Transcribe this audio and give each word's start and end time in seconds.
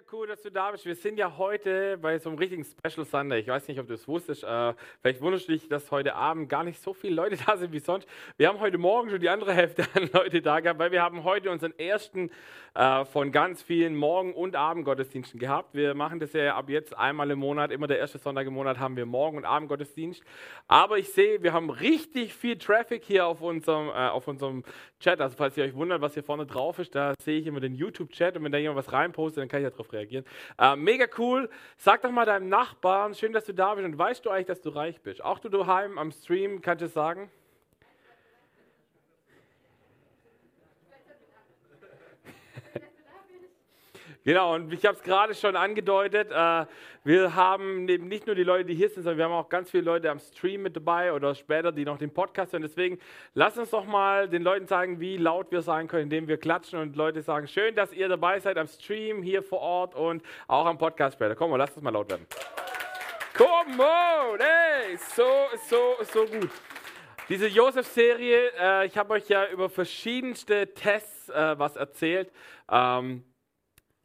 Mega 0.00 0.12
cool, 0.12 0.26
dass 0.26 0.42
du 0.42 0.50
da 0.50 0.70
bist. 0.70 0.86
Wir 0.86 0.94
sind 0.94 1.18
ja 1.18 1.36
heute 1.36 1.98
bei 1.98 2.18
so 2.18 2.30
einem 2.30 2.38
richtigen 2.38 2.64
Special 2.64 3.04
Sunday. 3.04 3.40
Ich 3.40 3.48
weiß 3.48 3.68
nicht, 3.68 3.78
ob 3.80 3.86
du 3.86 3.94
es 3.94 4.06
wusstest. 4.06 4.44
Äh, 4.44 4.74
vielleicht 5.00 5.20
wunderst 5.20 5.48
du 5.48 5.52
dich, 5.52 5.68
dass 5.68 5.90
heute 5.90 6.14
Abend 6.14 6.48
gar 6.48 6.64
nicht 6.64 6.80
so 6.80 6.94
viele 6.94 7.14
Leute 7.14 7.36
da 7.46 7.56
sind 7.56 7.72
wie 7.72 7.80
sonst. 7.80 8.08
Wir 8.36 8.48
haben 8.48 8.60
heute 8.60 8.78
Morgen 8.78 9.10
schon 9.10 9.20
die 9.20 9.28
andere 9.28 9.52
Hälfte 9.52 9.84
an 9.94 10.08
Leute 10.12 10.42
da 10.42 10.60
gehabt, 10.60 10.78
weil 10.78 10.92
wir 10.92 11.02
haben 11.02 11.24
heute 11.24 11.50
unseren 11.50 11.78
ersten 11.78 12.30
äh, 12.74 13.04
von 13.04 13.32
ganz 13.32 13.62
vielen 13.62 13.96
Morgen- 13.96 14.32
und 14.32 14.56
Abendgottesdiensten 14.56 15.40
gehabt. 15.40 15.74
Wir 15.74 15.94
machen 15.94 16.20
das 16.20 16.32
ja 16.32 16.54
ab 16.56 16.70
jetzt 16.70 16.96
einmal 16.96 17.30
im 17.30 17.38
Monat. 17.40 17.70
Immer 17.70 17.86
der 17.86 17.98
erste 17.98 18.18
Sonntag 18.18 18.46
im 18.46 18.54
Monat 18.54 18.78
haben 18.78 18.96
wir 18.96 19.06
Morgen- 19.06 19.38
und 19.38 19.44
Abendgottesdienst. 19.44 20.22
Aber 20.68 20.98
ich 20.98 21.12
sehe, 21.12 21.42
wir 21.42 21.52
haben 21.52 21.68
richtig 21.68 22.34
viel 22.34 22.56
Traffic 22.56 23.04
hier 23.04 23.26
auf 23.26 23.42
unserem, 23.42 23.88
äh, 23.88 24.08
auf 24.08 24.28
unserem 24.28 24.62
Chat. 25.00 25.20
Also 25.20 25.36
falls 25.36 25.56
ihr 25.56 25.64
euch 25.64 25.74
wundert, 25.74 26.00
was 26.00 26.14
hier 26.14 26.22
vorne 26.22 26.46
drauf 26.46 26.78
ist, 26.78 26.94
da 26.94 27.14
sehe 27.20 27.40
ich 27.40 27.46
immer 27.46 27.60
den 27.60 27.74
YouTube-Chat 27.74 28.36
und 28.36 28.44
wenn 28.44 28.52
da 28.52 28.58
jemand 28.58 28.78
was 28.78 28.92
reinpostet, 28.92 29.42
dann 29.42 29.48
kann 29.48 29.60
ich 29.60 29.64
ja 29.64 29.70
reagieren. 29.92 30.24
Äh, 30.58 30.76
mega 30.76 31.06
cool. 31.18 31.48
Sag 31.76 32.02
doch 32.02 32.10
mal 32.10 32.26
deinem 32.26 32.48
Nachbarn, 32.48 33.14
schön, 33.14 33.32
dass 33.32 33.44
du 33.44 33.54
da 33.54 33.74
bist 33.74 33.84
und 33.84 33.98
weißt 33.98 34.24
du 34.24 34.30
eigentlich, 34.30 34.46
dass 34.46 34.60
du 34.60 34.70
reich 34.70 35.00
bist? 35.00 35.22
Auch 35.24 35.38
du 35.38 35.48
daheim 35.48 35.98
am 35.98 36.12
Stream, 36.12 36.60
kannst 36.62 36.82
du 36.82 36.86
es 36.86 36.92
sagen? 36.92 37.30
Genau, 44.22 44.54
und 44.54 44.70
ich 44.72 44.84
habe 44.84 44.96
es 44.96 45.02
gerade 45.02 45.34
schon 45.34 45.56
angedeutet, 45.56 46.30
äh, 46.30 46.66
wir 47.04 47.34
haben 47.34 47.88
eben 47.88 48.06
nicht 48.06 48.26
nur 48.26 48.36
die 48.36 48.44
Leute, 48.44 48.66
die 48.66 48.74
hier 48.74 48.90
sind, 48.90 49.02
sondern 49.02 49.16
wir 49.16 49.24
haben 49.24 49.32
auch 49.32 49.48
ganz 49.48 49.70
viele 49.70 49.84
Leute 49.84 50.10
am 50.10 50.18
Stream 50.18 50.62
mit 50.62 50.76
dabei 50.76 51.14
oder 51.14 51.34
später, 51.34 51.72
die 51.72 51.86
noch 51.86 51.96
den 51.96 52.12
Podcast 52.12 52.52
hören. 52.52 52.62
Deswegen 52.62 52.98
lasst 53.32 53.56
uns 53.56 53.70
doch 53.70 53.86
mal 53.86 54.28
den 54.28 54.42
Leuten 54.42 54.66
sagen, 54.66 55.00
wie 55.00 55.16
laut 55.16 55.50
wir 55.50 55.62
sein 55.62 55.88
können, 55.88 56.04
indem 56.04 56.28
wir 56.28 56.36
klatschen 56.36 56.78
und 56.78 56.96
Leute 56.96 57.22
sagen, 57.22 57.48
schön, 57.48 57.74
dass 57.74 57.94
ihr 57.94 58.08
dabei 58.08 58.38
seid 58.40 58.58
am 58.58 58.66
Stream, 58.66 59.22
hier 59.22 59.42
vor 59.42 59.60
Ort 59.60 59.94
und 59.94 60.22
auch 60.48 60.66
am 60.66 60.76
Podcast 60.76 61.16
später. 61.16 61.34
Komm 61.34 61.50
mal, 61.50 61.56
lasst 61.56 61.76
uns 61.76 61.82
mal 61.82 61.90
laut 61.90 62.10
werden. 62.10 62.26
Come 63.34 63.82
on, 63.82 64.38
ey, 64.38 64.98
so, 65.16 65.24
so, 65.66 65.96
so 66.12 66.26
gut. 66.26 66.50
Diese 67.30 67.46
Josef-Serie, 67.46 68.50
äh, 68.60 68.86
ich 68.86 68.98
habe 68.98 69.14
euch 69.14 69.28
ja 69.28 69.48
über 69.48 69.70
verschiedenste 69.70 70.74
Tests 70.74 71.30
äh, 71.30 71.58
was 71.58 71.76
erzählt. 71.76 72.30
Ähm, 72.70 73.24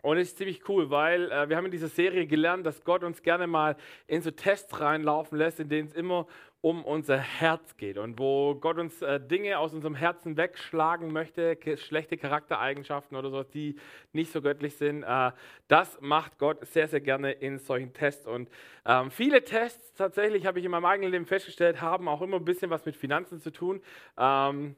und 0.06 0.18
es 0.18 0.30
ist 0.30 0.38
ziemlich 0.38 0.70
cool, 0.70 0.92
weil 0.92 1.32
äh, 1.32 1.50
wir 1.50 1.58
haben 1.58 1.66
in 1.66 1.72
dieser 1.72 1.88
Serie 1.88 2.28
gelernt, 2.28 2.64
dass 2.64 2.84
Gott 2.84 3.04
uns 3.04 3.24
gerne 3.24 3.48
mal 3.48 3.76
in 4.06 4.22
so 4.22 4.30
Tests 4.30 4.80
reinlaufen 4.80 5.36
lässt, 5.36 5.60
in 5.60 5.68
denen 5.68 5.88
es 5.88 5.96
immer 5.96 6.28
um 6.62 6.86
unser 6.86 7.18
Herz 7.18 7.76
geht 7.76 7.98
und 7.98 8.20
wo 8.20 8.54
Gott 8.54 8.78
uns 8.78 9.02
äh, 9.02 9.20
Dinge 9.20 9.58
aus 9.58 9.74
unserem 9.74 9.96
Herzen 9.96 10.38
wegschlagen 10.38 11.12
möchte, 11.12 11.58
schlechte 11.78 12.18
Charaktereigenschaften 12.18 13.18
oder 13.18 13.32
so, 13.32 13.42
die 13.42 13.78
nicht 14.14 14.32
so 14.32 14.44
göttlich 14.44 14.76
sind. 14.76 15.02
Äh, 15.02 15.32
das 15.68 15.98
macht 16.02 16.38
Gott 16.38 16.64
sehr, 16.68 16.88
sehr 16.88 17.02
gerne 17.02 17.32
in 17.32 17.58
solchen 17.58 17.92
Tests. 17.92 18.28
Und 18.28 18.48
ähm, 18.86 19.10
viele 19.10 19.44
Tests, 19.44 19.96
tatsächlich 19.96 20.46
habe 20.46 20.60
ich 20.60 20.66
in 20.66 20.72
meinem 20.72 20.86
eigenen 20.86 21.12
Leben 21.12 21.26
festgestellt, 21.26 21.82
haben 21.82 22.08
auch 22.08 22.22
immer 22.22 22.38
ein 22.38 22.46
bisschen 22.46 22.70
was 22.70 22.86
mit 22.86 22.96
Finanzen 22.96 23.40
zu 23.40 23.52
tun. 23.52 23.82
Ähm, 24.20 24.76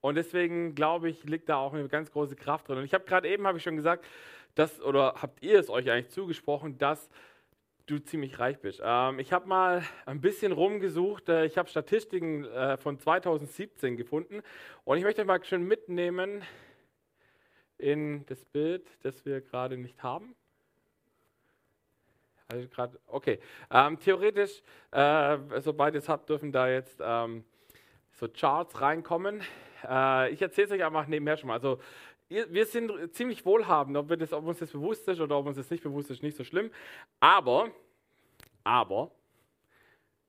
und 0.00 0.14
deswegen 0.14 0.74
glaube 0.74 1.10
ich, 1.10 1.24
liegt 1.24 1.48
da 1.48 1.56
auch 1.56 1.74
eine 1.74 1.88
ganz 1.88 2.10
große 2.10 2.36
Kraft 2.36 2.68
drin. 2.68 2.78
Und 2.78 2.84
ich 2.84 2.94
habe 2.94 3.04
gerade 3.04 3.28
eben, 3.28 3.46
habe 3.46 3.58
ich 3.58 3.64
schon 3.64 3.76
gesagt, 3.76 4.06
das, 4.54 4.80
oder 4.80 5.14
habt 5.20 5.42
ihr 5.42 5.58
es 5.58 5.70
euch 5.70 5.90
eigentlich 5.90 6.10
zugesprochen, 6.10 6.78
dass 6.78 7.08
du 7.86 7.98
ziemlich 7.98 8.38
reich 8.38 8.58
bist? 8.60 8.80
Ähm, 8.84 9.18
ich 9.18 9.32
habe 9.32 9.48
mal 9.48 9.82
ein 10.06 10.20
bisschen 10.20 10.52
rumgesucht. 10.52 11.28
Äh, 11.28 11.46
ich 11.46 11.58
habe 11.58 11.68
Statistiken 11.68 12.44
äh, 12.44 12.76
von 12.76 12.98
2017 12.98 13.96
gefunden 13.96 14.42
und 14.84 14.98
ich 14.98 15.04
möchte 15.04 15.22
euch 15.22 15.26
mal 15.26 15.42
schön 15.44 15.62
mitnehmen 15.62 16.42
in 17.78 18.26
das 18.26 18.44
Bild, 18.44 18.86
das 19.02 19.24
wir 19.24 19.40
gerade 19.40 19.76
nicht 19.76 20.02
haben. 20.02 20.34
Also 22.48 22.68
gerade, 22.68 22.98
okay. 23.06 23.38
Ähm, 23.70 23.98
theoretisch, 23.98 24.62
äh, 24.90 25.38
sobald 25.60 25.94
ihr 25.94 25.98
es 25.98 26.08
habt, 26.08 26.28
dürfen 26.28 26.52
da 26.52 26.68
jetzt 26.68 27.00
ähm, 27.02 27.44
so 28.12 28.28
Charts 28.28 28.80
reinkommen. 28.80 29.40
Äh, 29.88 30.30
ich 30.30 30.42
erzähle 30.42 30.66
es 30.66 30.72
euch 30.72 30.84
einfach 30.84 31.06
nebenher 31.06 31.36
schon 31.36 31.48
mal. 31.48 31.54
Also 31.54 31.80
wir 32.30 32.66
sind 32.66 33.14
ziemlich 33.14 33.44
wohlhabend, 33.44 33.96
ob, 33.96 34.08
das, 34.16 34.32
ob, 34.32 34.46
uns 34.46 34.60
das 34.60 34.70
bewusst 34.70 35.06
ist 35.08 35.20
oder 35.20 35.36
ob 35.36 35.46
uns 35.46 35.56
das 35.56 35.68
nicht 35.68 35.82
bewusst 35.82 36.10
ist, 36.10 36.22
nicht 36.22 36.36
so 36.36 36.44
schlimm. 36.44 36.70
Aber, 37.18 37.70
aber, 38.62 39.10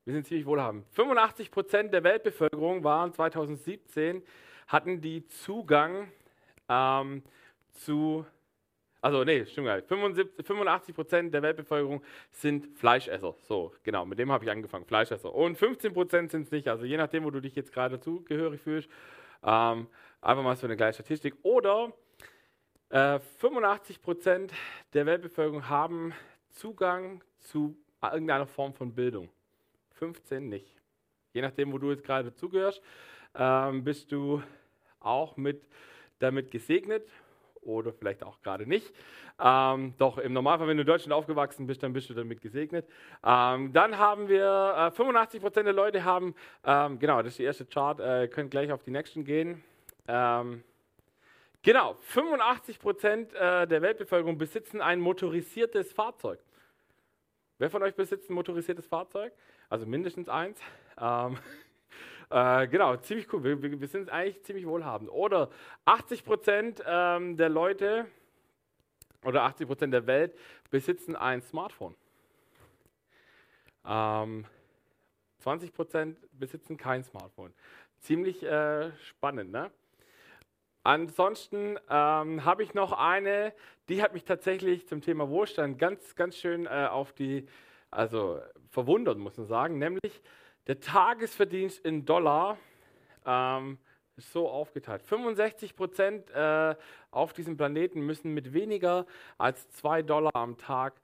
wir 0.03 0.13
sind 0.13 0.25
ziemlich 0.25 0.47
wohlhabend. 0.47 0.85
85 0.93 1.51
Prozent 1.51 1.93
der 1.93 2.03
Weltbevölkerung 2.03 2.83
waren 2.83 3.13
2017, 3.13 4.23
hatten 4.67 4.99
die 4.99 5.27
Zugang 5.27 6.11
ähm, 6.69 7.21
zu, 7.73 8.25
also 8.99 9.23
nee, 9.23 9.45
stimmt 9.45 9.67
gar 9.67 9.75
nicht, 9.75 9.87
75, 9.87 10.47
85 10.47 10.95
Prozent 10.95 11.33
der 11.35 11.43
Weltbevölkerung 11.43 12.01
sind 12.31 12.75
Fleischesser. 12.79 13.35
So, 13.43 13.73
genau, 13.83 14.07
mit 14.07 14.17
dem 14.17 14.31
habe 14.31 14.43
ich 14.43 14.49
angefangen, 14.49 14.85
Fleischesser. 14.85 15.35
Und 15.35 15.55
15 15.55 15.93
Prozent 15.93 16.31
sind 16.31 16.43
es 16.43 16.51
nicht, 16.51 16.67
also 16.67 16.83
je 16.83 16.97
nachdem, 16.97 17.25
wo 17.25 17.29
du 17.29 17.41
dich 17.41 17.53
jetzt 17.53 17.71
gerade 17.71 17.99
zugehörig 17.99 18.59
fühlst. 18.59 18.89
Ähm, 19.43 19.85
Einfach 20.21 20.43
mal 20.43 20.55
so 20.55 20.67
eine 20.67 20.77
kleine 20.77 20.93
Statistik. 20.93 21.35
Oder 21.41 21.91
äh, 22.89 23.19
85% 23.41 24.51
der 24.93 25.05
Weltbevölkerung 25.07 25.67
haben 25.67 26.13
Zugang 26.49 27.23
zu 27.39 27.75
irgendeiner 28.03 28.45
Form 28.45 28.73
von 28.73 28.93
Bildung. 28.93 29.29
15 29.95 30.47
nicht. 30.47 30.79
Je 31.33 31.41
nachdem, 31.41 31.71
wo 31.71 31.79
du 31.79 31.89
jetzt 31.89 32.03
gerade 32.03 32.35
zugehörst, 32.35 32.81
ähm, 33.35 33.83
bist 33.83 34.11
du 34.11 34.43
auch 34.99 35.37
mit, 35.37 35.63
damit 36.19 36.51
gesegnet 36.51 37.07
oder 37.61 37.91
vielleicht 37.91 38.23
auch 38.23 38.41
gerade 38.41 38.67
nicht. 38.67 38.93
Ähm, 39.39 39.95
doch 39.97 40.19
im 40.19 40.33
Normalfall, 40.33 40.67
wenn 40.67 40.77
du 40.77 40.81
in 40.81 40.87
Deutschland 40.87 41.13
aufgewachsen 41.13 41.65
bist, 41.65 41.81
dann 41.81 41.93
bist 41.93 42.09
du 42.11 42.13
damit 42.13 42.41
gesegnet. 42.41 42.87
Ähm, 43.23 43.73
dann 43.73 43.97
haben 43.97 44.27
wir 44.27 44.43
äh, 44.95 45.01
85% 45.01 45.63
der 45.63 45.73
Leute 45.73 46.03
haben, 46.03 46.35
ähm, 46.63 46.99
genau, 46.99 47.17
das 47.23 47.33
ist 47.33 47.39
die 47.39 47.43
erste 47.43 47.65
Chart, 47.65 47.99
äh, 47.99 48.27
könnt 48.27 48.51
gleich 48.51 48.71
auf 48.71 48.83
die 48.83 48.91
nächsten 48.91 49.23
gehen. 49.23 49.63
Ähm, 50.13 50.61
genau, 51.61 51.95
85 52.01 52.79
Prozent 52.79 53.33
äh, 53.33 53.65
der 53.65 53.81
Weltbevölkerung 53.81 54.37
besitzen 54.37 54.81
ein 54.81 54.99
motorisiertes 54.99 55.93
Fahrzeug. 55.93 56.43
Wer 57.59 57.69
von 57.69 57.81
euch 57.81 57.95
besitzt 57.95 58.29
ein 58.29 58.33
motorisiertes 58.33 58.85
Fahrzeug? 58.85 59.31
Also 59.69 59.85
mindestens 59.85 60.27
eins. 60.27 60.59
Ähm, 60.99 61.37
äh, 62.29 62.67
genau, 62.67 62.97
ziemlich 62.97 63.31
cool. 63.31 63.41
Wir, 63.41 63.79
wir, 63.79 63.87
sind 63.87 64.09
eigentlich 64.09 64.43
ziemlich 64.43 64.67
wohlhabend. 64.67 65.09
Oder 65.09 65.49
80 65.85 66.25
Prozent 66.25 66.83
ähm, 66.85 67.37
der 67.37 67.47
Leute 67.47 68.05
oder 69.23 69.43
80 69.43 69.65
Prozent 69.65 69.93
der 69.93 70.07
Welt 70.07 70.37
besitzen 70.71 71.15
ein 71.15 71.41
Smartphone. 71.41 71.95
Ähm, 73.85 74.45
20 75.37 75.73
Prozent 75.73 76.17
besitzen 76.37 76.75
kein 76.75 77.01
Smartphone. 77.05 77.53
Ziemlich 77.99 78.43
äh, 78.43 78.91
spannend, 78.97 79.51
ne? 79.51 79.71
Ansonsten 80.83 81.77
ähm, 81.89 82.43
habe 82.43 82.63
ich 82.63 82.73
noch 82.73 82.91
eine, 82.91 83.53
die 83.87 84.01
hat 84.01 84.13
mich 84.13 84.23
tatsächlich 84.23 84.87
zum 84.87 85.01
Thema 85.01 85.29
Wohlstand 85.29 85.77
ganz, 85.77 86.15
ganz 86.15 86.37
schön 86.37 86.65
äh, 86.65 86.87
auf 86.89 87.13
die, 87.13 87.45
also 87.91 88.39
verwundert, 88.69 89.17
muss 89.19 89.37
man 89.37 89.45
sagen, 89.45 89.77
nämlich 89.77 90.21
der 90.65 90.79
Tagesverdienst 90.79 91.85
in 91.85 92.05
Dollar 92.05 92.57
ähm, 93.25 93.77
ist 94.15 94.31
so 94.31 94.49
aufgeteilt. 94.49 95.03
65 95.03 95.75
Prozent 95.75 96.31
äh, 96.31 96.75
auf 97.11 97.33
diesem 97.33 97.57
Planeten 97.57 98.01
müssen 98.01 98.33
mit 98.33 98.53
weniger 98.53 99.05
als 99.37 99.69
2 99.71 100.01
Dollar 100.01 100.35
am 100.35 100.57
Tag 100.57 100.99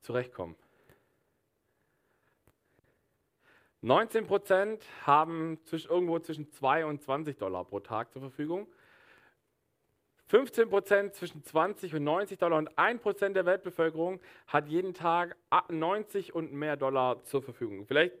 zurechtkommen. 0.00 0.56
19 3.82 4.26
Prozent 4.26 4.84
haben 5.06 5.58
zwischen, 5.64 5.90
irgendwo 5.90 6.18
zwischen 6.18 6.50
2 6.50 6.84
und 6.84 7.00
20 7.00 7.38
Dollar 7.38 7.64
pro 7.64 7.80
Tag 7.80 8.12
zur 8.12 8.20
Verfügung. 8.22 8.66
15 10.30 10.70
Prozent 10.70 11.14
zwischen 11.16 11.42
20 11.42 11.92
und 11.96 12.04
90 12.04 12.38
Dollar 12.38 12.58
und 12.58 12.78
1 12.78 13.02
Prozent 13.02 13.34
der 13.34 13.46
Weltbevölkerung 13.46 14.20
hat 14.46 14.68
jeden 14.68 14.94
Tag 14.94 15.36
90 15.68 16.36
und 16.36 16.52
mehr 16.52 16.76
Dollar 16.76 17.24
zur 17.24 17.42
Verfügung. 17.42 17.84
Vielleicht 17.84 18.14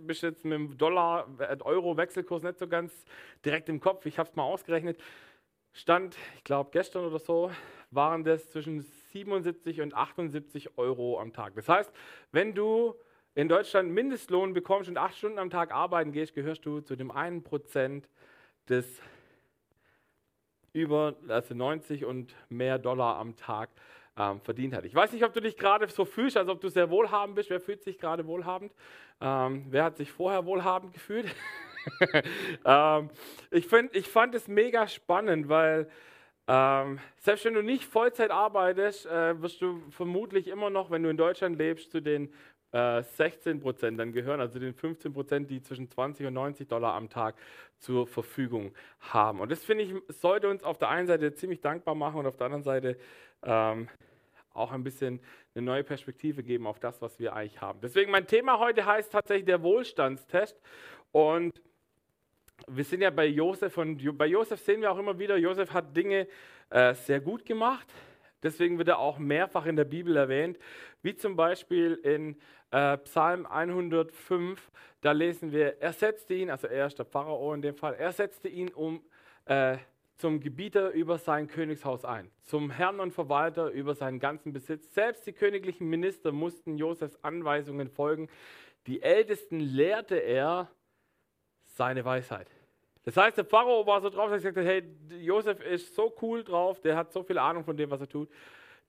bist 0.00 0.24
du 0.24 0.26
jetzt 0.26 0.44
mit 0.44 0.54
dem 0.54 0.76
Dollar-Euro-Wechselkurs 0.76 2.42
nicht 2.42 2.58
so 2.58 2.66
ganz 2.66 3.04
direkt 3.44 3.68
im 3.68 3.78
Kopf. 3.78 4.06
Ich 4.06 4.18
habe 4.18 4.28
es 4.28 4.34
mal 4.34 4.42
ausgerechnet. 4.42 5.00
Stand, 5.70 6.16
ich 6.34 6.42
glaube 6.42 6.70
gestern 6.72 7.04
oder 7.04 7.20
so, 7.20 7.52
waren 7.92 8.24
das 8.24 8.50
zwischen 8.50 8.80
77 9.12 9.82
und 9.82 9.94
78 9.94 10.76
Euro 10.78 11.20
am 11.20 11.32
Tag. 11.32 11.54
Das 11.54 11.68
heißt, 11.68 11.92
wenn 12.32 12.56
du 12.56 12.96
in 13.36 13.48
Deutschland 13.48 13.88
Mindestlohn 13.92 14.52
bekommst 14.52 14.88
und 14.88 14.98
acht 14.98 15.16
Stunden 15.16 15.38
am 15.38 15.48
Tag 15.48 15.70
arbeiten 15.70 16.10
gehst, 16.10 16.34
gehörst 16.34 16.66
du 16.66 16.80
zu 16.80 16.96
dem 16.96 17.12
1 17.12 17.44
Prozent 17.44 18.08
des 18.68 19.00
über 20.72 21.16
also 21.28 21.54
90 21.54 22.04
und 22.04 22.34
mehr 22.48 22.78
Dollar 22.78 23.16
am 23.18 23.36
Tag 23.36 23.70
ähm, 24.16 24.40
verdient 24.40 24.74
hat. 24.74 24.84
Ich 24.84 24.94
weiß 24.94 25.12
nicht, 25.12 25.24
ob 25.24 25.32
du 25.32 25.40
dich 25.40 25.56
gerade 25.56 25.88
so 25.88 26.04
fühlst, 26.04 26.36
als 26.36 26.48
ob 26.48 26.60
du 26.60 26.68
sehr 26.68 26.90
wohlhabend 26.90 27.36
bist. 27.36 27.50
Wer 27.50 27.60
fühlt 27.60 27.82
sich 27.82 27.98
gerade 27.98 28.26
wohlhabend? 28.26 28.72
Ähm, 29.20 29.66
wer 29.70 29.84
hat 29.84 29.96
sich 29.96 30.10
vorher 30.12 30.44
wohlhabend 30.46 30.92
gefühlt? 30.92 31.34
ähm, 32.64 33.10
ich, 33.50 33.66
find, 33.66 33.94
ich 33.96 34.08
fand 34.08 34.34
es 34.34 34.48
mega 34.48 34.86
spannend, 34.88 35.48
weil 35.48 35.88
Ähm, 36.48 37.00
selbst 37.18 37.44
wenn 37.44 37.54
du 37.54 37.62
nicht 37.62 37.84
Vollzeit 37.84 38.30
arbeitest, 38.30 39.06
äh, 39.06 39.40
wirst 39.40 39.62
du 39.62 39.80
vermutlich 39.90 40.48
immer 40.48 40.70
noch, 40.70 40.90
wenn 40.90 41.02
du 41.02 41.08
in 41.10 41.16
Deutschland 41.16 41.56
lebst, 41.58 41.92
zu 41.92 42.00
den 42.02 42.34
äh, 42.72 43.02
16 43.02 43.60
Prozent 43.60 44.00
dann 44.00 44.12
gehören, 44.12 44.40
also 44.40 44.58
den 44.58 44.74
15 44.74 45.12
Prozent, 45.12 45.50
die 45.50 45.62
zwischen 45.62 45.88
20 45.88 46.26
und 46.26 46.34
90 46.34 46.68
Dollar 46.68 46.94
am 46.94 47.08
Tag 47.08 47.36
zur 47.78 48.06
Verfügung 48.06 48.74
haben. 49.00 49.40
Und 49.40 49.52
das 49.52 49.64
finde 49.64 49.84
ich, 49.84 49.94
sollte 50.08 50.48
uns 50.48 50.64
auf 50.64 50.78
der 50.78 50.88
einen 50.88 51.06
Seite 51.06 51.34
ziemlich 51.34 51.60
dankbar 51.60 51.94
machen 51.94 52.20
und 52.20 52.26
auf 52.26 52.36
der 52.36 52.46
anderen 52.46 52.62
Seite 52.62 52.96
ähm, 53.42 53.88
auch 54.54 54.72
ein 54.72 54.84
bisschen 54.84 55.20
eine 55.54 55.64
neue 55.64 55.84
Perspektive 55.84 56.42
geben 56.42 56.66
auf 56.66 56.78
das, 56.78 57.00
was 57.02 57.18
wir 57.18 57.34
eigentlich 57.34 57.60
haben. 57.60 57.80
Deswegen 57.82 58.10
mein 58.10 58.26
Thema 58.26 58.58
heute 58.58 58.86
heißt 58.86 59.12
tatsächlich 59.12 59.46
der 59.46 59.62
Wohlstandstest. 59.62 60.60
Und 61.10 61.60
wir 62.66 62.84
sind 62.84 63.02
ja 63.02 63.10
bei 63.10 63.26
Josef 63.26 63.76
und 63.76 64.16
bei 64.16 64.26
Josef 64.26 64.60
sehen 64.60 64.80
wir 64.80 64.92
auch 64.92 64.98
immer 64.98 65.18
wieder, 65.18 65.36
Josef 65.36 65.72
hat 65.72 65.96
Dinge 65.96 66.28
äh, 66.70 66.94
sehr 66.94 67.20
gut 67.20 67.44
gemacht. 67.44 67.92
Deswegen 68.42 68.78
wird 68.78 68.88
er 68.88 68.98
auch 68.98 69.18
mehrfach 69.18 69.66
in 69.66 69.76
der 69.76 69.84
Bibel 69.84 70.16
erwähnt, 70.16 70.58
wie 71.02 71.14
zum 71.14 71.36
Beispiel 71.36 71.94
in 71.94 72.36
äh, 72.70 72.96
Psalm 72.98 73.46
105. 73.46 74.70
Da 75.00 75.12
lesen 75.12 75.52
wir, 75.52 75.80
er 75.80 75.92
setzte 75.92 76.34
ihn, 76.34 76.50
also 76.50 76.66
er 76.66 76.86
ist 76.86 76.98
der 76.98 77.06
Pharao 77.06 77.52
in 77.54 77.62
dem 77.62 77.76
Fall, 77.76 77.94
er 77.94 78.12
setzte 78.12 78.48
ihn 78.48 78.68
um 78.68 79.02
äh, 79.46 79.76
zum 80.16 80.40
Gebieter 80.40 80.90
über 80.90 81.18
sein 81.18 81.48
Königshaus 81.48 82.04
ein, 82.04 82.30
zum 82.42 82.70
Herrn 82.70 83.00
und 83.00 83.12
Verwalter 83.12 83.70
über 83.70 83.94
seinen 83.94 84.20
ganzen 84.20 84.52
Besitz. 84.52 84.94
Selbst 84.94 85.26
die 85.26 85.32
königlichen 85.32 85.88
Minister 85.88 86.30
mussten 86.30 86.78
Josefs 86.78 87.18
Anweisungen 87.22 87.88
folgen. 87.88 88.28
Die 88.86 89.02
Ältesten 89.02 89.58
lehrte 89.58 90.16
er 90.16 90.68
seine 91.64 92.04
Weisheit. 92.04 92.48
Das 93.04 93.16
heißt, 93.16 93.36
der 93.36 93.44
Pharao 93.44 93.84
war 93.86 94.00
so 94.00 94.10
drauf, 94.10 94.30
dass 94.30 94.44
er 94.44 94.52
gesagt 94.52 94.58
hat, 94.58 94.64
hey, 94.64 95.24
Josef 95.24 95.60
ist 95.60 95.94
so 95.94 96.14
cool 96.22 96.44
drauf, 96.44 96.80
der 96.80 96.96
hat 96.96 97.12
so 97.12 97.24
viel 97.24 97.38
Ahnung 97.38 97.64
von 97.64 97.76
dem, 97.76 97.90
was 97.90 98.00
er 98.00 98.08
tut. 98.08 98.28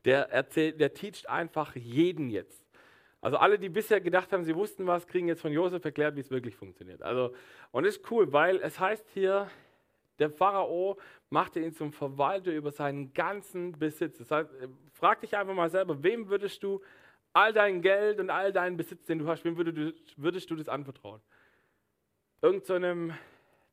Der 0.05 0.29
erzählt, 0.29 0.79
der 0.79 0.93
teacht 0.93 1.29
einfach 1.29 1.75
jeden 1.75 2.29
jetzt. 2.29 2.63
Also 3.21 3.37
alle, 3.37 3.57
die 3.57 3.69
bisher 3.69 4.01
gedacht 4.01 4.33
haben, 4.33 4.43
sie 4.43 4.55
wussten 4.55 4.85
was, 4.85 5.07
kriegen 5.07 5.29
jetzt 5.29 5.41
von 5.41 5.53
Josef 5.53 5.85
erklärt, 5.85 6.17
wie 6.17 6.19
es 6.19 6.29
wirklich 6.29 6.57
funktioniert. 6.57 7.01
Also, 7.01 7.33
und 7.71 7.85
ist 7.85 8.11
cool, 8.11 8.33
weil 8.33 8.57
es 8.57 8.79
heißt 8.79 9.09
hier, 9.13 9.49
der 10.19 10.29
Pharao 10.29 10.97
machte 11.29 11.61
ihn 11.61 11.73
zum 11.73 11.93
Verwalter 11.93 12.51
über 12.51 12.71
seinen 12.71 13.13
ganzen 13.13 13.79
Besitz. 13.79 14.17
Das 14.17 14.29
heißt, 14.29 14.49
frag 14.91 15.21
dich 15.21 15.37
einfach 15.37 15.53
mal 15.53 15.69
selber, 15.69 16.03
wem 16.03 16.27
würdest 16.27 16.61
du 16.63 16.81
all 17.31 17.53
dein 17.53 17.81
Geld 17.81 18.19
und 18.19 18.29
all 18.29 18.51
deinen 18.51 18.77
Besitz, 18.77 19.05
den 19.05 19.19
du 19.19 19.27
hast, 19.27 19.43
wem 19.45 19.57
würdest 19.57 19.77
du, 19.77 20.21
würdest 20.21 20.51
du 20.51 20.55
das 20.55 20.67
anvertrauen? 20.69 21.21
Irgend 22.41 22.65
so 22.65 22.73
einem 22.73 23.13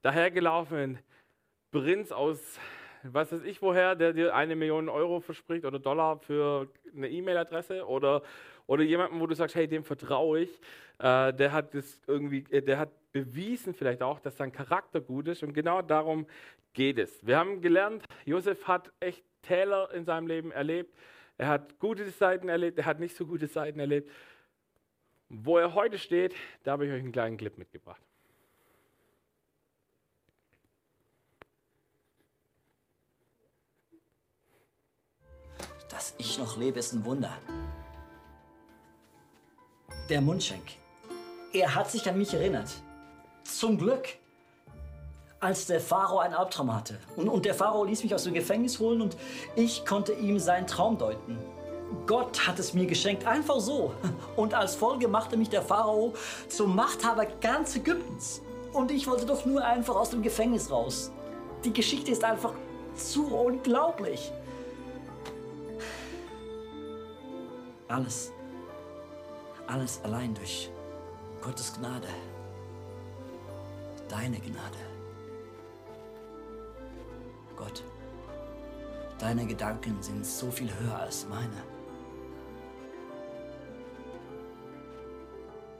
dahergelaufenen 0.03 1.01
Prinz 1.73 2.13
aus, 2.13 2.59
was 3.03 3.33
weiß 3.33 3.43
ich 3.45 3.63
woher, 3.63 3.95
der 3.95 4.13
dir 4.13 4.35
eine 4.35 4.57
Million 4.57 4.89
Euro 4.89 5.21
verspricht 5.21 5.65
oder 5.65 5.79
Dollar 5.79 6.19
für 6.19 6.69
eine 6.95 7.09
E-Mail-Adresse 7.09 7.87
oder, 7.87 8.23
oder 8.67 8.83
jemanden, 8.83 9.21
wo 9.21 9.27
du 9.27 9.35
sagst, 9.35 9.55
hey, 9.55 9.67
dem 9.67 9.85
vertraue 9.85 10.41
ich, 10.41 10.61
äh, 10.99 11.33
der 11.33 11.53
hat 11.53 11.75
das 11.75 12.01
irgendwie, 12.07 12.45
äh, 12.51 12.63
der 12.63 12.79
hat 12.79 12.91
bewiesen 13.13 13.75
vielleicht 13.75 14.03
auch, 14.03 14.21
dass 14.21 14.37
sein 14.37 14.53
Charakter 14.53 15.01
gut 15.01 15.29
ist 15.29 15.43
und 15.43 15.53
genau 15.53 15.83
darum 15.83 16.27
geht 16.73 16.99
es. 16.99 17.27
Wir 17.27 17.39
haben 17.39 17.61
gelernt, 17.61 18.05
Josef 18.25 18.67
hat 18.67 18.93
echt 19.01 19.25
Täler 19.43 19.91
in 19.93 20.05
seinem 20.05 20.27
Leben 20.27 20.53
erlebt, 20.53 20.95
er 21.39 21.49
hat 21.49 21.79
gute 21.79 22.09
Seiten 22.11 22.49
erlebt, 22.49 22.79
er 22.79 22.85
hat 22.85 23.01
nicht 23.01 23.17
so 23.17 23.27
gute 23.27 23.47
Seiten 23.47 23.81
erlebt. 23.81 24.11
Wo 25.31 25.57
er 25.57 25.75
heute 25.75 25.97
steht, 25.97 26.35
da 26.65 26.73
habe 26.73 26.87
ich 26.87 26.93
euch 26.93 26.99
einen 26.99 27.13
kleinen 27.13 27.37
Clip 27.37 27.57
mitgebracht. 27.57 28.03
Dass 35.91 36.15
ich 36.19 36.39
noch 36.39 36.57
lebe, 36.57 36.79
ist 36.79 36.93
ein 36.93 37.05
Wunder. 37.05 37.33
Der 40.09 40.21
Mundschenk. 40.21 40.63
Er 41.53 41.75
hat 41.75 41.91
sich 41.91 42.09
an 42.09 42.17
mich 42.17 42.33
erinnert. 42.33 42.71
Zum 43.45 43.77
Glück. 43.77 44.09
Als 45.41 45.67
der 45.67 45.81
Pharao 45.81 46.19
einen 46.19 46.35
Albtraum 46.35 46.75
hatte. 46.75 46.99
Und, 47.17 47.29
und 47.29 47.45
der 47.45 47.55
Pharao 47.55 47.85
ließ 47.85 48.05
mich 48.05 48.15
aus 48.15 48.25
dem 48.25 48.35
Gefängnis 48.35 48.79
holen 48.79 49.01
und 49.01 49.17
ich 49.57 49.87
konnte 49.87 50.13
ihm 50.13 50.39
seinen 50.39 50.67
Traum 50.67 50.99
deuten. 50.99 51.39
Gott 52.07 52.47
hat 52.47 52.59
es 52.59 52.75
mir 52.75 52.87
geschenkt, 52.87 53.27
einfach 53.27 53.59
so. 53.59 53.93
Und 54.37 54.55
als 54.55 54.77
Folge 54.77 55.09
machte 55.09 55.37
mich 55.37 55.49
der 55.49 55.63
Pharao 55.63 56.15
zum 56.49 56.77
Machthaber 56.77 57.27
ganz 57.41 57.75
Ägyptens. 57.75 58.43
Und 58.73 58.91
ich 58.93 59.09
wollte 59.09 59.27
doch 59.27 59.45
nur 59.45 59.65
einfach 59.65 59.97
aus 59.97 60.11
dem 60.11 60.23
Gefängnis 60.23 60.71
raus. 60.71 61.11
Die 61.65 61.73
Geschichte 61.73 62.13
ist 62.13 62.23
einfach 62.23 62.53
zu 62.95 63.27
unglaublich. 63.27 64.31
Alles, 67.91 68.33
alles 69.67 70.01
allein 70.05 70.33
durch 70.33 70.71
Gottes 71.43 71.75
Gnade. 71.75 72.07
Deine 74.09 74.39
Gnade. 74.39 74.79
Gott, 77.57 77.83
deine 79.19 79.45
Gedanken 79.45 80.01
sind 80.01 80.25
so 80.25 80.53
viel 80.53 80.73
höher 80.79 81.01
als 81.01 81.27
meine. 81.29 81.65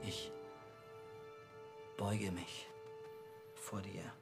Ich 0.05 0.33
beuge 1.95 2.29
mich 2.31 2.67
vor 3.55 3.81
dir. 3.81 4.20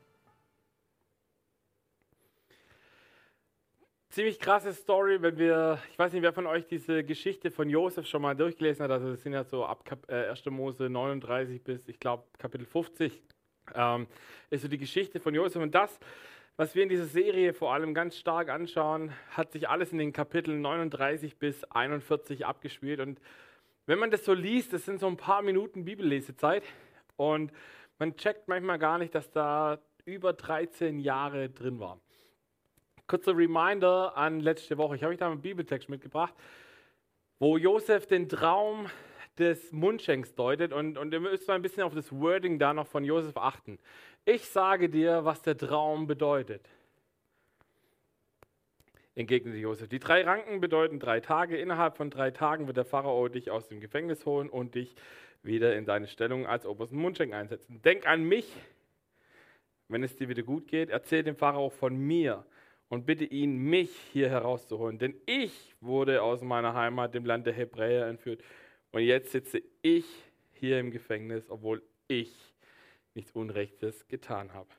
Ziemlich 4.19 4.39
krasse 4.42 4.74
Story, 4.74 5.21
wenn 5.21 5.38
wir, 5.38 5.80
ich 5.94 5.98
weiß 5.98 6.12
nicht, 6.12 6.21
wer 6.24 6.33
von 6.33 6.45
euch 6.45 6.66
diese 6.68 7.06
Geschichte 7.06 7.51
von 7.51 7.69
Josef 7.69 8.06
schon 8.06 8.21
mal 8.21 8.36
durchgelesen 8.36 8.83
hat. 8.83 8.92
Also, 8.92 9.12
das 9.12 9.24
sind 9.24 9.31
ja 9.31 9.45
so 9.45 9.63
ab 9.63 9.86
Kap 9.86 10.12
äh, 10.12 10.27
1. 10.27 10.45
Mose 10.48 10.89
39 10.89 11.63
bis, 11.63 11.88
ich 11.88 12.01
glaube, 12.01 12.25
Kapitel 12.38 12.66
50. 12.66 13.24
Ähm, 13.75 14.07
ist 14.50 14.63
so 14.63 14.68
die 14.68 14.77
Geschichte 14.77 15.21
von 15.21 15.33
Josef. 15.33 15.62
Und 15.62 15.74
das, 15.74 15.98
was 16.57 16.75
wir 16.75 16.83
in 16.83 16.89
dieser 16.89 17.06
Serie 17.06 17.54
vor 17.54 17.74
allem 17.74 17.94
ganz 17.94 18.18
stark 18.18 18.50
anschauen, 18.50 19.13
hat 19.30 19.54
sich 19.54 19.69
alles 19.69 19.94
in 19.94 20.00
den 20.00 20.12
Kapiteln 20.12 20.60
39 20.60 21.38
bis 21.38 21.63
41 21.63 22.45
abgespielt. 22.45 23.00
Und 23.00 23.21
wenn 23.86 24.00
man 24.00 24.12
das 24.12 24.25
so 24.25 24.33
liest, 24.33 24.74
das 24.74 24.83
sind 24.83 25.00
so 25.00 25.07
ein 25.07 25.16
paar 25.16 25.44
Minuten 25.44 25.86
Bibellesezeit. 25.86 26.63
Und 27.16 27.54
man 28.00 28.18
checkt 28.18 28.50
manchmal 28.50 28.80
gar 28.80 28.98
nicht, 28.98 29.16
dass 29.16 29.31
da 29.31 29.80
über 30.04 30.33
13 30.33 31.00
Jahre 31.00 31.48
drin 31.48 31.80
waren. 31.80 32.01
Kurzer 33.09 33.35
Reminder 33.35 34.15
an 34.15 34.39
letzte 34.39 34.77
Woche. 34.77 34.95
Ich 34.95 35.01
habe 35.01 35.11
euch 35.11 35.19
da 35.19 35.29
einen 35.31 35.41
Bibeltext 35.41 35.89
mitgebracht, 35.89 36.33
wo 37.39 37.57
Josef 37.57 38.06
den 38.06 38.29
Traum 38.29 38.85
des 39.39 39.71
Mundschenks 39.71 40.35
deutet 40.35 40.71
und, 40.71 40.95
und 40.95 41.11
ihr 41.11 41.19
müsst 41.19 41.47
mal 41.47 41.56
ein 41.56 41.63
bisschen 41.63 41.81
auf 41.81 41.95
das 41.95 42.11
Wording 42.11 42.59
da 42.59 42.71
noch 42.71 42.85
von 42.85 43.04
Josef 43.04 43.35
achten. 43.35 43.80
Ich 44.25 44.45
sage 44.45 44.89
dir, 44.89 45.25
was 45.25 45.42
der 45.42 45.57
Traum 45.57 46.06
bedeutet. 46.06 46.69
Entgegnete 49.16 49.57
Josef. 49.57 49.89
Die 49.89 49.99
drei 49.99 50.21
Ranken 50.21 50.61
bedeuten 50.61 50.99
drei 50.99 51.19
Tage. 51.19 51.57
Innerhalb 51.57 51.97
von 51.97 52.11
drei 52.11 52.30
Tagen 52.30 52.68
wird 52.68 52.78
der 52.78 52.85
Pharao 52.85 53.28
dich 53.28 53.49
aus 53.49 53.68
dem 53.69 53.80
Gefängnis 53.80 54.28
holen 54.28 54.49
und 54.49 54.75
dich 54.75 54.94
wieder 55.42 55.75
in 55.75 55.85
deine 55.85 56.07
Stellung 56.07 56.45
als 56.45 56.63
obersten 56.63 56.97
Mundschenk 56.97 57.33
einsetzen. 57.33 57.81
Denk 57.81 58.06
an 58.06 58.23
mich, 58.23 58.56
wenn 59.87 60.04
es 60.04 60.16
dir 60.16 60.30
wieder 60.30 60.44
gut 60.44 60.68
geht. 60.68 60.92
Erzähl 60.92 61.23
dem 61.23 61.35
Pharao 61.35 61.69
von 61.71 61.97
mir 61.97 62.45
und 62.90 63.06
bitte 63.06 63.24
ihn, 63.24 63.58
mich 63.58 63.92
hier 64.12 64.30
herauszuholen. 64.30 64.98
Denn 65.00 65.16
ich 65.26 65.76
wurde 65.80 66.22
aus 66.22 66.42
meiner 66.42 66.74
Heimat, 66.74 67.14
dem 67.14 67.26
Land 67.26 67.46
der 67.46 67.54
Hebräer, 67.54 68.08
entführt. 68.08 68.44
Und 68.92 69.02
jetzt 69.02 69.31
sitze 69.31 69.62
ich 69.81 70.06
hier 70.52 70.80
im 70.80 70.92
Gefängnis, 70.92 71.50
obwohl 71.50 71.81
ich 72.08 72.36
nichts 73.14 73.31
Unrechtes 73.31 74.08
getan 74.08 74.54
habe. 74.54 74.69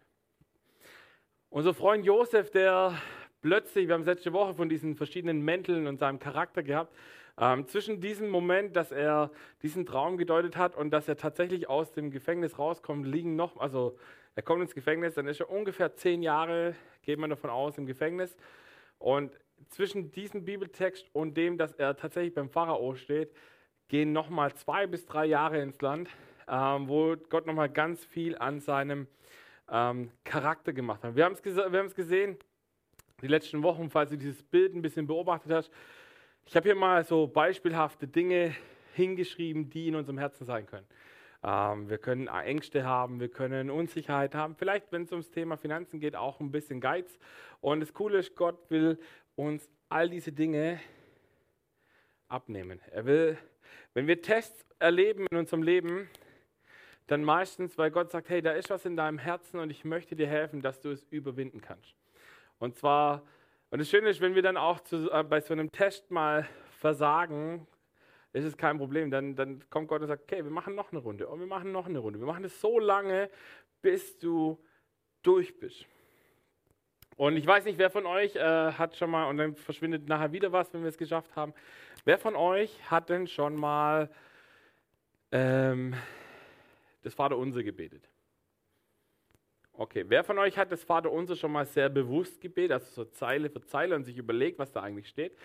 Unser 1.49 1.75
Freund 1.75 2.05
Josef, 2.05 2.51
der 2.51 2.97
plötzlich, 3.41 3.89
wir 3.89 3.95
haben 3.95 4.05
letzte 4.05 4.33
Woche 4.33 4.55
von 4.55 4.69
diesen 4.69 4.97
verschiedenen 4.97 5.43
Mänteln 5.43 5.87
und 5.87 5.99
seinem 5.99 6.19
Charakter 6.19 6.63
gehabt, 6.63 6.95
ähm, 7.39 7.67
zwischen 7.67 8.01
diesem 8.01 8.29
Moment, 8.29 8.77
dass 8.77 8.93
er 8.93 9.31
diesen 9.63 9.87
Traum 9.87 10.17
gedeutet 10.19 10.57
hat 10.57 10.77
und 10.77 10.91
dass 10.91 11.09
er 11.09 11.17
tatsächlich 11.17 11.69
aus 11.69 11.93
dem 11.93 12.11
Gefängnis 12.11 12.59
rauskommt, 12.59 13.07
liegen 13.07 13.37
noch, 13.37 13.57
also 13.57 13.97
er 14.35 14.43
kommt 14.43 14.63
ins 14.63 14.75
Gefängnis, 14.75 15.15
dann 15.15 15.27
ist 15.27 15.41
er 15.41 15.51
ungefähr 15.51 15.95
zehn 15.95 16.23
Jahre, 16.23 16.75
geht 17.03 17.19
man 17.19 17.31
davon 17.31 17.51
aus, 17.51 17.79
im 17.79 17.87
Gefängnis. 17.87 18.37
Und 18.99 19.33
zwischen 19.69 20.11
diesem 20.13 20.45
Bibeltext 20.45 21.09
und 21.13 21.37
dem, 21.37 21.59
dass 21.59 21.73
er 21.73 21.97
tatsächlich 21.97 22.35
beim 22.35 22.51
Pharao 22.51 22.95
steht, 22.95 23.33
gehen 23.89 24.13
nochmal 24.13 24.55
zwei 24.55 24.87
bis 24.87 25.07
drei 25.07 25.27
Jahre 25.27 25.61
ins 25.61 25.81
Land, 25.81 26.09
ähm, 26.49 26.89
wo 26.89 27.17
Gott 27.29 27.47
nochmal 27.47 27.69
ganz 27.69 28.05
viel 28.05 28.37
an 28.39 28.61
seinem 28.61 29.07
ähm, 29.71 30.11
Charakter 30.25 30.73
gemacht 30.73 31.03
hat. 31.03 31.17
Wir 31.17 31.25
haben 31.25 31.33
es 31.33 31.95
gesehen, 31.95 32.37
die 33.23 33.27
letzten 33.27 33.63
Wochen, 33.63 33.91
falls 33.91 34.11
du 34.11 34.17
dieses 34.17 34.43
Bild 34.43 34.75
ein 34.75 34.83
bisschen 34.83 35.07
beobachtet 35.07 35.53
hast. 35.53 35.71
Ich 36.47 36.57
habe 36.57 36.69
hier 36.69 36.75
mal 36.75 37.05
so 37.05 37.27
beispielhafte 37.27 38.07
Dinge 38.07 38.55
hingeschrieben, 38.95 39.71
die 39.71 39.89
in 39.89 39.95
unserem 39.95 40.19
Herzen 40.19 40.45
sein 40.45 40.67
können. 40.67 40.87
Ähm, 41.43 41.89
wir 41.89 41.99
können 41.99 42.27
Ängste 42.27 42.85
haben, 42.85 43.21
wir 43.21 43.29
können 43.29 43.71
Unsicherheit 43.71 44.35
haben. 44.35 44.57
Vielleicht, 44.57 44.93
wenn 44.93 45.05
es 45.05 45.13
ums 45.13 45.31
Thema 45.31 45.57
Finanzen 45.57 46.01
geht, 46.01 46.17
auch 46.17 46.41
ein 46.41 46.51
bisschen 46.51 46.81
Geiz. 46.81 47.19
Und 47.61 47.81
das 47.81 47.95
Coole 47.95 48.19
ist, 48.19 48.37
Gott 48.37 48.71
will 48.71 48.99
uns 49.37 49.69
all 49.89 50.09
diese 50.11 50.33
Dinge 50.33 50.81
abnehmen. 52.29 52.81
Er 52.91 53.07
will, 53.07 53.39
wenn 53.95 54.07
wir 54.07 54.23
Tests 54.23 54.65
erleben 54.79 55.27
in 55.31 55.39
unserem 55.39 55.63
Leben, 55.63 56.09
dann 57.07 57.25
meistens, 57.25 57.77
weil 57.77 57.91
Gott 57.91 58.11
sagt, 58.13 58.29
hey, 58.29 58.41
da 58.41 58.53
ist 58.53 58.71
was 58.71 58.85
in 58.85 58.97
deinem 58.97 59.19
Herzen 59.19 59.59
und 59.59 59.71
ich 59.71 59.85
möchte 59.85 60.15
dir 60.15 60.29
helfen, 60.29 60.63
dass 60.63 60.81
du 60.81 60.91
es 60.91 61.05
überwinden 61.11 61.61
kannst. 61.61 61.97
Und 62.59 62.77
zwar, 62.77 63.23
und 63.71 63.81
das 63.81 63.89
Schöne 63.89 64.11
ist, 64.11 64.21
wenn 64.21 64.37
wir 64.37 64.43
dann 64.43 64.57
auch 64.57 64.81
zu, 64.81 65.11
äh, 65.11 65.25
bei 65.25 65.41
so 65.41 65.53
einem 65.53 65.73
Test 65.73 66.11
mal 66.11 66.47
versagen, 66.79 67.67
ist 68.33 68.45
es 68.45 68.57
kein 68.57 68.79
Problem. 68.79 69.11
Dann, 69.11 69.35
dann 69.35 69.69
kommt 69.71 69.89
Gott 69.89 70.03
und 70.03 70.09
sagt, 70.09 70.23
okay, 70.23 70.45
wir 70.45 70.51
machen 70.51 70.75
noch 70.75 70.93
eine 70.93 71.01
Runde 71.01 71.29
und 71.29 71.41
wir 71.41 71.47
machen 71.47 71.73
noch 71.73 71.87
eine 71.87 71.99
Runde. 71.99 72.19
Wir 72.19 72.27
machen 72.27 72.45
es 72.45 72.61
so 72.61 72.79
lange, 72.79 73.31
bis 73.83 74.19
du 74.19 74.59
durch 75.23 75.59
bist. 75.59 75.87
Und 77.17 77.37
ich 77.37 77.47
weiß 77.47 77.65
nicht, 77.65 77.79
wer 77.79 77.91
von 77.91 78.07
euch 78.07 78.35
äh, 78.37 78.73
hat 78.73 78.97
schon 78.97 79.11
mal, 79.11 79.29
und 79.29 79.37
dann 79.37 79.55
verschwindet 79.55 80.09
nachher 80.09 80.33
wieder 80.33 80.53
was, 80.53 80.73
wenn 80.73 80.83
wir 80.83 80.89
es 80.89 80.97
geschafft 80.97 81.37
haben. 81.37 81.53
Wer 82.05 82.19
von 82.19 82.35
euch 82.35 82.91
hat 82.91 83.11
denn 83.11 83.27
schon 83.27 83.57
mal 83.57 84.09
ähm, 85.33 85.95
das 87.03 87.13
Vaterunser 87.13 87.63
gebetet? 87.63 88.09
Okay, 89.75 90.05
wer 90.09 90.25
von 90.25 90.39
euch 90.39 90.57
hat 90.57 90.73
das 90.73 90.83
Vaterunser 90.83 91.37
schon 91.37 91.53
mal 91.53 91.67
sehr 91.67 91.89
bewusst 91.89 92.41
gebetet, 92.41 92.73
also 92.73 93.05
so 93.05 93.05
Zeile 93.05 93.51
für 93.51 93.65
Zeile 93.65 93.97
und 93.97 94.05
sich 94.05 94.17
überlegt, 94.17 94.59
was 94.59 94.73
da 94.73 94.83
eigentlich 94.83 95.09
steht? 95.09 95.37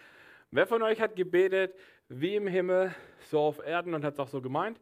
Wer 0.52 0.68
von 0.68 0.82
euch 0.82 1.02
hat 1.02 1.16
gebetet, 1.16 1.76
wie 2.10 2.36
im 2.36 2.48
Himmel, 2.48 2.94
so 3.30 3.40
auf 3.40 3.66
Erden 3.66 3.94
und 3.94 4.04
hat 4.04 4.14
es 4.14 4.20
auch 4.20 4.28
so 4.28 4.42
gemeint? 4.42 4.80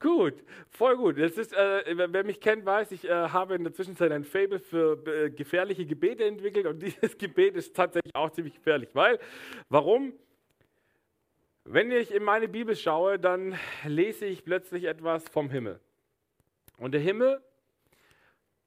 Gut, 0.00 0.34
voll 0.70 0.96
gut. 0.96 1.18
Das 1.18 1.32
ist, 1.32 1.52
äh, 1.52 1.82
wer 2.12 2.22
mich 2.22 2.40
kennt, 2.40 2.64
weiß, 2.64 2.92
ich 2.92 3.04
äh, 3.04 3.10
habe 3.10 3.56
in 3.56 3.64
der 3.64 3.72
Zwischenzeit 3.72 4.12
ein 4.12 4.22
Fable 4.22 4.60
für 4.60 5.04
äh, 5.06 5.30
gefährliche 5.30 5.84
Gebete 5.86 6.24
entwickelt 6.24 6.66
und 6.66 6.78
dieses 6.82 7.18
Gebet 7.18 7.56
ist 7.56 7.74
tatsächlich 7.74 8.14
auch 8.14 8.30
ziemlich 8.30 8.54
gefährlich. 8.54 8.90
Weil, 8.92 9.18
warum? 9.68 10.12
Wenn 11.64 11.90
ich 11.90 12.14
in 12.14 12.22
meine 12.22 12.48
Bibel 12.48 12.76
schaue, 12.76 13.18
dann 13.18 13.58
lese 13.84 14.24
ich 14.24 14.44
plötzlich 14.44 14.84
etwas 14.84 15.28
vom 15.28 15.50
Himmel. 15.50 15.80
Und 16.78 16.92
der 16.92 17.00
Himmel, 17.00 17.42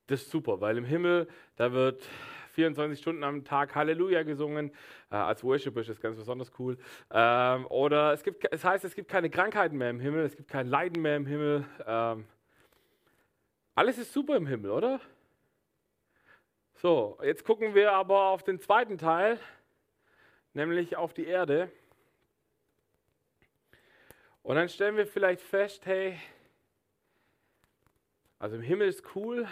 das 0.07 0.23
ist 0.23 0.31
super, 0.31 0.59
weil 0.59 0.77
im 0.77 0.85
Himmel, 0.85 1.27
da 1.55 1.71
wird 1.71 2.07
24 2.51 2.99
Stunden 2.99 3.23
am 3.23 3.43
Tag 3.43 3.75
Halleluja 3.75 4.23
gesungen. 4.23 4.71
Äh, 5.09 5.15
als 5.15 5.43
Worshipper 5.43 5.81
ist 5.81 5.89
das 5.89 5.99
ganz 5.99 6.17
besonders 6.17 6.51
cool. 6.59 6.77
Ähm, 7.11 7.65
oder 7.67 8.13
es, 8.13 8.23
gibt, 8.23 8.45
es 8.51 8.63
heißt, 8.63 8.85
es 8.85 8.95
gibt 8.95 9.09
keine 9.09 9.29
Krankheiten 9.29 9.77
mehr 9.77 9.89
im 9.89 9.99
Himmel, 9.99 10.25
es 10.25 10.35
gibt 10.35 10.49
kein 10.49 10.67
Leiden 10.67 11.01
mehr 11.01 11.17
im 11.17 11.25
Himmel. 11.25 11.65
Ähm, 11.85 12.25
alles 13.75 13.97
ist 13.97 14.13
super 14.13 14.35
im 14.35 14.47
Himmel, 14.47 14.71
oder? 14.71 14.99
So, 16.75 17.17
jetzt 17.21 17.45
gucken 17.45 17.75
wir 17.75 17.93
aber 17.93 18.29
auf 18.29 18.43
den 18.43 18.59
zweiten 18.59 18.97
Teil, 18.97 19.39
nämlich 20.53 20.97
auf 20.97 21.13
die 21.13 21.25
Erde. 21.25 21.71
Und 24.43 24.55
dann 24.55 24.67
stellen 24.69 24.97
wir 24.97 25.05
vielleicht 25.05 25.41
fest, 25.41 25.85
hey, 25.85 26.19
also 28.39 28.55
im 28.55 28.63
Himmel 28.63 28.87
ist 28.87 29.15
cool, 29.15 29.47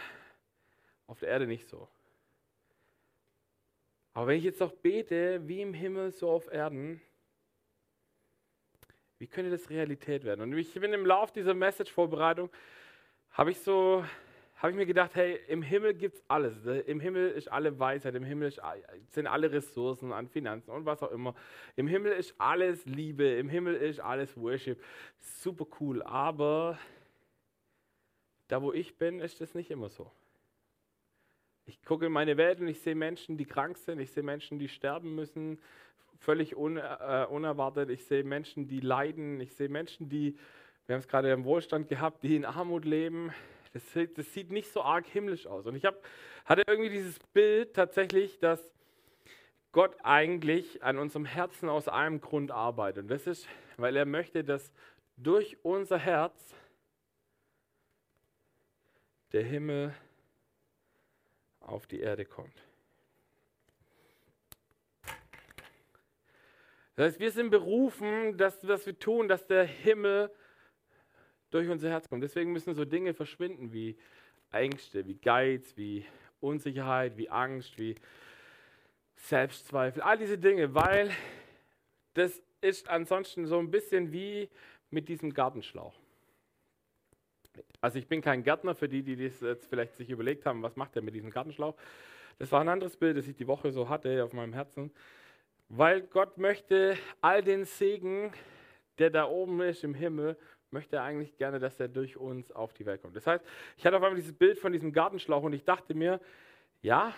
auf 1.06 1.20
der 1.20 1.29
Erde 1.29 1.46
nicht 1.46 1.70
so. 1.70 1.88
Aber 4.20 4.28
wenn 4.28 4.38
ich 4.38 4.44
jetzt 4.44 4.60
noch 4.60 4.74
bete, 4.74 5.48
wie 5.48 5.62
im 5.62 5.74
Himmel, 5.74 6.12
so 6.12 6.30
auf 6.30 6.52
Erden, 6.52 7.00
wie 9.18 9.28
könnte 9.28 9.50
das 9.50 9.70
Realität 9.70 10.26
werden? 10.26 10.42
Und 10.42 10.58
ich 10.58 10.74
bin 10.74 10.92
im 10.92 11.06
Lauf 11.06 11.32
dieser 11.32 11.54
Message-Vorbereitung, 11.54 12.50
habe 13.32 13.52
ich 13.52 13.62
so, 13.62 14.04
habe 14.58 14.72
ich 14.72 14.76
mir 14.76 14.86
gedacht, 14.86 15.16
hey, 15.16 15.40
im 15.48 15.62
Himmel 15.62 15.94
gibt 15.94 16.18
es 16.18 16.24
alles. 16.28 16.66
Im 16.66 17.00
Himmel 17.00 17.30
ist 17.32 17.50
alle 17.50 17.80
Weisheit, 17.80 18.14
im 18.14 18.26
Himmel 18.26 18.54
sind 19.08 19.26
alle 19.26 19.54
Ressourcen 19.54 20.12
an 20.12 20.28
Finanzen 20.28 20.72
und 20.72 20.86
was 20.86 21.02
auch 21.02 21.12
immer. 21.12 21.34
Im 21.78 21.88
Himmel 21.88 22.12
ist 22.12 22.36
alles 22.40 22.86
Liebe, 22.86 23.24
im 23.24 23.48
Himmel 23.48 23.76
ist 23.76 24.02
alles 24.02 24.36
Worship. 24.36 24.84
Super 25.18 25.66
cool, 25.80 26.04
aber 26.04 26.78
da 28.50 28.62
wo 28.62 28.74
ich 28.74 28.98
bin, 28.98 29.22
ist 29.22 29.40
das 29.40 29.56
nicht 29.56 29.72
immer 29.72 29.88
so. 29.88 30.12
Ich 31.70 31.84
gucke 31.84 32.08
in 32.08 32.12
meine 32.12 32.36
Welt 32.36 32.60
und 32.60 32.68
ich 32.68 32.82
sehe 32.82 32.96
Menschen, 32.96 33.38
die 33.38 33.46
krank 33.46 33.78
sind. 33.78 34.00
Ich 34.00 34.10
sehe 34.10 34.24
Menschen, 34.24 34.58
die 34.58 34.68
sterben 34.68 35.14
müssen, 35.14 35.60
völlig 36.18 36.58
un, 36.58 36.78
äh, 36.78 37.28
unerwartet. 37.30 37.92
Ich 37.92 38.06
sehe 38.06 38.24
Menschen, 38.24 38.68
die 38.68 38.80
leiden. 38.80 39.40
Ich 39.40 39.54
sehe 39.54 39.70
Menschen, 39.70 40.10
die, 40.10 40.36
wir 40.88 40.96
haben 40.96 41.02
es 41.02 41.08
gerade 41.08 41.32
im 41.32 41.44
Wohlstand 41.44 41.88
gehabt, 41.88 42.24
die 42.24 42.36
in 42.36 42.44
Armut 42.44 42.86
leben. 42.86 43.32
Das, 43.74 43.84
das 44.16 44.34
sieht 44.34 44.50
nicht 44.50 44.74
so 44.74 44.82
arg 44.82 45.06
himmlisch 45.06 45.46
aus. 45.46 45.68
Und 45.68 45.76
ich 45.76 45.86
hab, 45.86 46.04
hatte 46.46 46.64
irgendwie 46.66 46.90
dieses 46.90 47.20
Bild 47.34 47.76
tatsächlich, 47.76 48.40
dass 48.40 48.74
Gott 49.72 49.96
eigentlich 50.02 50.82
an 50.82 50.98
unserem 50.98 51.26
Herzen 51.26 51.70
aus 51.70 51.88
einem 51.88 52.20
Grund 52.20 52.50
arbeitet. 52.50 53.04
Und 53.04 53.12
das 53.12 53.28
ist, 53.28 53.48
weil 53.78 53.96
er 53.96 54.06
möchte, 54.06 54.44
dass 54.44 54.72
durch 55.18 55.58
unser 55.62 56.00
Herz 56.00 56.56
der 59.34 59.44
Himmel 59.44 59.94
auf 61.70 61.88
die 61.88 62.00
Erde 62.00 62.26
kommt. 62.26 62.54
Das 66.96 67.14
heißt, 67.14 67.20
wir 67.20 67.32
sind 67.32 67.50
berufen, 67.50 68.38
dass, 68.38 68.60
dass 68.60 68.86
wir 68.86 68.98
tun, 69.00 69.28
dass 69.28 69.48
der 69.48 69.64
Himmel 69.64 70.30
durch 71.50 71.70
unser 71.70 71.90
Herz 71.90 72.10
kommt. 72.10 72.24
Deswegen 72.24 72.52
müssen 72.52 72.74
so 72.74 72.86
Dinge 72.86 73.14
verschwinden 73.14 73.72
wie 73.72 73.98
Ängste, 74.52 75.06
wie 75.06 75.16
Geiz, 75.16 75.78
wie 75.78 76.06
Unsicherheit, 76.42 77.18
wie 77.18 77.30
Angst, 77.30 77.78
wie 77.78 77.96
Selbstzweifel, 79.16 80.02
all 80.02 80.18
diese 80.18 80.38
Dinge, 80.38 80.74
weil 80.74 81.12
das 82.14 82.42
ist 82.62 82.90
ansonsten 82.90 83.46
so 83.46 83.60
ein 83.60 83.72
bisschen 83.72 84.12
wie 84.12 84.50
mit 84.90 85.10
diesem 85.10 85.34
Gartenschlauch. 85.34 85.99
Also 87.82 88.00
ich 88.00 88.08
bin 88.08 88.22
kein 88.22 88.44
Gärtner, 88.44 88.75
für 88.75 88.89
die, 88.89 89.04
die 89.04 89.16
das 89.16 89.42
jetzt 89.42 89.68
vielleicht 89.68 89.96
sich 89.96 90.10
überlegt 90.10 90.46
haben, 90.46 90.63
was 90.63 90.75
macht 90.75 90.96
er 90.96 91.01
mit 91.01 91.16
diesem 91.16 91.30
Gartenschlauch. 91.30 91.75
Das 92.38 92.51
war 92.51 92.62
ein 92.62 92.70
anderes 92.70 92.98
Bild, 92.98 93.18
das 93.18 93.28
ich 93.28 93.36
die 93.36 93.48
Woche 93.48 93.72
so 93.72 93.89
hatte 93.89 94.24
auf 94.24 94.34
meinem 94.34 94.54
Herzen. 94.54 94.92
Weil 95.68 96.01
Gott 96.01 96.38
möchte 96.38 96.98
all 97.22 97.44
den 97.44 97.66
Segen, 97.66 98.32
der 98.98 99.10
da 99.10 99.25
oben 99.25 99.62
ist 99.62 99.84
im 99.84 99.94
Himmel, 99.94 100.38
möchte 100.72 100.98
er 100.98 101.04
eigentlich 101.04 101.36
gerne, 101.38 101.60
dass 101.60 101.80
er 101.80 101.88
durch 101.88 102.18
uns 102.18 102.51
auf 102.51 102.74
die 102.74 102.86
Welt 102.86 103.01
kommt. 103.01 103.16
Das 103.16 103.28
heißt, 103.28 103.44
ich 103.78 103.86
hatte 103.86 103.98
auf 103.98 104.04
einmal 104.04 104.20
dieses 104.20 104.34
Bild 104.34 104.60
von 104.60 104.72
diesem 104.72 104.92
Gartenschlauch 104.94 105.44
und 105.44 105.54
ich 105.54 105.63
dachte 105.63 105.94
mir, 105.94 106.20
ja, 106.82 107.13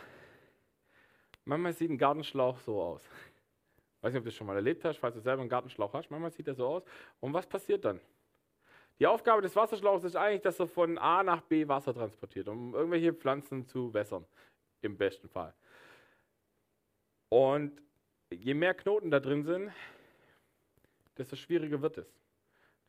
manchmal 1.46 1.74
sieht 1.74 1.90
ein 1.90 1.98
Gartenschlauch 1.98 2.60
so 2.60 2.82
aus. 2.82 3.02
Ich 3.04 4.04
weiß 4.04 4.14
nicht, 4.14 4.20
ob 4.20 4.24
du 4.24 4.30
das 4.30 4.36
schon 4.36 4.48
mal 4.48 4.56
erlebt 4.56 4.84
hast, 4.84 4.98
falls 4.98 5.16
du 5.16 5.22
selber 5.22 5.42
einen 5.42 5.50
Gartenschlauch 5.50 5.94
hast. 5.94 6.10
Manchmal 6.10 6.32
sieht 6.32 6.48
er 6.48 6.56
so 6.56 6.66
aus. 6.66 6.84
Und 7.20 7.34
was 7.34 7.46
passiert 7.46 7.86
dann? 7.86 8.00
Die 9.02 9.08
Aufgabe 9.08 9.42
des 9.42 9.56
Wasserschlauchs 9.56 10.04
ist 10.04 10.16
eigentlich, 10.16 10.44
dass 10.44 10.60
er 10.60 10.68
von 10.68 11.00
A 11.00 11.24
nach 11.24 11.42
B 11.42 11.68
Wasser 11.68 11.92
transportiert, 11.92 12.48
um 12.48 12.76
irgendwelche 12.76 13.12
Pflanzen 13.14 13.66
zu 13.66 13.92
wässern, 13.96 14.24
im 14.82 14.96
besten 14.96 15.28
Fall. 15.28 15.56
Und 17.30 17.82
je 18.30 18.54
mehr 18.54 18.76
Knoten 18.76 19.10
da 19.10 19.20
drin 19.20 19.44
sind, 19.44 19.72
desto 21.18 21.36
schwieriger 21.36 21.82
wird 21.82 21.98
es. 21.98 22.14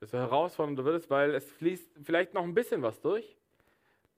Desto 0.02 0.18
herausfordernder 0.18 0.84
wird 0.84 1.02
es, 1.02 1.08
weil 1.08 1.34
es 1.34 1.50
fließt 1.50 1.90
vielleicht 2.02 2.34
noch 2.34 2.42
ein 2.42 2.52
bisschen 2.52 2.82
was 2.82 3.00
durch, 3.00 3.34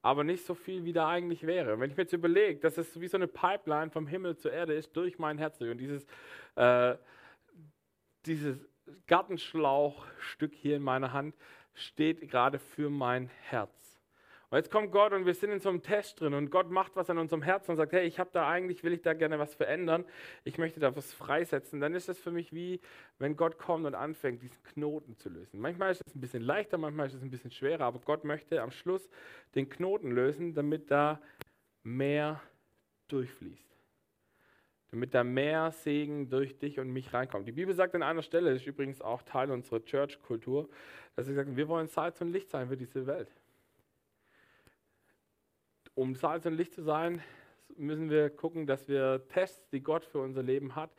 aber 0.02 0.24
nicht 0.24 0.44
so 0.44 0.56
viel, 0.56 0.84
wie 0.84 0.92
da 0.92 1.08
eigentlich 1.08 1.46
wäre. 1.46 1.78
wenn 1.78 1.90
ich 1.92 1.96
mir 1.96 2.02
jetzt 2.02 2.12
überlege, 2.12 2.58
dass 2.58 2.76
es 2.76 3.00
wie 3.00 3.06
so 3.06 3.18
eine 3.18 3.28
Pipeline 3.28 3.92
vom 3.92 4.08
Himmel 4.08 4.36
zur 4.36 4.52
Erde 4.52 4.74
ist, 4.74 4.96
durch 4.96 5.20
mein 5.20 5.38
Herz 5.38 5.60
und 5.60 5.78
dieses, 5.78 6.04
äh, 6.56 6.96
dieses 8.26 8.66
Gartenschlauchstück 9.06 10.54
hier 10.54 10.76
in 10.76 10.82
meiner 10.82 11.12
Hand, 11.12 11.34
steht 11.74 12.28
gerade 12.30 12.58
für 12.58 12.90
mein 12.90 13.28
Herz. 13.48 13.70
Und 14.50 14.58
jetzt 14.58 14.70
kommt 14.70 14.92
Gott 14.92 15.12
und 15.12 15.26
wir 15.26 15.34
sind 15.34 15.50
in 15.50 15.58
so 15.58 15.68
einem 15.68 15.82
Test 15.82 16.20
drin 16.20 16.32
und 16.32 16.48
Gott 16.48 16.70
macht 16.70 16.94
was 16.94 17.10
an 17.10 17.18
unserem 17.18 17.42
Herzen 17.42 17.72
und 17.72 17.76
sagt, 17.76 17.92
hey, 17.92 18.06
ich 18.06 18.20
habe 18.20 18.30
da 18.32 18.48
eigentlich, 18.48 18.84
will 18.84 18.92
ich 18.92 19.02
da 19.02 19.12
gerne 19.12 19.38
was 19.40 19.52
verändern, 19.54 20.04
ich 20.44 20.58
möchte 20.58 20.78
da 20.78 20.94
was 20.94 21.12
freisetzen. 21.12 21.80
Dann 21.80 21.92
ist 21.92 22.08
es 22.08 22.20
für 22.20 22.30
mich 22.30 22.52
wie, 22.52 22.80
wenn 23.18 23.36
Gott 23.36 23.58
kommt 23.58 23.84
und 23.84 23.96
anfängt, 23.96 24.42
diesen 24.42 24.62
Knoten 24.62 25.16
zu 25.16 25.28
lösen. 25.28 25.60
Manchmal 25.60 25.90
ist 25.90 26.02
es 26.06 26.14
ein 26.14 26.20
bisschen 26.20 26.42
leichter, 26.42 26.78
manchmal 26.78 27.08
ist 27.08 27.14
es 27.14 27.22
ein 27.22 27.30
bisschen 27.30 27.50
schwerer, 27.50 27.84
aber 27.84 27.98
Gott 27.98 28.22
möchte 28.22 28.62
am 28.62 28.70
Schluss 28.70 29.10
den 29.56 29.68
Knoten 29.68 30.12
lösen, 30.12 30.54
damit 30.54 30.88
da 30.88 31.20
mehr 31.82 32.40
durchfließt 33.08 33.73
damit 34.94 35.12
da 35.12 35.24
mehr 35.24 35.72
Segen 35.72 36.28
durch 36.28 36.56
dich 36.56 36.78
und 36.78 36.88
mich 36.92 37.12
reinkommt. 37.12 37.48
Die 37.48 37.52
Bibel 37.52 37.74
sagt 37.74 37.96
an 37.96 38.02
einer 38.04 38.22
Stelle, 38.22 38.52
das 38.52 38.60
ist 38.60 38.68
übrigens 38.68 39.00
auch 39.00 39.22
Teil 39.22 39.50
unserer 39.50 39.84
Church-Kultur, 39.84 40.68
dass 41.16 41.26
sie 41.26 41.34
sagt, 41.34 41.56
wir 41.56 41.66
wollen 41.66 41.88
Salz 41.88 42.20
und 42.20 42.28
Licht 42.28 42.48
sein 42.48 42.68
für 42.68 42.76
diese 42.76 43.04
Welt. 43.06 43.28
Um 45.94 46.14
Salz 46.14 46.46
und 46.46 46.54
Licht 46.54 46.74
zu 46.74 46.82
sein, 46.82 47.20
müssen 47.76 48.08
wir 48.08 48.30
gucken, 48.30 48.66
dass 48.68 48.86
wir 48.86 49.26
Tests, 49.28 49.68
die 49.70 49.82
Gott 49.82 50.04
für 50.04 50.20
unser 50.20 50.44
Leben 50.44 50.76
hat, 50.76 50.90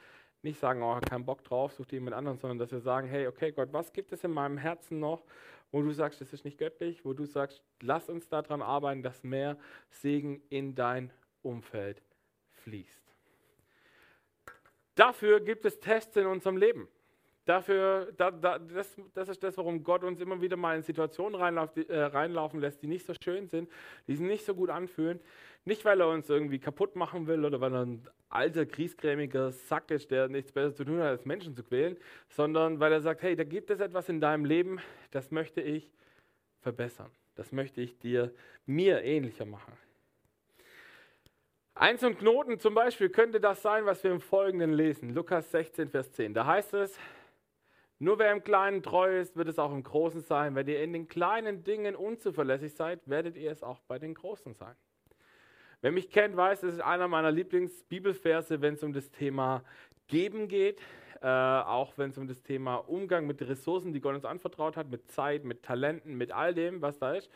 nicht 0.41 0.59
sagen, 0.59 0.83
oh, 0.83 0.99
keinen 0.99 1.25
Bock 1.25 1.43
drauf, 1.45 1.71
such 1.71 1.85
dir 1.85 1.95
jemand 1.95 2.17
anderen, 2.17 2.37
sondern 2.37 2.59
dass 2.59 2.73
wir 2.73 2.81
sagen, 2.81 3.07
hey, 3.07 3.27
okay, 3.27 3.53
Gott, 3.53 3.69
was 3.71 3.93
gibt 3.93 4.11
es 4.11 4.25
in 4.25 4.31
meinem 4.31 4.57
Herzen 4.57 4.99
noch, 4.99 5.23
wo 5.71 5.81
du 5.81 5.91
sagst, 5.91 6.19
das 6.19 6.33
ist 6.33 6.43
nicht 6.43 6.57
göttlich, 6.57 7.05
wo 7.05 7.13
du 7.13 7.25
sagst, 7.25 7.63
lass 7.81 8.09
uns 8.09 8.27
daran 8.27 8.61
arbeiten, 8.61 9.03
dass 9.03 9.23
mehr 9.23 9.57
Segen 9.89 10.41
in 10.49 10.75
dein 10.75 11.13
Umfeld 11.41 12.01
fließt. 12.51 13.04
Dafür 14.95 15.39
gibt 15.39 15.65
es 15.65 15.79
Tests 15.79 16.15
in 16.15 16.25
unserem 16.25 16.57
Leben. 16.57 16.87
Dafür, 17.45 18.11
da, 18.17 18.31
da, 18.31 18.57
das, 18.57 18.95
das, 19.13 19.29
ist 19.29 19.43
das, 19.43 19.55
warum 19.57 19.83
Gott 19.83 20.03
uns 20.03 20.19
immer 20.19 20.41
wieder 20.41 20.57
mal 20.57 20.75
in 20.75 20.81
Situationen 20.81 21.39
reinlauf, 21.39 21.71
die, 21.73 21.87
äh, 21.87 22.01
reinlaufen 22.01 22.59
lässt, 22.59 22.81
die 22.81 22.87
nicht 22.87 23.05
so 23.05 23.13
schön 23.13 23.47
sind, 23.47 23.69
die 24.07 24.15
sich 24.15 24.25
nicht 24.25 24.45
so 24.45 24.55
gut 24.55 24.71
anfühlen. 24.71 25.19
Nicht, 25.63 25.85
weil 25.85 26.01
er 26.01 26.09
uns 26.09 26.27
irgendwie 26.27 26.57
kaputt 26.57 26.95
machen 26.95 27.27
will 27.27 27.45
oder 27.45 27.61
weil 27.61 27.73
er 27.73 27.85
ein 27.85 28.07
alter, 28.29 28.65
griesgrämiger 28.65 29.51
Sack 29.51 29.91
ist, 29.91 30.09
der 30.09 30.27
nichts 30.27 30.51
besser 30.51 30.73
zu 30.73 30.85
tun 30.85 30.97
hat, 30.97 31.07
als 31.07 31.25
Menschen 31.25 31.55
zu 31.55 31.63
quälen, 31.63 31.97
sondern 32.29 32.79
weil 32.79 32.91
er 32.91 33.01
sagt, 33.01 33.21
hey, 33.21 33.35
da 33.35 33.43
gibt 33.43 33.69
es 33.69 33.79
etwas 33.79 34.09
in 34.09 34.19
deinem 34.19 34.45
Leben, 34.45 34.79
das 35.11 35.29
möchte 35.29 35.61
ich 35.61 35.91
verbessern. 36.61 37.11
Das 37.35 37.51
möchte 37.51 37.79
ich 37.79 37.99
dir, 37.99 38.33
mir 38.65 39.03
ähnlicher 39.03 39.45
machen. 39.45 39.73
Eins 41.77 42.05
und 42.05 42.19
Knoten 42.19 42.57
zum 42.57 42.73
Beispiel 42.73 43.09
könnte 43.09 43.41
das 43.41 43.61
sein, 43.61 43.85
was 43.85 44.01
wir 44.01 44.09
im 44.09 44.21
Folgenden 44.21 44.71
lesen. 44.71 45.13
Lukas 45.13 45.51
16, 45.51 45.89
Vers 45.89 46.09
10. 46.13 46.33
Da 46.33 46.45
heißt 46.45 46.73
es, 46.73 46.97
nur 47.99 48.17
wer 48.17 48.31
im 48.31 48.45
Kleinen 48.45 48.81
treu 48.81 49.19
ist, 49.19 49.35
wird 49.35 49.49
es 49.49 49.59
auch 49.59 49.73
im 49.73 49.83
Großen 49.83 50.21
sein. 50.21 50.55
Wenn 50.55 50.69
ihr 50.69 50.81
in 50.81 50.93
den 50.93 51.09
kleinen 51.09 51.65
Dingen 51.65 51.97
unzuverlässig 51.97 52.75
seid, 52.75 53.01
werdet 53.09 53.35
ihr 53.35 53.51
es 53.51 53.61
auch 53.61 53.81
bei 53.89 53.99
den 53.99 54.13
Großen 54.13 54.53
sein. 54.53 54.73
Wer 55.81 55.91
mich 55.91 56.09
kennt, 56.09 56.37
weiß, 56.37 56.61
das 56.61 56.75
ist 56.75 56.79
einer 56.79 57.09
meiner 57.09 57.29
Lieblingsbibelverse, 57.29 58.61
wenn 58.61 58.75
es 58.75 58.83
um 58.83 58.93
das 58.93 59.11
Thema 59.11 59.61
Geben 60.07 60.47
geht, 60.47 60.81
äh, 61.21 61.27
auch 61.27 61.97
wenn 61.97 62.11
es 62.11 62.17
um 62.17 62.25
das 62.25 62.41
Thema 62.41 62.75
Umgang 62.75 63.27
mit 63.27 63.41
Ressourcen, 63.41 63.91
die 63.91 63.99
Gott 63.99 64.15
uns 64.15 64.23
anvertraut 64.23 64.77
hat, 64.77 64.89
mit 64.89 65.11
Zeit, 65.11 65.43
mit 65.43 65.63
Talenten, 65.63 66.15
mit 66.15 66.31
all 66.31 66.53
dem, 66.53 66.81
was 66.81 66.99
da 66.99 67.15
ist. 67.15 67.29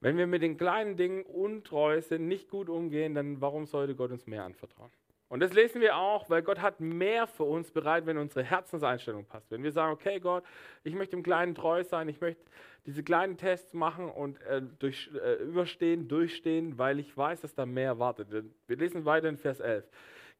Wenn 0.00 0.16
wir 0.16 0.26
mit 0.26 0.42
den 0.42 0.56
kleinen 0.56 0.96
Dingen 0.96 1.22
untreu 1.24 2.00
sind, 2.00 2.26
nicht 2.26 2.48
gut 2.48 2.68
umgehen, 2.70 3.14
dann 3.14 3.40
warum 3.40 3.66
sollte 3.66 3.94
Gott 3.94 4.10
uns 4.10 4.26
mehr 4.26 4.44
anvertrauen? 4.44 4.90
Und 5.28 5.40
das 5.40 5.52
lesen 5.52 5.80
wir 5.80 5.96
auch, 5.96 6.28
weil 6.28 6.42
Gott 6.42 6.60
hat 6.60 6.80
mehr 6.80 7.28
für 7.28 7.44
uns 7.44 7.70
bereit, 7.70 8.04
wenn 8.04 8.18
unsere 8.18 8.42
Herzenseinstellung 8.42 9.26
passt. 9.26 9.48
Wenn 9.50 9.62
wir 9.62 9.70
sagen, 9.70 9.92
okay 9.92 10.18
Gott, 10.18 10.42
ich 10.82 10.94
möchte 10.94 11.14
im 11.14 11.22
Kleinen 11.22 11.54
treu 11.54 11.84
sein, 11.84 12.08
ich 12.08 12.20
möchte 12.20 12.42
diese 12.86 13.04
kleinen 13.04 13.36
Tests 13.36 13.72
machen 13.72 14.10
und 14.10 14.40
äh, 14.42 14.60
durch, 14.80 15.08
äh, 15.14 15.34
überstehen, 15.34 16.08
durchstehen, 16.08 16.78
weil 16.78 16.98
ich 16.98 17.16
weiß, 17.16 17.42
dass 17.42 17.54
da 17.54 17.64
mehr 17.64 18.00
wartet. 18.00 18.28
Wir 18.66 18.76
lesen 18.76 19.04
weiter 19.04 19.28
in 19.28 19.36
Vers 19.36 19.60
11. 19.60 19.88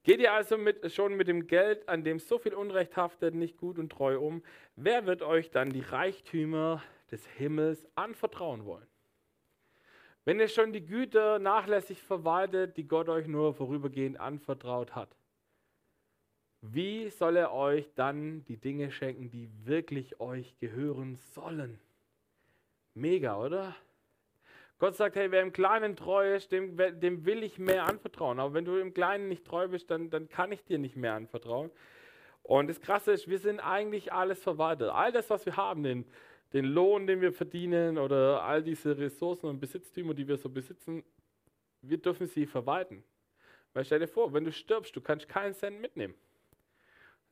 Geht 0.03 0.19
ihr 0.19 0.33
also 0.33 0.59
mit, 0.59 0.91
schon 0.91 1.15
mit 1.17 1.29
dem 1.29 1.47
Geld, 1.47 1.89
an 1.89 2.03
dem 2.03 2.19
so 2.19 2.39
viel 2.39 2.55
Unrecht 2.55 2.97
haftet, 2.97 3.35
nicht 3.35 3.59
gut 3.59 3.79
und 3.79 3.93
treu 3.93 4.19
um? 4.19 4.43
Wer 4.75 5.07
wird 5.07 5.23
euch 5.23 5.51
dann 5.51 5.71
die 5.71 5.83
Reichtümer 5.83 6.83
des 7.13 7.25
Himmels 7.27 7.87
anvertrauen 7.95 8.65
wollen? 8.65 8.90
Wenn 10.25 10.39
ihr 10.39 10.49
schon 10.49 10.73
die 10.73 10.85
Güter 10.85 11.39
nachlässig 11.39 12.03
verwaltet, 12.03 12.77
die 12.77 12.87
Gott 12.87 13.09
euch 13.09 13.27
nur 13.27 13.55
vorübergehend 13.55 14.21
anvertraut 14.21 14.95
hat, 14.95 15.17
wie 16.63 17.09
soll 17.09 17.37
er 17.37 17.53
euch 17.53 17.91
dann 17.95 18.45
die 18.45 18.59
Dinge 18.59 18.91
schenken, 18.91 19.31
die 19.31 19.49
wirklich 19.65 20.21
euch 20.21 20.59
gehören 20.59 21.17
sollen? 21.17 21.81
Mega, 22.95 23.39
oder? 23.39 23.75
Gott 24.79 24.95
sagt, 24.95 25.17
hey, 25.17 25.31
wer 25.31 25.43
im 25.43 25.53
Kleinen 25.53 25.97
treu 25.97 26.35
ist, 26.35 26.53
dem, 26.53 26.77
dem 26.77 27.25
will 27.25 27.43
ich 27.43 27.59
mehr 27.59 27.87
anvertrauen. 27.87 28.39
Aber 28.39 28.53
wenn 28.53 28.65
du 28.65 28.77
im 28.77 28.93
Kleinen 28.93 29.29
nicht 29.29 29.47
treu 29.47 29.69
bist, 29.69 29.91
dann, 29.91 30.11
dann 30.11 30.29
kann 30.29 30.53
ich 30.53 30.65
dir 30.65 30.79
nicht 30.79 30.97
mehr 30.97 31.15
anvertrauen. 31.15 31.71
Und 32.43 32.69
das 32.69 32.81
Krasse 32.81 33.13
ist, 33.13 33.29
wir 33.29 33.39
sind 33.39 33.61
eigentlich 33.61 34.13
alles 34.13 34.43
verwaltet. 34.43 34.91
All 34.91 35.13
das, 35.13 35.31
was 35.31 35.47
wir 35.47 35.57
haben, 35.57 35.83
den, 35.83 36.05
den 36.53 36.65
Lohn, 36.65 37.07
den 37.07 37.21
wir 37.21 37.33
verdienen 37.33 37.99
oder 37.99 38.43
all 38.43 38.63
diese 38.63 38.97
Ressourcen 38.99 39.47
und 39.47 39.61
Besitztümer, 39.61 40.15
die 40.15 40.27
wir 40.27 40.37
so 40.37 40.49
besitzen, 40.49 41.05
wir 41.83 41.99
dürfen 41.99 42.27
sie 42.27 42.47
verwalten. 42.47 43.05
Weil 43.73 43.85
stell 43.85 44.01
dir 44.01 44.09
vor, 44.09 44.33
wenn 44.33 44.45
du 44.45 44.53
stirbst, 44.53 44.95
du 44.97 45.01
kannst 45.01 45.29
keinen 45.29 45.55
Cent 45.55 45.81
mitnehmen. 45.81 46.15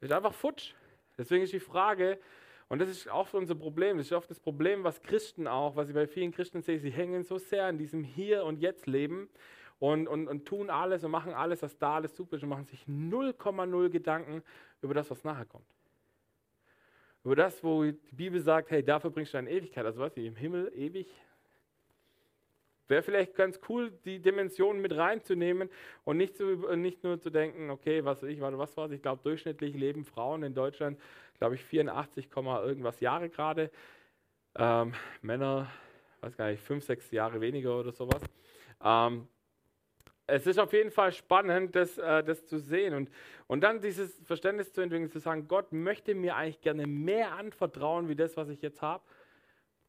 Das 0.00 0.10
ist 0.10 0.16
einfach 0.16 0.34
futsch. 0.34 0.72
Deswegen 1.16 1.42
ist 1.42 1.52
die 1.52 1.60
Frage, 1.60 2.18
und 2.68 2.80
das 2.80 2.88
ist 2.88 3.08
auch 3.08 3.32
unser 3.32 3.54
Problem, 3.54 3.96
das 3.96 4.06
ist 4.06 4.12
oft 4.12 4.30
das 4.30 4.38
Problem, 4.38 4.84
was 4.84 5.02
Christen 5.02 5.48
auch, 5.48 5.74
was 5.74 5.88
ich 5.88 5.94
bei 5.94 6.06
vielen 6.06 6.30
Christen 6.30 6.62
sehe, 6.62 6.78
sie 6.78 6.90
hängen 6.90 7.24
so 7.24 7.38
sehr 7.38 7.68
in 7.68 7.78
diesem 7.78 8.04
Hier 8.04 8.44
und 8.44 8.60
Jetzt 8.60 8.86
Leben 8.86 9.28
und, 9.78 10.06
und, 10.06 10.28
und 10.28 10.46
tun 10.46 10.70
alles 10.70 11.02
und 11.02 11.10
machen 11.10 11.32
alles, 11.32 11.62
was 11.62 11.76
da 11.78 11.96
alles 11.96 12.14
super 12.14 12.36
ist 12.36 12.42
und 12.42 12.50
machen 12.50 12.66
sich 12.66 12.84
0,0 12.84 13.88
Gedanken 13.88 14.42
über 14.82 14.94
das, 14.94 15.10
was 15.10 15.24
nachher 15.24 15.46
kommt. 15.46 15.66
Über 17.28 17.36
das, 17.36 17.62
wo 17.62 17.84
die 17.84 18.14
Bibel 18.14 18.40
sagt, 18.40 18.70
hey, 18.70 18.82
dafür 18.82 19.10
bringst 19.10 19.34
du 19.34 19.36
eine 19.36 19.50
Ewigkeit. 19.50 19.84
Also 19.84 20.00
was, 20.00 20.16
im 20.16 20.34
Himmel 20.34 20.72
ewig? 20.74 21.08
Wäre 22.86 23.02
vielleicht 23.02 23.34
ganz 23.34 23.60
cool, 23.68 23.90
die 24.06 24.18
Dimensionen 24.18 24.80
mit 24.80 24.96
reinzunehmen 24.96 25.68
und 26.04 26.16
nicht, 26.16 26.38
zu, 26.38 26.46
nicht 26.74 27.04
nur 27.04 27.20
zu 27.20 27.28
denken, 27.28 27.68
okay, 27.68 28.02
was 28.02 28.22
ich, 28.22 28.40
warte, 28.40 28.56
was 28.56 28.74
war 28.78 28.90
Ich 28.90 29.02
glaube, 29.02 29.20
durchschnittlich 29.22 29.74
leben 29.74 30.06
Frauen 30.06 30.42
in 30.42 30.54
Deutschland, 30.54 30.98
glaube 31.36 31.56
ich, 31.56 31.64
84, 31.64 32.30
irgendwas 32.34 32.98
Jahre 33.00 33.28
gerade. 33.28 33.70
Ähm, 34.56 34.94
Männer, 35.20 35.70
weiß 36.22 36.34
gar 36.34 36.50
nicht, 36.50 36.62
fünf, 36.62 36.82
sechs 36.82 37.10
Jahre 37.10 37.42
weniger 37.42 37.78
oder 37.78 37.92
sowas. 37.92 38.22
Ähm, 38.82 39.28
es 40.28 40.46
ist 40.46 40.58
auf 40.58 40.72
jeden 40.74 40.90
Fall 40.90 41.10
spannend, 41.10 41.74
das, 41.74 41.96
äh, 41.96 42.22
das 42.22 42.46
zu 42.46 42.58
sehen 42.58 42.94
und, 42.94 43.10
und 43.46 43.62
dann 43.62 43.80
dieses 43.80 44.14
Verständnis 44.24 44.72
zu 44.72 44.82
entwickeln, 44.82 45.10
zu 45.10 45.20
sagen, 45.20 45.48
Gott 45.48 45.72
möchte 45.72 46.14
mir 46.14 46.36
eigentlich 46.36 46.60
gerne 46.60 46.86
mehr 46.86 47.32
anvertrauen, 47.32 48.08
wie 48.08 48.14
das, 48.14 48.36
was 48.36 48.50
ich 48.50 48.60
jetzt 48.60 48.82
habe. 48.82 49.02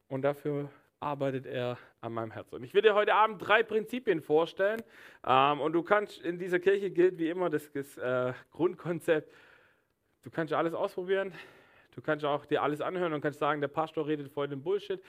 Und 0.08 0.22
dafür 0.22 0.70
arbeitet 0.98 1.46
er 1.46 1.78
an 2.00 2.14
meinem 2.14 2.30
Herzen. 2.30 2.56
Und 2.56 2.64
ich 2.64 2.72
will 2.72 2.82
dir 2.82 2.94
heute 2.94 3.14
Abend 3.14 3.46
drei 3.46 3.62
Prinzipien 3.62 4.22
vorstellen. 4.22 4.82
Ähm, 5.26 5.60
und 5.60 5.74
du 5.74 5.82
kannst, 5.82 6.20
in 6.22 6.38
dieser 6.38 6.58
Kirche 6.58 6.90
gilt 6.90 7.18
wie 7.18 7.28
immer 7.28 7.50
das, 7.50 7.70
das 7.72 7.98
äh, 7.98 8.32
Grundkonzept, 8.50 9.30
du 10.22 10.30
kannst 10.30 10.54
alles 10.54 10.72
ausprobieren, 10.72 11.32
du 11.94 12.00
kannst 12.00 12.24
auch 12.24 12.46
dir 12.46 12.62
alles 12.62 12.80
anhören 12.80 13.12
und 13.12 13.20
kannst 13.20 13.38
sagen, 13.38 13.60
der 13.60 13.68
Pastor 13.68 14.06
redet 14.06 14.32
voll 14.32 14.48
den 14.48 14.62
Bullshit 14.62 15.02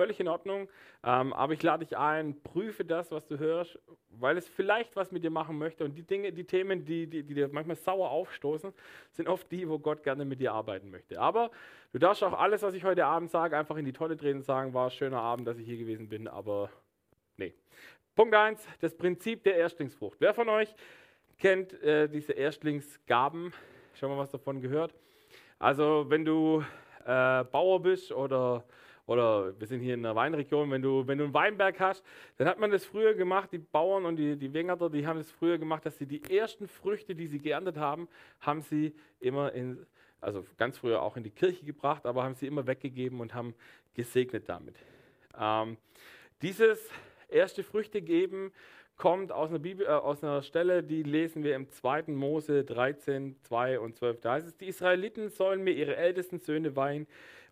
völlig 0.00 0.18
in 0.18 0.28
Ordnung. 0.28 0.66
Ähm, 1.04 1.34
aber 1.34 1.52
ich 1.52 1.62
lade 1.62 1.84
dich 1.84 1.94
ein, 1.94 2.40
prüfe 2.42 2.86
das, 2.86 3.10
was 3.10 3.26
du 3.26 3.38
hörst, 3.38 3.78
weil 4.08 4.38
es 4.38 4.48
vielleicht 4.48 4.96
was 4.96 5.12
mit 5.12 5.22
dir 5.22 5.30
machen 5.30 5.58
möchte. 5.58 5.84
Und 5.84 5.94
die 5.94 6.04
Dinge, 6.04 6.32
die 6.32 6.44
Themen, 6.44 6.86
die, 6.86 7.06
die, 7.06 7.22
die 7.22 7.34
dir 7.34 7.50
manchmal 7.52 7.76
sauer 7.76 8.10
aufstoßen, 8.10 8.72
sind 9.12 9.28
oft 9.28 9.52
die, 9.52 9.68
wo 9.68 9.78
Gott 9.78 10.02
gerne 10.02 10.24
mit 10.24 10.40
dir 10.40 10.54
arbeiten 10.54 10.90
möchte. 10.90 11.20
Aber 11.20 11.50
du 11.92 11.98
darfst 11.98 12.24
auch 12.24 12.32
alles, 12.32 12.62
was 12.62 12.72
ich 12.72 12.82
heute 12.82 13.04
Abend 13.04 13.30
sage, 13.30 13.58
einfach 13.58 13.76
in 13.76 13.84
die 13.84 13.92
Tonne 13.92 14.16
drehen 14.16 14.38
und 14.38 14.42
sagen, 14.42 14.72
war 14.72 14.86
ein 14.86 14.90
schöner 14.90 15.20
Abend, 15.20 15.46
dass 15.46 15.58
ich 15.58 15.66
hier 15.66 15.76
gewesen 15.76 16.08
bin, 16.08 16.26
aber 16.26 16.70
nee. 17.36 17.52
Punkt 18.16 18.34
1, 18.34 18.66
das 18.80 18.96
Prinzip 18.96 19.44
der 19.44 19.56
Erstlingsfrucht. 19.56 20.16
Wer 20.18 20.32
von 20.32 20.48
euch 20.48 20.74
kennt 21.38 21.74
äh, 21.82 22.08
diese 22.08 22.32
Erstlingsgaben? 22.32 23.52
Schon 23.92 24.08
mal 24.08 24.16
was 24.16 24.30
davon 24.30 24.62
gehört? 24.62 24.94
Also 25.58 26.06
wenn 26.08 26.24
du 26.24 26.64
äh, 27.04 27.44
Bauer 27.44 27.82
bist 27.82 28.12
oder 28.12 28.64
oder 29.10 29.58
wir 29.58 29.66
sind 29.66 29.80
hier 29.80 29.94
in 29.94 30.06
einer 30.06 30.14
Weinregion, 30.14 30.70
wenn 30.70 30.82
du, 30.82 31.04
wenn 31.04 31.18
du 31.18 31.24
einen 31.24 31.34
Weinberg 31.34 31.80
hast, 31.80 32.04
dann 32.36 32.46
hat 32.46 32.60
man 32.60 32.70
das 32.70 32.84
früher 32.84 33.14
gemacht, 33.14 33.50
die 33.50 33.58
Bauern 33.58 34.04
und 34.04 34.14
die, 34.14 34.36
die 34.36 34.54
Wengerter, 34.54 34.88
die 34.88 35.04
haben 35.04 35.18
das 35.18 35.28
früher 35.32 35.58
gemacht, 35.58 35.84
dass 35.84 35.98
sie 35.98 36.06
die 36.06 36.22
ersten 36.32 36.68
Früchte, 36.68 37.16
die 37.16 37.26
sie 37.26 37.40
geerntet 37.40 37.76
haben, 37.76 38.06
haben 38.38 38.62
sie 38.62 38.94
immer 39.18 39.52
in, 39.52 39.84
also 40.20 40.46
ganz 40.58 40.78
früher 40.78 41.02
auch 41.02 41.16
in 41.16 41.24
die 41.24 41.30
Kirche 41.30 41.64
gebracht, 41.64 42.06
aber 42.06 42.22
haben 42.22 42.36
sie 42.36 42.46
immer 42.46 42.68
weggegeben 42.68 43.20
und 43.20 43.34
haben 43.34 43.52
gesegnet 43.94 44.48
damit. 44.48 44.76
Ähm, 45.36 45.76
dieses 46.40 46.88
erste 47.28 47.64
Früchte 47.64 48.02
geben 48.02 48.52
kommt 48.96 49.32
aus 49.32 49.48
einer, 49.50 49.58
Bibel, 49.58 49.86
äh, 49.86 49.88
aus 49.88 50.22
einer 50.22 50.42
Stelle, 50.42 50.84
die 50.84 51.02
lesen 51.02 51.42
wir 51.42 51.56
im 51.56 51.68
2. 51.68 52.04
Mose 52.08 52.62
13, 52.62 53.34
2 53.42 53.80
und 53.80 53.96
12. 53.96 54.20
Da 54.20 54.34
heißt 54.34 54.46
es, 54.46 54.56
die 54.56 54.66
Israeliten 54.66 55.30
sollen 55.30 55.64
mir 55.64 55.72
ihre 55.72 55.96
ältesten 55.96 56.38
Söhne 56.38 56.76
weihen 56.76 57.08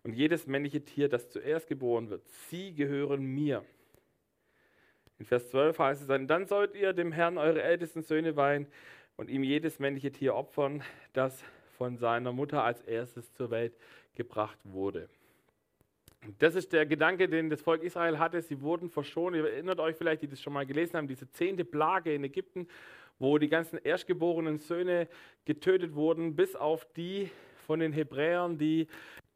und 0.09 0.15
jedes 0.15 0.47
männliche 0.47 0.83
Tier, 0.83 1.07
das 1.07 1.29
zuerst 1.29 1.67
geboren 1.67 2.09
wird. 2.09 2.27
Sie 2.49 2.73
gehören 2.73 3.23
mir. 3.23 3.63
In 5.19 5.25
Vers 5.25 5.51
12 5.51 5.77
heißt 5.77 6.01
es 6.01 6.07
dann, 6.07 6.27
dann 6.27 6.47
sollt 6.47 6.73
ihr 6.73 6.93
dem 6.93 7.11
Herrn 7.11 7.37
eure 7.37 7.61
ältesten 7.61 8.01
Söhne 8.01 8.35
weihen 8.35 8.65
und 9.17 9.29
ihm 9.29 9.43
jedes 9.43 9.77
männliche 9.77 10.11
Tier 10.11 10.33
opfern, 10.33 10.81
das 11.13 11.43
von 11.77 11.97
seiner 11.97 12.31
Mutter 12.31 12.63
als 12.63 12.81
erstes 12.81 13.31
zur 13.33 13.51
Welt 13.51 13.77
gebracht 14.15 14.57
wurde. 14.63 15.09
Das 16.39 16.55
ist 16.55 16.73
der 16.73 16.87
Gedanke, 16.87 17.29
den 17.29 17.51
das 17.51 17.61
Volk 17.61 17.83
Israel 17.83 18.17
hatte. 18.17 18.41
Sie 18.41 18.61
wurden 18.61 18.89
verschont. 18.89 19.35
Ihr 19.35 19.47
erinnert 19.47 19.79
euch 19.79 19.95
vielleicht, 19.95 20.23
die 20.23 20.27
das 20.27 20.41
schon 20.41 20.53
mal 20.53 20.65
gelesen 20.65 20.97
haben, 20.97 21.07
diese 21.07 21.29
zehnte 21.29 21.65
Plage 21.65 22.15
in 22.15 22.23
Ägypten, 22.23 22.67
wo 23.19 23.37
die 23.37 23.47
ganzen 23.47 23.77
erstgeborenen 23.77 24.57
Söhne 24.57 25.07
getötet 25.45 25.93
wurden, 25.93 26.35
bis 26.35 26.55
auf 26.55 26.87
die 26.95 27.29
von 27.67 27.79
den 27.79 27.93
Hebräern, 27.93 28.57
die 28.57 28.87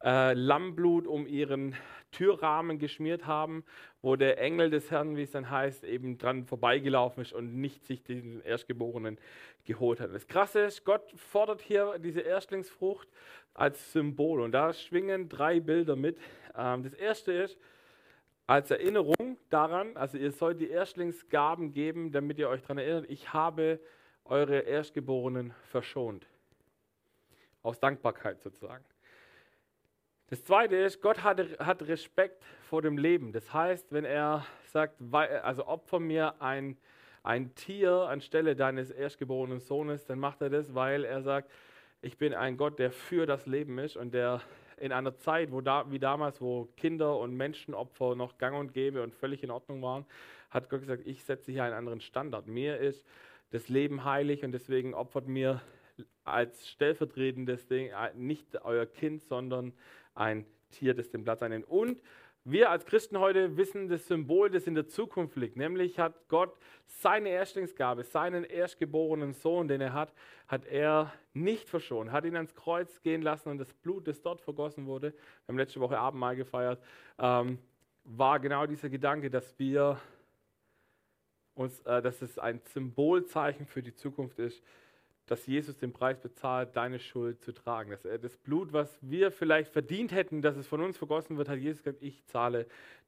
äh, 0.04 0.34
Lammblut 0.34 1.06
um 1.06 1.26
ihren 1.26 1.74
Türrahmen 2.12 2.78
geschmiert 2.78 3.26
haben, 3.26 3.64
wo 4.02 4.16
der 4.16 4.38
Engel 4.38 4.70
des 4.70 4.90
Herrn, 4.90 5.16
wie 5.16 5.22
es 5.22 5.32
dann 5.32 5.50
heißt, 5.50 5.82
eben 5.82 6.18
dran 6.18 6.44
vorbeigelaufen 6.44 7.22
ist 7.22 7.32
und 7.32 7.56
nicht 7.56 7.84
sich 7.84 8.04
den 8.04 8.40
Erstgeborenen 8.42 9.18
geholt 9.64 10.00
hat. 10.00 10.14
Das 10.14 10.28
Krasse 10.28 10.60
ist, 10.60 10.84
Gott 10.84 11.10
fordert 11.16 11.62
hier 11.62 11.98
diese 11.98 12.20
Erstlingsfrucht 12.20 13.08
als 13.54 13.92
Symbol 13.92 14.40
und 14.40 14.52
da 14.52 14.72
schwingen 14.72 15.28
drei 15.28 15.58
Bilder 15.60 15.96
mit. 15.96 16.18
Ähm, 16.56 16.82
das 16.84 16.92
erste 16.92 17.32
ist, 17.32 17.58
als 18.46 18.70
Erinnerung 18.70 19.38
daran, 19.48 19.96
also 19.96 20.18
ihr 20.18 20.30
sollt 20.30 20.60
die 20.60 20.68
Erstlingsgaben 20.68 21.72
geben, 21.72 22.12
damit 22.12 22.38
ihr 22.38 22.48
euch 22.48 22.60
daran 22.60 22.78
erinnert, 22.78 23.06
ich 23.08 23.32
habe 23.32 23.80
eure 24.24 24.60
Erstgeborenen 24.60 25.54
verschont. 25.70 26.26
Aus 27.62 27.80
Dankbarkeit 27.80 28.42
sozusagen. 28.42 28.84
Das 30.28 30.42
zweite 30.42 30.76
ist, 30.76 31.02
Gott 31.02 31.22
hat, 31.22 31.38
hat 31.58 31.82
Respekt 31.82 32.42
vor 32.62 32.80
dem 32.80 32.96
Leben. 32.96 33.32
Das 33.32 33.52
heißt, 33.52 33.92
wenn 33.92 34.04
er 34.04 34.46
sagt, 34.64 34.96
also 35.12 35.66
opfer 35.66 36.00
mir 36.00 36.40
ein, 36.40 36.78
ein 37.22 37.54
Tier 37.54 37.92
anstelle 38.08 38.56
deines 38.56 38.90
erstgeborenen 38.90 39.60
Sohnes, 39.60 40.06
dann 40.06 40.18
macht 40.18 40.40
er 40.40 40.48
das, 40.48 40.74
weil 40.74 41.04
er 41.04 41.22
sagt, 41.22 41.52
ich 42.00 42.16
bin 42.16 42.32
ein 42.32 42.56
Gott, 42.56 42.78
der 42.78 42.90
für 42.90 43.26
das 43.26 43.46
Leben 43.46 43.78
ist 43.78 43.96
und 43.96 44.14
der 44.14 44.40
in 44.78 44.92
einer 44.92 45.16
Zeit, 45.16 45.52
wo 45.52 45.60
da, 45.60 45.90
wie 45.90 45.98
damals, 45.98 46.40
wo 46.40 46.68
Kinder 46.76 47.18
und 47.18 47.34
Menschenopfer 47.36 48.16
noch 48.16 48.38
gang 48.38 48.58
und 48.58 48.72
gäbe 48.72 49.02
und 49.02 49.14
völlig 49.14 49.42
in 49.42 49.50
Ordnung 49.50 49.82
waren, 49.82 50.04
hat 50.50 50.68
Gott 50.70 50.80
gesagt, 50.80 51.06
ich 51.06 51.22
setze 51.24 51.52
hier 51.52 51.64
einen 51.64 51.74
anderen 51.74 52.00
Standard. 52.00 52.46
Mir 52.46 52.78
ist 52.78 53.04
das 53.50 53.68
Leben 53.68 54.04
heilig 54.04 54.42
und 54.42 54.52
deswegen 54.52 54.94
opfert 54.94 55.28
mir 55.28 55.60
als 56.24 56.68
stellvertretendes 56.68 57.66
Ding 57.68 57.88
äh, 57.88 58.12
nicht 58.14 58.62
euer 58.64 58.86
Kind, 58.86 59.22
sondern 59.22 59.72
ein 60.14 60.46
Tier, 60.70 60.94
das 60.94 61.10
den 61.10 61.24
Platz 61.24 61.42
einnimmt. 61.42 61.68
Und 61.68 62.00
wir 62.46 62.68
als 62.68 62.84
Christen 62.84 63.18
heute 63.18 63.56
wissen 63.56 63.88
das 63.88 64.06
Symbol, 64.06 64.50
das 64.50 64.66
in 64.66 64.74
der 64.74 64.86
Zukunft 64.86 65.36
liegt. 65.36 65.56
Nämlich 65.56 65.98
hat 65.98 66.28
Gott 66.28 66.54
seine 66.86 67.30
Erstlingsgabe, 67.30 68.04
seinen 68.04 68.44
erstgeborenen 68.44 69.32
Sohn, 69.32 69.66
den 69.66 69.80
er 69.80 69.94
hat, 69.94 70.12
hat 70.46 70.66
er 70.66 71.10
nicht 71.32 71.70
verschont, 71.70 72.12
hat 72.12 72.26
ihn 72.26 72.36
ans 72.36 72.54
Kreuz 72.54 73.00
gehen 73.00 73.22
lassen 73.22 73.48
und 73.48 73.56
das 73.56 73.72
Blut, 73.72 74.06
das 74.06 74.20
dort 74.20 74.42
vergossen 74.42 74.84
wurde, 74.84 75.12
wir 75.12 75.48
haben 75.48 75.58
letzte 75.58 75.80
Woche 75.80 75.98
Abendmahl 75.98 76.36
gefeiert, 76.36 76.82
ähm, 77.18 77.58
war 78.04 78.38
genau 78.40 78.66
dieser 78.66 78.90
Gedanke, 78.90 79.30
dass 79.30 79.58
wir 79.58 79.98
uns, 81.54 81.80
äh, 81.80 82.02
dass 82.02 82.20
es 82.20 82.38
ein 82.38 82.60
Symbolzeichen 82.64 83.64
für 83.64 83.82
die 83.82 83.94
Zukunft 83.94 84.38
ist, 84.38 84.62
dass 85.26 85.46
Jesus 85.46 85.78
den 85.78 85.92
Preis 85.92 86.20
bezahlt, 86.20 86.76
deine 86.76 86.98
Schuld 86.98 87.40
zu 87.40 87.52
tragen. 87.52 87.90
Dass 87.90 88.04
er 88.04 88.18
das 88.18 88.36
Blut, 88.36 88.72
was 88.72 88.98
wir 89.00 89.30
vielleicht 89.30 89.72
verdient 89.72 90.12
hätten, 90.12 90.42
dass 90.42 90.56
es 90.56 90.66
von 90.66 90.82
uns 90.82 90.98
vergossen 90.98 91.38
wird, 91.38 91.48
hat 91.48 91.58
Jesus 91.58 91.82
gesagt, 91.82 92.02
ich 92.02 92.24
zahle 92.26 92.66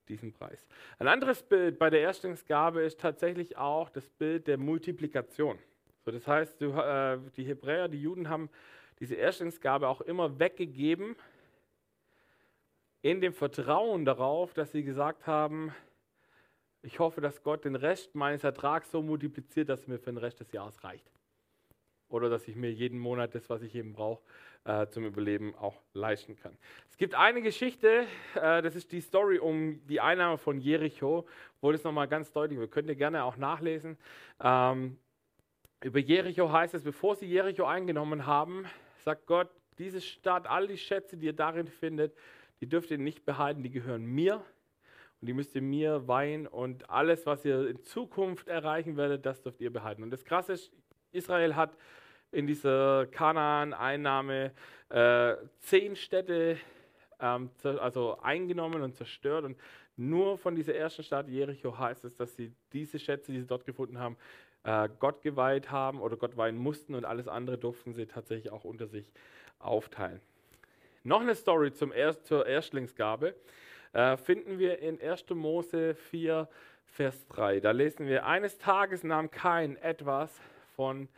diesen 0.08 0.32
Preis. 0.32 0.66
Ein 0.98 1.08
anderes 1.08 1.42
Bild 1.42 1.78
bei 1.78 1.90
der 1.90 2.00
Erstlingsgabe 2.00 2.82
ist 2.82 3.00
tatsächlich 3.00 3.56
auch 3.56 3.90
das 3.90 4.08
Bild 4.08 4.46
der 4.46 4.56
Multiplikation. 4.56 5.58
So, 6.04 6.10
das 6.10 6.26
heißt, 6.26 6.62
äh, 6.62 7.18
die 7.36 7.44
Hebräer, 7.44 7.88
die 7.88 8.00
Juden 8.00 8.28
haben 8.28 8.48
diese 9.00 9.16
Erstlingsgabe 9.16 9.88
auch 9.88 10.00
immer 10.00 10.38
weggegeben, 10.38 11.16
in 13.02 13.20
dem 13.20 13.34
Vertrauen 13.34 14.04
darauf, 14.04 14.54
dass 14.54 14.72
sie 14.72 14.82
gesagt 14.82 15.26
haben, 15.26 15.74
ich 16.82 16.98
hoffe, 16.98 17.20
dass 17.20 17.42
Gott 17.42 17.64
den 17.64 17.74
Rest 17.74 18.14
meines 18.14 18.42
Ertrags 18.42 18.90
so 18.90 19.02
multipliziert, 19.02 19.68
dass 19.68 19.80
es 19.80 19.86
mir 19.86 19.98
für 19.98 20.10
den 20.10 20.18
Rest 20.18 20.40
des 20.40 20.52
Jahres 20.52 20.82
reicht 20.82 21.15
oder 22.08 22.28
dass 22.28 22.46
ich 22.48 22.56
mir 22.56 22.72
jeden 22.72 22.98
Monat 22.98 23.34
das, 23.34 23.48
was 23.50 23.62
ich 23.62 23.74
eben 23.74 23.92
brauche, 23.92 24.22
äh, 24.64 24.86
zum 24.88 25.04
Überleben 25.04 25.54
auch 25.54 25.80
leisten 25.92 26.36
kann. 26.36 26.56
Es 26.90 26.96
gibt 26.96 27.14
eine 27.14 27.42
Geschichte, 27.42 28.06
äh, 28.34 28.62
das 28.62 28.74
ist 28.74 28.92
die 28.92 29.00
Story 29.00 29.38
um 29.38 29.80
die 29.86 30.00
Einnahme 30.00 30.38
von 30.38 30.60
Jericho, 30.60 31.26
wo 31.60 31.72
das 31.72 31.84
nochmal 31.84 32.08
ganz 32.08 32.32
deutlich 32.32 32.58
wird. 32.58 32.70
Könnt 32.70 32.88
ihr 32.88 32.96
gerne 32.96 33.24
auch 33.24 33.36
nachlesen. 33.36 33.96
Ähm, 34.40 34.98
über 35.82 35.98
Jericho 35.98 36.50
heißt 36.50 36.74
es, 36.74 36.82
bevor 36.82 37.16
sie 37.16 37.26
Jericho 37.26 37.64
eingenommen 37.64 38.26
haben, 38.26 38.64
sagt 39.04 39.26
Gott, 39.26 39.50
diese 39.78 40.00
Stadt, 40.00 40.46
all 40.46 40.66
die 40.66 40.78
Schätze, 40.78 41.16
die 41.16 41.26
ihr 41.26 41.32
darin 41.32 41.68
findet, 41.68 42.16
die 42.60 42.68
dürft 42.68 42.90
ihr 42.90 42.98
nicht 42.98 43.24
behalten, 43.24 43.62
die 43.62 43.70
gehören 43.70 44.04
mir. 44.04 44.42
Und 45.20 45.28
die 45.28 45.32
müsst 45.32 45.54
ihr 45.54 45.62
mir 45.62 46.08
weihen 46.08 46.46
und 46.46 46.90
alles, 46.90 47.24
was 47.24 47.44
ihr 47.44 47.68
in 47.68 47.82
Zukunft 47.82 48.48
erreichen 48.48 48.96
werdet, 48.96 49.24
das 49.24 49.42
dürft 49.42 49.60
ihr 49.60 49.72
behalten. 49.72 50.02
Und 50.02 50.10
das 50.10 50.24
Krasse 50.24 50.54
ist, 50.54 50.72
Israel 51.16 51.56
hat 51.56 51.76
in 52.32 52.46
dieser 52.46 53.06
Kanaan-Einnahme 53.06 54.52
äh, 54.90 55.34
zehn 55.60 55.96
Städte 55.96 56.58
ähm, 57.20 57.50
also 57.62 58.18
eingenommen 58.20 58.82
und 58.82 58.94
zerstört. 58.96 59.44
Und 59.44 59.58
nur 59.96 60.38
von 60.38 60.54
dieser 60.54 60.74
ersten 60.74 61.02
Stadt 61.02 61.28
Jericho 61.28 61.78
heißt 61.78 62.04
es, 62.04 62.16
dass 62.16 62.36
sie 62.36 62.52
diese 62.72 62.98
Schätze, 62.98 63.32
die 63.32 63.40
sie 63.40 63.46
dort 63.46 63.64
gefunden 63.64 63.98
haben, 63.98 64.16
äh, 64.64 64.88
Gott 64.98 65.22
geweiht 65.22 65.70
haben 65.70 66.00
oder 66.00 66.16
Gott 66.16 66.36
weihen 66.36 66.58
mussten 66.58 66.94
und 66.94 67.04
alles 67.04 67.28
andere 67.28 67.56
durften 67.56 67.94
sie 67.94 68.06
tatsächlich 68.06 68.52
auch 68.52 68.64
unter 68.64 68.86
sich 68.86 69.10
aufteilen. 69.58 70.20
Noch 71.04 71.20
eine 71.20 71.34
Story 71.34 71.72
zum 71.72 71.92
Erst, 71.92 72.26
zur 72.26 72.46
Erstlingsgabe 72.46 73.34
äh, 73.92 74.16
finden 74.16 74.58
wir 74.58 74.80
in 74.80 75.00
1. 75.00 75.30
Mose 75.30 75.94
4, 75.94 76.48
Vers 76.84 77.26
3. 77.28 77.60
Da 77.60 77.70
lesen 77.70 78.06
wir, 78.06 78.26
eines 78.26 78.58
Tages 78.58 79.04
nahm 79.04 79.30
kein 79.30 79.76
etwas 79.76 80.40
von 80.76 81.08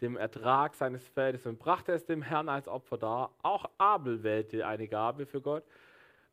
dem 0.00 0.16
Ertrag 0.16 0.74
seines 0.74 1.06
Feldes 1.08 1.46
und 1.46 1.58
brachte 1.58 1.92
es 1.92 2.04
dem 2.04 2.22
Herrn 2.22 2.48
als 2.48 2.66
Opfer 2.66 2.98
dar. 2.98 3.34
Auch 3.42 3.70
Abel 3.78 4.22
wählte 4.22 4.66
eine 4.66 4.88
Gabe 4.88 5.26
für 5.26 5.40
Gott 5.40 5.64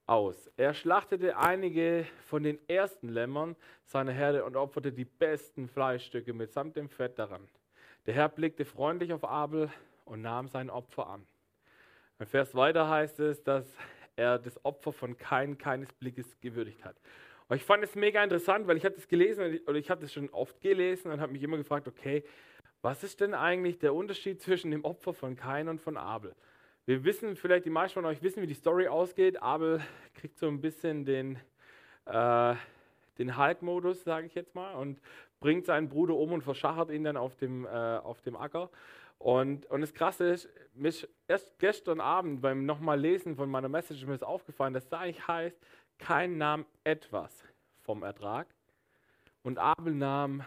aus. 0.08 0.50
Er 0.58 0.74
schlachtete 0.74 1.38
einige 1.38 2.06
von 2.26 2.44
den 2.44 2.60
ersten 2.68 3.10
Lämmern 3.10 3.56
seiner 3.86 4.12
Herde 4.12 4.44
und 4.44 4.56
opferte 4.56 4.92
die 4.92 5.06
besten 5.06 5.70
Fleischstücke 5.70 6.34
mitsamt 6.34 6.76
dem 6.76 6.90
Fett 6.90 7.20
daran. 7.20 7.48
Der 8.08 8.16
Herr 8.16 8.30
blickte 8.30 8.66
freundlich 8.66 9.14
auf 9.14 9.24
Abel 9.24 9.70
und 10.06 10.22
nahm 10.22 10.48
sein 10.48 10.70
Opfer 10.70 11.08
an. 11.08 11.26
Ein 12.18 12.28
Vers 12.28 12.56
weiter 12.56 12.90
heißt 12.90 13.20
es, 13.20 13.44
dass 13.44 13.66
er 14.16 14.40
das 14.40 14.64
Opfer 14.66 14.92
von 14.92 15.18
kein, 15.18 15.58
keines 15.58 15.94
Blickes 15.94 16.40
gewürdigt 16.42 16.84
hat. 16.84 16.96
Und 17.48 17.58
ich 17.58 17.64
fand 17.64 17.84
es 17.84 17.96
mega 17.96 18.24
interessant, 18.24 18.68
weil 18.68 18.78
ich 18.78 18.86
hatte 18.86 18.98
es 18.98 19.08
gelesen 19.08 19.60
oder 19.68 19.78
ich 19.78 19.90
hatte 19.90 20.06
es 20.06 20.14
schon 20.14 20.30
oft 20.30 20.60
gelesen 20.62 21.12
und 21.12 21.20
habe 21.20 21.32
mich 21.32 21.44
immer 21.44 21.58
gefragt, 21.58 21.88
okay, 21.88 22.24
was 22.82 23.04
ist 23.04 23.22
denn 23.22 23.34
eigentlich 23.34 23.80
der 23.80 23.94
Unterschied 23.94 24.41
zwischen 24.41 24.72
dem 24.72 24.84
Opfer 24.84 25.13
von 25.13 25.36
Kain 25.36 25.70
und 25.70 25.80
von 25.82 25.98
Abel? 25.98 26.36
Wir 26.86 27.04
wissen, 27.04 27.36
vielleicht 27.36 27.65
die 27.65 27.70
meisten 27.70 27.94
von 27.94 28.06
euch 28.06 28.24
wissen, 28.24 28.41
wie 28.41 28.48
die 28.48 28.56
Story 28.56 28.88
ausgeht. 28.88 29.41
Abel 29.41 29.82
kriegt 30.15 30.39
so 30.39 30.48
ein 30.48 30.62
bisschen 30.62 31.06
den, 31.06 31.38
äh, 32.06 32.56
den 33.20 33.38
Hulk-Modus, 33.38 34.04
sage 34.04 34.26
ich 34.26 34.34
jetzt 34.34 34.56
mal, 34.56 34.74
und 34.74 35.00
bringt 35.39 35.65
seinen 35.67 35.89
Bruder 35.89 36.15
um 36.15 36.32
und 36.34 36.41
verschachert 36.41 36.89
ihn 36.89 37.04
dann 37.04 37.17
auf 37.17 37.36
dem, 37.36 37.65
äh, 37.65 37.70
auf 37.70 38.22
dem 38.22 38.36
Acker. 38.36 38.72
Und, 39.20 39.67
und 39.67 39.82
das 39.82 39.94
Krasse 39.94 40.30
ist, 40.30 40.50
mich 40.74 41.08
erst 41.28 41.60
gestern 41.60 42.02
Abend 42.02 42.41
beim 42.41 42.65
nochmal 42.65 43.00
Lesen 43.00 43.36
von 43.36 43.52
meiner 43.52 43.70
Message 43.70 44.02
ist 44.02 44.08
mir 44.08 44.15
ist 44.15 44.24
aufgefallen, 44.24 44.74
dass 44.74 44.89
da 44.89 45.02
eigentlich 45.02 45.28
heißt, 45.28 45.60
kein 46.00 46.39
nahm 46.39 46.65
etwas 46.84 47.32
vom 47.84 48.02
Ertrag 48.02 48.48
und 49.44 49.60
Abel 49.60 49.94
nahm 49.94 50.44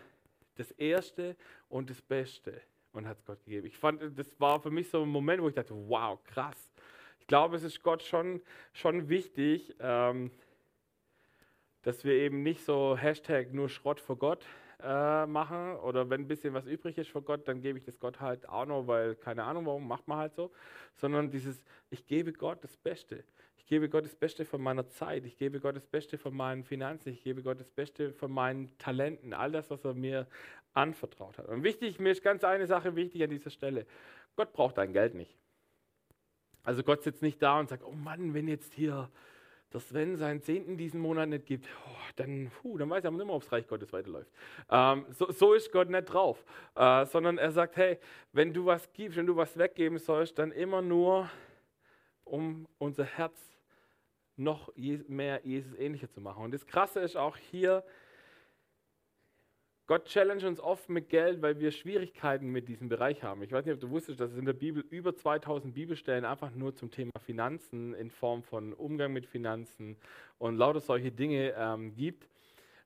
das 0.57 0.71
Erste 0.73 1.37
und 1.69 1.91
das 1.91 2.01
Beste 2.03 2.61
und 2.93 3.07
hat 3.07 3.19
es 3.19 3.25
Gott 3.25 3.43
gegeben. 3.45 3.67
Ich 3.67 3.77
fand, 3.77 4.19
das 4.19 4.41
war 4.41 4.61
für 4.61 4.71
mich 4.71 4.89
so 4.89 5.03
ein 5.03 5.09
Moment, 5.09 5.43
wo 5.43 5.49
ich 5.49 5.55
dachte, 5.55 5.75
wow, 5.89 6.23
krass. 6.25 6.73
Ich 7.21 7.27
glaube, 7.27 7.57
es 7.57 7.63
ist 7.63 7.83
Gott 7.83 8.03
schon, 8.03 8.41
schon 8.73 9.09
wichtig, 9.09 9.75
ähm, 9.81 10.31
dass 11.83 12.05
wir 12.05 12.15
eben 12.15 12.43
nicht 12.43 12.65
so 12.65 12.97
Hashtag 12.97 13.53
nur 13.53 13.69
Schrott 13.69 14.01
vor 14.01 14.17
Gott 14.17 14.47
äh, 14.83 15.27
machen 15.27 15.77
oder 15.77 16.09
wenn 16.11 16.23
ein 16.23 16.29
bisschen 16.29 16.55
was 16.55 16.67
übrig 16.67 16.99
ist 16.99 17.11
vor 17.11 17.23
Gott, 17.23 17.49
dann 17.49 17.61
gebe 17.61 17.79
ich 17.79 17.85
das 17.85 17.99
Gott 17.99 18.21
halt 18.21 18.49
auch 18.49 18.67
noch, 18.67 18.87
weil 18.87 19.17
keine 19.17 19.45
Ahnung 19.45 19.67
warum, 19.67 19.87
macht 19.87 20.07
man 20.07 20.19
halt 20.19 20.35
so, 20.35 20.51
sondern 20.95 21.31
dieses, 21.31 21.65
ich 21.91 22.07
gebe 22.07 22.33
Gott 22.33 22.63
das 22.63 22.77
Beste. 22.77 23.25
Ich 23.57 23.67
gebe 23.67 23.89
Gott 23.89 24.05
das 24.05 24.15
Beste 24.15 24.45
von 24.45 24.61
meiner 24.61 24.89
Zeit. 24.89 25.25
Ich 25.25 25.39
gebe 25.39 25.61
Gott 25.61 25.77
das 25.77 25.87
Beste 25.87 26.19
von 26.19 26.35
meinen 26.35 26.65
Finanzen. 26.65 27.11
Ich 27.11 27.23
gebe 27.23 27.43
Gott 27.43 27.61
das 27.61 27.71
Beste 27.71 28.13
von 28.13 28.31
meinen 28.31 28.77
Talenten. 28.79 29.33
All 29.33 29.53
das, 29.53 29.71
was 29.71 29.85
er 29.85 29.95
mir 29.95 30.27
anvertraut 30.75 31.39
hat. 31.39 31.49
Und 31.49 31.63
wichtig, 31.63 31.99
mir 31.99 32.11
ist 32.11 32.23
ganz 32.23 32.45
eine 32.45 32.67
Sache 32.67 32.97
wichtig 32.97 33.23
an 33.23 33.31
dieser 33.31 33.51
Stelle. 33.51 33.87
Gott 34.37 34.53
braucht 34.53 34.79
dein 34.79 34.93
Geld 34.93 35.15
nicht. 35.15 35.37
Also 36.65 36.83
Gott 36.83 37.03
sitzt 37.03 37.23
nicht 37.23 37.41
da 37.43 37.61
und 37.61 37.69
sagt, 37.69 37.85
oh 37.85 37.93
Mann, 37.93 38.35
wenn 38.35 38.49
jetzt 38.49 38.75
hier 38.75 39.11
der 39.73 39.81
Sven 39.81 40.17
seinen 40.17 40.41
Zehnten 40.41 40.77
diesen 40.77 41.01
Monat 41.01 41.29
nicht 41.29 41.47
gibt, 41.47 41.67
oh, 41.87 41.97
dann, 42.17 42.51
puh, 42.63 42.79
dann 42.79 42.89
weiß 42.89 43.05
er 43.05 43.11
nicht 43.11 43.27
mehr, 43.27 43.35
ob 43.35 43.43
das 43.43 43.53
Reich 43.53 43.67
Gottes 43.67 43.93
weiterläuft. 43.93 44.31
Ähm, 44.71 45.05
so, 45.11 45.31
so, 45.33 45.53
ist 45.53 45.73
Gott 45.73 45.91
nicht 45.91 46.05
drauf, 46.05 46.45
äh, 46.77 47.05
sondern 47.07 47.39
er 47.39 47.51
sagt, 47.51 47.77
hey, 47.77 47.99
wenn 48.33 48.53
du 48.53 48.67
was 48.67 48.91
gibst, 48.93 49.19
wenn 49.19 49.27
du 49.27 49.37
was 49.37 49.59
weggeben 49.59 49.99
sollst, 49.99 50.39
dann 50.39 50.53
immer 50.53 50.81
nur, 50.81 51.29
um 52.25 52.67
unser 52.79 53.05
Herz 53.05 53.39
noch 54.37 54.73
mehr 54.77 55.41
Jesus 55.45 55.75
ähnlicher 55.79 56.11
zu 56.11 56.21
machen. 56.21 56.45
Und 56.45 56.53
das 56.53 56.67
Krasse 56.67 57.01
ist 57.01 57.17
auch 57.17 57.37
hier, 57.37 57.85
Gott 59.87 60.07
challenge 60.07 60.47
uns 60.47 60.61
oft 60.61 60.89
mit 60.89 61.11
Geld, 61.11 61.43
weil 61.43 61.61
wir 61.61 61.71
Schwierigkeiten 61.71 62.49
mit 62.49 62.69
diesem 62.69 62.89
Bereich 62.89 63.23
haben. 63.23 63.43
Ich 63.43 63.53
weiß 63.53 63.67
nicht, 63.67 63.75
ob 63.75 63.81
du 63.81 63.91
wusstest, 63.91 64.19
dass 64.19 64.33
es 64.33 64.39
in 64.39 64.47
der 64.47 64.55
Bibel 64.55 64.83
über 64.89 65.15
2000 65.15 65.75
Bibelstellen 65.75 66.25
einfach 66.25 66.51
nur 66.55 66.75
zum 66.75 66.91
Thema 66.91 67.13
Finanzen 67.23 67.93
in 67.93 68.11
Form 68.11 68.43
von 68.43 68.73
Umgang 68.73 69.13
mit 69.13 69.27
Finanzen 69.27 69.97
und 70.39 70.57
lauter 70.57 70.81
solche 70.81 71.13
Dinge 71.13 71.53
ähm, 71.57 71.95
gibt. 71.95 72.25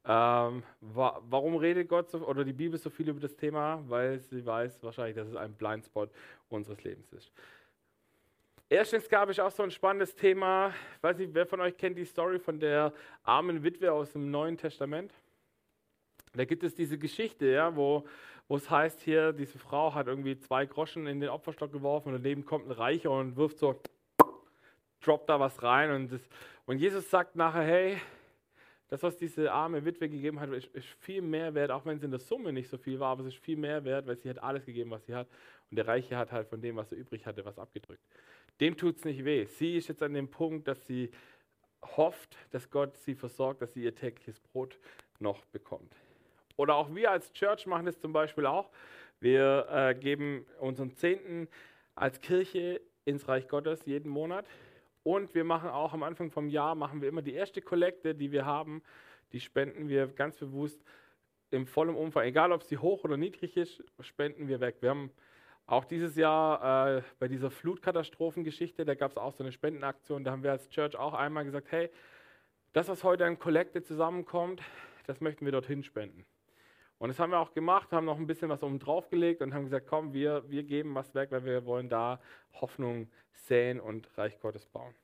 Ähm, 0.04 0.64
wa 0.80 1.22
warum 1.28 1.54
redet 1.56 1.88
Gott 1.88 2.10
so, 2.10 2.26
oder 2.26 2.44
die 2.44 2.52
Bibel 2.52 2.78
so 2.78 2.90
viel 2.90 3.08
über 3.08 3.20
das 3.20 3.36
Thema? 3.36 3.80
Weil 3.86 4.18
sie 4.18 4.44
weiß 4.44 4.82
wahrscheinlich, 4.82 5.14
dass 5.14 5.28
es 5.28 5.36
ein 5.36 5.54
Blindspot 5.54 6.10
unseres 6.48 6.82
Lebens 6.82 7.12
ist. 7.12 7.30
Erstens 8.70 9.08
gab 9.08 9.30
es 9.30 9.38
auch 9.38 9.50
so 9.50 9.62
ein 9.62 9.70
spannendes 9.70 10.14
Thema. 10.14 10.74
Ich 10.96 11.02
weiß 11.02 11.16
nicht, 11.16 11.32
wer 11.32 11.46
von 11.46 11.58
euch 11.60 11.74
kennt 11.78 11.96
die 11.96 12.04
Story 12.04 12.38
von 12.38 12.60
der 12.60 12.92
armen 13.22 13.64
Witwe 13.64 13.90
aus 13.90 14.12
dem 14.12 14.30
Neuen 14.30 14.58
Testament? 14.58 15.10
Da 16.34 16.44
gibt 16.44 16.62
es 16.62 16.74
diese 16.74 16.98
Geschichte, 16.98 17.46
ja, 17.46 17.74
wo, 17.74 18.04
wo 18.46 18.56
es 18.56 18.68
heißt 18.68 19.00
hier, 19.00 19.32
diese 19.32 19.58
Frau 19.58 19.94
hat 19.94 20.06
irgendwie 20.06 20.38
zwei 20.38 20.66
Groschen 20.66 21.06
in 21.06 21.18
den 21.18 21.30
Opferstock 21.30 21.72
geworfen 21.72 22.08
und 22.08 22.22
daneben 22.22 22.44
kommt 22.44 22.66
ein 22.66 22.72
Reicher 22.72 23.10
und 23.10 23.36
wirft 23.36 23.58
so, 23.58 23.80
droppt 25.00 25.30
da 25.30 25.40
was 25.40 25.62
rein. 25.62 25.90
Und, 25.90 26.12
das, 26.12 26.20
und 26.66 26.76
Jesus 26.76 27.08
sagt 27.08 27.36
nachher, 27.36 27.62
hey, 27.62 27.98
das, 28.88 29.02
was 29.02 29.16
diese 29.16 29.52
arme 29.52 29.84
Witwe 29.84 30.08
gegeben 30.08 30.40
hat, 30.40 30.50
ist, 30.50 30.66
ist, 30.74 30.86
viel 31.00 31.22
mehr 31.22 31.54
wert, 31.54 31.70
auch 31.70 31.84
wenn 31.84 31.98
es 31.98 32.02
in 32.02 32.10
der 32.10 32.20
Summe 32.20 32.52
nicht 32.52 32.68
so 32.68 32.78
viel 32.78 32.98
war, 32.98 33.10
aber 33.10 33.22
es 33.22 33.34
ist 33.34 33.42
viel 33.44 33.56
mehr 33.56 33.84
wert, 33.84 34.06
weil 34.06 34.16
sie 34.16 34.30
hat 34.30 34.42
alles 34.42 34.64
gegeben, 34.64 34.90
was 34.90 35.04
sie 35.04 35.14
hat. 35.14 35.28
Und 35.70 35.76
der 35.76 35.86
Reiche 35.86 36.16
hat 36.16 36.32
halt 36.32 36.48
von 36.48 36.60
dem, 36.60 36.76
was 36.76 36.90
er 36.92 36.98
übrig 36.98 37.26
hatte, 37.26 37.44
was 37.44 37.58
abgedrückt. 37.58 38.02
Dem 38.60 38.76
tut 38.76 38.96
es 38.96 39.04
nicht 39.04 39.24
weh. 39.24 39.44
Sie 39.44 39.76
ist 39.76 39.88
jetzt 39.88 40.02
an 40.02 40.14
dem 40.14 40.28
Punkt, 40.28 40.66
dass 40.66 40.86
sie 40.86 41.10
hofft, 41.96 42.36
dass 42.50 42.70
Gott 42.70 42.96
sie 42.96 43.14
versorgt, 43.14 43.62
dass 43.62 43.74
sie 43.74 43.84
ihr 43.84 43.94
tägliches 43.94 44.40
Brot 44.40 44.78
noch 45.20 45.44
bekommt. 45.46 45.94
Oder 46.56 46.74
auch 46.74 46.92
wir 46.94 47.10
als 47.10 47.32
Church 47.32 47.66
machen 47.66 47.86
das 47.86 48.00
zum 48.00 48.12
Beispiel 48.12 48.46
auch. 48.46 48.70
Wir 49.20 49.66
äh, 49.70 49.94
geben 49.94 50.46
unseren 50.58 50.92
Zehnten 50.92 51.48
als 51.94 52.20
Kirche 52.20 52.80
ins 53.04 53.28
Reich 53.28 53.48
Gottes 53.48 53.84
jeden 53.86 54.10
Monat. 54.10 54.46
Und 55.08 55.34
wir 55.34 55.44
machen 55.44 55.70
auch 55.70 55.94
am 55.94 56.02
Anfang 56.02 56.30
vom 56.30 56.50
Jahr, 56.50 56.74
machen 56.74 57.00
wir 57.00 57.08
immer 57.08 57.22
die 57.22 57.32
erste 57.32 57.62
Kollekte, 57.62 58.14
die 58.14 58.30
wir 58.30 58.44
haben, 58.44 58.82
die 59.32 59.40
spenden 59.40 59.88
wir 59.88 60.06
ganz 60.08 60.36
bewusst 60.36 60.84
im 61.50 61.66
vollen 61.66 61.96
Umfang. 61.96 62.24
Egal, 62.24 62.52
ob 62.52 62.62
sie 62.62 62.76
hoch 62.76 63.04
oder 63.04 63.16
niedrig 63.16 63.56
ist, 63.56 63.82
spenden 64.00 64.48
wir 64.48 64.60
weg. 64.60 64.76
Wir 64.80 64.90
haben 64.90 65.10
auch 65.64 65.86
dieses 65.86 66.14
Jahr 66.16 66.98
äh, 66.98 67.02
bei 67.18 67.26
dieser 67.26 67.50
Flutkatastrophengeschichte, 67.50 68.84
da 68.84 68.94
gab 68.94 69.12
es 69.12 69.16
auch 69.16 69.32
so 69.32 69.42
eine 69.42 69.50
Spendenaktion, 69.50 70.24
da 70.24 70.30
haben 70.30 70.42
wir 70.42 70.50
als 70.50 70.68
Church 70.68 70.94
auch 70.94 71.14
einmal 71.14 71.46
gesagt, 71.46 71.72
hey, 71.72 71.88
das, 72.74 72.88
was 72.88 73.02
heute 73.02 73.24
an 73.24 73.38
Kollekte 73.38 73.82
zusammenkommt, 73.82 74.60
das 75.06 75.22
möchten 75.22 75.46
wir 75.46 75.52
dorthin 75.52 75.84
spenden. 75.84 76.26
Und 76.98 77.08
das 77.08 77.18
haben 77.20 77.30
wir 77.30 77.38
auch 77.38 77.52
gemacht, 77.52 77.92
haben 77.92 78.06
noch 78.06 78.18
ein 78.18 78.26
bisschen 78.26 78.48
was 78.48 78.62
oben 78.62 78.78
drauf 78.78 79.08
gelegt 79.08 79.40
und 79.40 79.54
haben 79.54 79.64
gesagt, 79.64 79.86
komm, 79.86 80.12
wir, 80.12 80.42
wir 80.48 80.64
geben 80.64 80.94
was 80.94 81.14
weg, 81.14 81.30
weil 81.30 81.44
wir 81.44 81.64
wollen 81.64 81.88
da 81.88 82.20
Hoffnung 82.60 83.08
säen 83.32 83.80
und 83.80 84.08
Reich 84.18 84.38
Gottes 84.40 84.66
bauen. 84.66 84.94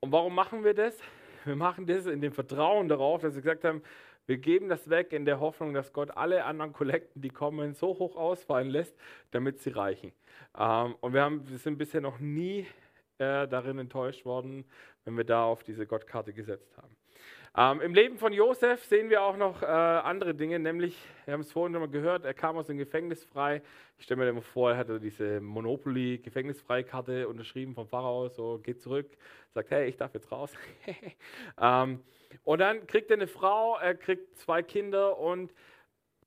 Und 0.00 0.12
warum 0.12 0.34
machen 0.34 0.64
wir 0.64 0.74
das? 0.74 0.98
Wir 1.44 1.56
machen 1.56 1.86
das 1.86 2.06
in 2.06 2.20
dem 2.20 2.32
Vertrauen 2.32 2.88
darauf, 2.88 3.22
dass 3.22 3.34
wir 3.34 3.42
gesagt 3.42 3.64
haben, 3.64 3.82
wir 4.26 4.38
geben 4.38 4.68
das 4.68 4.88
weg 4.88 5.12
in 5.12 5.24
der 5.24 5.40
Hoffnung, 5.40 5.74
dass 5.74 5.92
Gott 5.92 6.16
alle 6.16 6.44
anderen 6.44 6.72
Kollekten, 6.72 7.20
die 7.20 7.30
kommen, 7.30 7.74
so 7.74 7.88
hoch 7.98 8.14
ausfallen 8.14 8.68
lässt, 8.68 8.96
damit 9.32 9.58
sie 9.60 9.70
reichen. 9.70 10.12
Ähm, 10.56 10.94
und 11.00 11.12
wir, 11.12 11.22
haben, 11.22 11.48
wir 11.48 11.58
sind 11.58 11.78
bisher 11.78 12.00
noch 12.00 12.20
nie 12.20 12.66
äh, 13.18 13.48
darin 13.48 13.78
enttäuscht 13.78 14.24
worden, 14.24 14.64
wenn 15.04 15.16
wir 15.16 15.24
da 15.24 15.44
auf 15.44 15.64
diese 15.64 15.86
Gottkarte 15.86 16.32
gesetzt 16.32 16.76
haben. 16.76 16.96
Ähm, 17.54 17.82
Im 17.82 17.92
Leben 17.92 18.16
von 18.16 18.32
Josef 18.32 18.82
sehen 18.84 19.10
wir 19.10 19.22
auch 19.22 19.36
noch 19.36 19.60
äh, 19.60 19.66
andere 19.66 20.34
Dinge, 20.34 20.58
nämlich, 20.58 20.96
wir 21.26 21.34
haben 21.34 21.42
es 21.42 21.52
vorhin 21.52 21.74
schon 21.74 21.82
mal 21.82 21.90
gehört, 21.90 22.24
er 22.24 22.32
kam 22.32 22.56
aus 22.56 22.66
dem 22.66 22.78
Gefängnis 22.78 23.24
frei. 23.24 23.60
Ich 23.98 24.04
stelle 24.04 24.24
mir 24.24 24.30
immer 24.30 24.40
vor, 24.40 24.70
er 24.70 24.78
hatte 24.78 24.98
diese 24.98 25.38
Monopoly-Gefängnisfreikarte 25.42 27.28
unterschrieben 27.28 27.74
vom 27.74 27.86
Pharao, 27.86 28.30
so 28.30 28.58
geht 28.62 28.80
zurück, 28.80 29.06
sagt, 29.52 29.70
hey, 29.70 29.86
ich 29.86 29.98
darf 29.98 30.14
jetzt 30.14 30.32
raus. 30.32 30.54
ähm, 31.60 32.02
und 32.42 32.58
dann 32.60 32.86
kriegt 32.86 33.10
er 33.10 33.18
eine 33.18 33.26
Frau, 33.26 33.76
er 33.76 33.96
kriegt 33.96 34.34
zwei 34.38 34.62
Kinder 34.62 35.18
und 35.18 35.52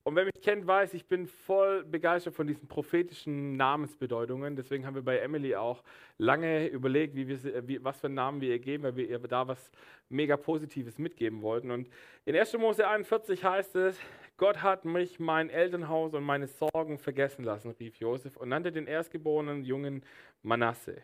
und 0.06 0.15
wer 0.15 0.26
mich 0.26 0.39
kennt, 0.39 0.68
weiß, 0.68 0.94
ich 0.94 1.08
bin 1.08 1.26
voll 1.26 1.84
begeistert 1.84 2.36
von 2.36 2.46
diesen 2.46 2.68
prophetischen 2.68 3.58
Namensbedeutungen. 3.58 4.56
Deswegen 4.56 4.86
haben 4.86 4.94
wir 4.94 5.02
bei 5.02 5.18
Emily 5.18 5.56
auch 5.56 5.82
lange 6.20 6.68
überlegt, 6.68 7.15
wie 7.15 7.28
wir, 7.28 7.68
wie, 7.68 7.84
was 7.84 8.00
für 8.00 8.06
einen 8.06 8.13
Namen 8.13 8.39
wir 8.39 8.50
ihr 8.50 8.60
geben, 8.60 8.84
weil 8.84 8.96
wir 8.96 9.10
ihr 9.10 9.18
da 9.18 9.48
was 9.48 9.72
mega 10.10 10.38
Positives 10.38 11.00
mitgeben 11.00 11.41
wollten. 11.41 11.72
Und 11.72 11.89
in 12.24 12.36
1. 12.36 12.56
Mose 12.60 12.88
41 12.88 13.44
heißt 13.44 13.76
es, 13.78 14.00
Gott 14.38 14.62
hat 14.62 14.86
mich, 14.86 15.20
mein 15.20 15.50
Elternhaus 15.50 16.13
und 16.13 16.24
meine 16.24 16.46
Sorgen 16.46 17.00
vergessen 17.00 17.44
lassen, 17.44 17.72
rief 17.72 17.98
Josef 17.98 18.38
und 18.38 18.50
nannte 18.50 18.72
den 18.72 18.86
erstgeborenen 18.86 19.63
Jungen 19.63 20.06
Manasse. 20.44 21.02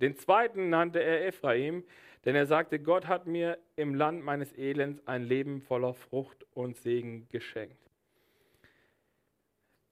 Den 0.00 0.16
zweiten 0.16 0.68
nannte 0.68 1.00
er 1.00 1.28
Ephraim, 1.28 1.84
denn 2.24 2.34
er 2.34 2.46
sagte, 2.46 2.80
Gott 2.80 3.06
hat 3.06 3.28
mir 3.28 3.56
im 3.76 3.94
Land 3.94 4.24
meines 4.24 4.52
Elends 4.58 5.00
ein 5.06 5.22
Leben 5.22 5.60
voller 5.60 5.94
Frucht 5.94 6.44
und 6.54 6.76
Segen 6.76 7.28
geschenkt. 7.30 7.89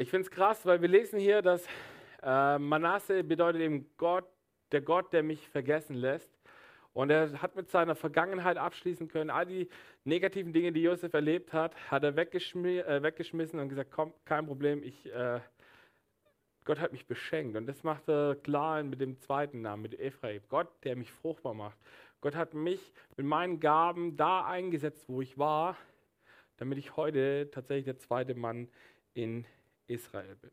Ich 0.01 0.11
finde 0.11 0.27
es 0.27 0.31
krass, 0.31 0.65
weil 0.65 0.81
wir 0.81 0.87
lesen 0.87 1.19
hier, 1.19 1.43
dass 1.43 1.67
äh, 2.23 2.57
Manasse 2.57 3.25
bedeutet 3.25 3.63
eben 3.63 3.91
Gott, 3.97 4.27
der 4.71 4.81
Gott, 4.81 5.13
der 5.13 5.25
mich 5.25 5.49
vergessen 5.49 5.95
lässt. 5.97 6.31
Und 6.93 7.11
er 7.11 7.43
hat 7.43 7.57
mit 7.57 7.69
seiner 7.69 7.97
Vergangenheit 7.97 8.59
abschließen 8.59 9.09
können. 9.09 9.29
All 9.29 9.47
die 9.47 9.69
negativen 10.05 10.53
Dinge, 10.53 10.71
die 10.71 10.83
Josef 10.83 11.13
erlebt 11.15 11.53
hat, 11.53 11.75
hat 11.91 12.05
er 12.05 12.15
weggeschmi 12.15 12.79
äh, 12.79 13.03
weggeschmissen 13.03 13.59
und 13.59 13.71
gesagt, 13.71 13.91
komm, 13.91 14.15
kein 14.25 14.47
Problem, 14.47 14.85
ich, 14.85 15.13
äh, 15.13 15.41
Gott 16.65 16.79
hat 16.79 16.93
mich 16.93 17.09
beschenkt. 17.09 17.57
Und 17.57 17.67
das 17.67 17.83
macht 17.83 18.09
er 18.09 18.37
klar 18.37 18.81
mit 18.85 19.01
dem 19.01 19.19
zweiten 19.19 19.63
Namen, 19.63 19.83
mit 19.83 19.99
Ephraim. 19.99 20.43
Gott, 20.49 20.69
der 20.85 20.95
mich 20.95 21.11
fruchtbar 21.11 21.55
macht. 21.55 21.77
Gott 22.21 22.37
hat 22.37 22.55
mich 22.55 22.93
mit 23.17 23.27
meinen 23.27 23.59
Gaben 23.59 24.17
da 24.17 24.45
eingesetzt, 24.45 25.09
wo 25.09 25.23
ich 25.23 25.39
war, 25.39 25.77
damit 26.57 26.79
ich 26.79 26.97
heute 26.97 27.51
tatsächlich 27.51 27.87
der 27.87 27.99
zweite 27.99 28.37
Mann 28.37 28.69
in 29.15 29.45
Israel 29.89 30.37
bin. 30.37 30.51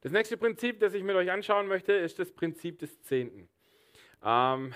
Das 0.00 0.12
nächste 0.12 0.36
Prinzip, 0.36 0.80
das 0.80 0.94
ich 0.94 1.02
mit 1.02 1.16
euch 1.16 1.30
anschauen 1.30 1.66
möchte, 1.66 1.92
ist 1.92 2.18
das 2.18 2.30
Prinzip 2.30 2.78
des 2.78 3.02
Zehnten. 3.02 3.48
Ähm, 4.24 4.72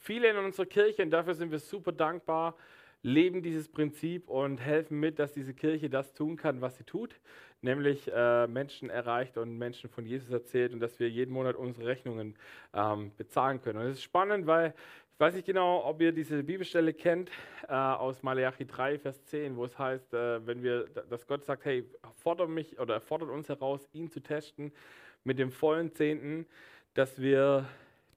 viele 0.00 0.28
in 0.28 0.36
unserer 0.36 0.66
Kirche, 0.66 1.02
und 1.02 1.10
dafür 1.10 1.34
sind 1.34 1.50
wir 1.50 1.58
super 1.58 1.92
dankbar, 1.92 2.56
leben 3.02 3.42
dieses 3.42 3.68
Prinzip 3.68 4.28
und 4.28 4.58
helfen 4.58 4.98
mit, 5.00 5.18
dass 5.18 5.32
diese 5.32 5.54
Kirche 5.54 5.90
das 5.90 6.14
tun 6.14 6.36
kann, 6.36 6.60
was 6.60 6.76
sie 6.76 6.84
tut, 6.84 7.20
nämlich 7.62 8.10
äh, 8.12 8.46
Menschen 8.46 8.90
erreicht 8.90 9.38
und 9.38 9.56
Menschen 9.56 9.88
von 9.88 10.04
Jesus 10.04 10.30
erzählt 10.30 10.72
und 10.72 10.80
dass 10.80 10.98
wir 10.98 11.08
jeden 11.08 11.32
Monat 11.32 11.56
unsere 11.56 11.86
Rechnungen 11.86 12.36
ähm, 12.74 13.12
bezahlen 13.16 13.62
können. 13.62 13.78
Und 13.78 13.86
es 13.86 13.98
ist 13.98 14.02
spannend, 14.02 14.46
weil 14.46 14.74
ich 15.14 15.20
weiß 15.20 15.34
nicht 15.34 15.46
genau, 15.46 15.84
ob 15.84 16.00
ihr 16.00 16.10
diese 16.10 16.42
Bibelstelle 16.42 16.92
kennt 16.92 17.30
äh, 17.68 17.72
aus 17.72 18.22
Malachi 18.22 18.66
3, 18.66 18.98
Vers 18.98 19.24
10, 19.24 19.56
wo 19.56 19.64
es 19.64 19.78
heißt, 19.78 20.12
äh, 20.12 20.44
wenn 20.46 20.62
wir, 20.62 20.86
dass 21.08 21.26
Gott 21.26 21.44
sagt, 21.44 21.64
hey, 21.64 21.84
fordert 22.18 22.48
mich 22.48 22.78
oder 22.80 23.00
fordert 23.00 23.30
uns 23.30 23.48
heraus, 23.48 23.88
ihn 23.92 24.10
zu 24.10 24.20
testen 24.20 24.72
mit 25.22 25.38
dem 25.38 25.52
vollen 25.52 25.92
Zehnten, 25.92 26.46
dass 26.94 27.20
wir 27.20 27.66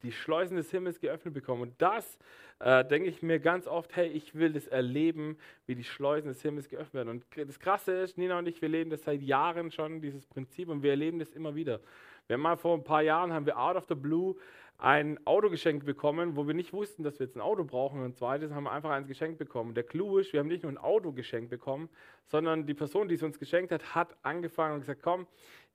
die 0.06 0.12
Schleusen 0.12 0.56
des 0.58 0.72
Himmels 0.72 1.00
geöffnet 1.00 1.34
bekommen. 1.34 1.64
Und 1.64 1.74
das 1.80 2.18
äh, 2.60 2.86
denke 2.86 3.10
ich 3.10 3.22
mir 3.22 3.40
ganz 3.40 3.68
oft, 3.68 3.96
hey, 3.96 4.08
ich 4.08 4.36
will 4.36 4.54
das 4.54 4.68
erleben, 4.68 5.38
wie 5.66 5.76
die 5.76 5.84
Schleusen 5.84 6.30
des 6.30 6.42
Himmels 6.42 6.70
geöffnet 6.70 6.94
werden. 6.94 7.10
Und 7.10 7.26
das 7.36 7.60
Krasse 7.60 7.92
ist, 7.94 8.18
Nina 8.18 8.40
und 8.40 8.48
ich, 8.48 8.62
wir 8.62 8.70
leben 8.70 8.90
das 8.90 9.04
seit 9.04 9.22
Jahren 9.22 9.72
schon, 9.72 10.02
dieses 10.02 10.26
Prinzip, 10.26 10.70
und 10.70 10.84
wir 10.84 10.92
erleben 10.92 11.20
das 11.20 11.32
immer 11.34 11.56
wieder. 11.56 11.82
Wir 12.28 12.36
haben 12.36 12.42
mal 12.42 12.56
vor 12.56 12.76
ein 12.76 12.84
paar 12.84 13.02
Jahren, 13.02 13.34
haben 13.34 13.46
wir 13.46 13.60
out 13.60 13.76
of 13.76 13.86
the 13.88 13.96
blue 13.96 14.36
ein 14.78 15.26
Auto 15.26 15.50
geschenkt 15.50 15.86
bekommen, 15.86 16.36
wo 16.36 16.48
wir 16.48 16.54
nicht 16.54 16.74
wussten, 16.74 17.04
dass 17.04 17.20
wir 17.20 17.26
jetzt 17.28 17.36
ein 17.36 17.42
Auto 17.42 17.64
brauchen. 17.64 18.04
Und 18.04 18.18
zweites 18.18 18.52
haben 18.52 18.66
wir 18.66 18.72
einfach 18.72 18.90
eins 18.90 19.08
geschenkt 19.08 19.38
bekommen. 19.38 19.74
Der 19.74 19.84
Clou 19.84 20.18
ist, 20.18 20.34
wir 20.34 20.40
haben 20.40 20.48
nicht 20.48 20.64
nur 20.64 20.72
ein 20.72 20.78
Auto 20.78 21.14
geschenkt 21.14 21.50
bekommen, 21.50 21.90
sondern 22.26 22.66
die 22.66 22.74
Person, 22.74 23.08
die 23.08 23.16
es 23.16 23.24
uns 23.24 23.40
geschenkt 23.40 23.72
hat, 23.72 23.96
hat 23.96 24.16
angefangen 24.24 24.76
und 24.76 24.80
gesagt, 24.82 25.02
komm, 25.02 25.28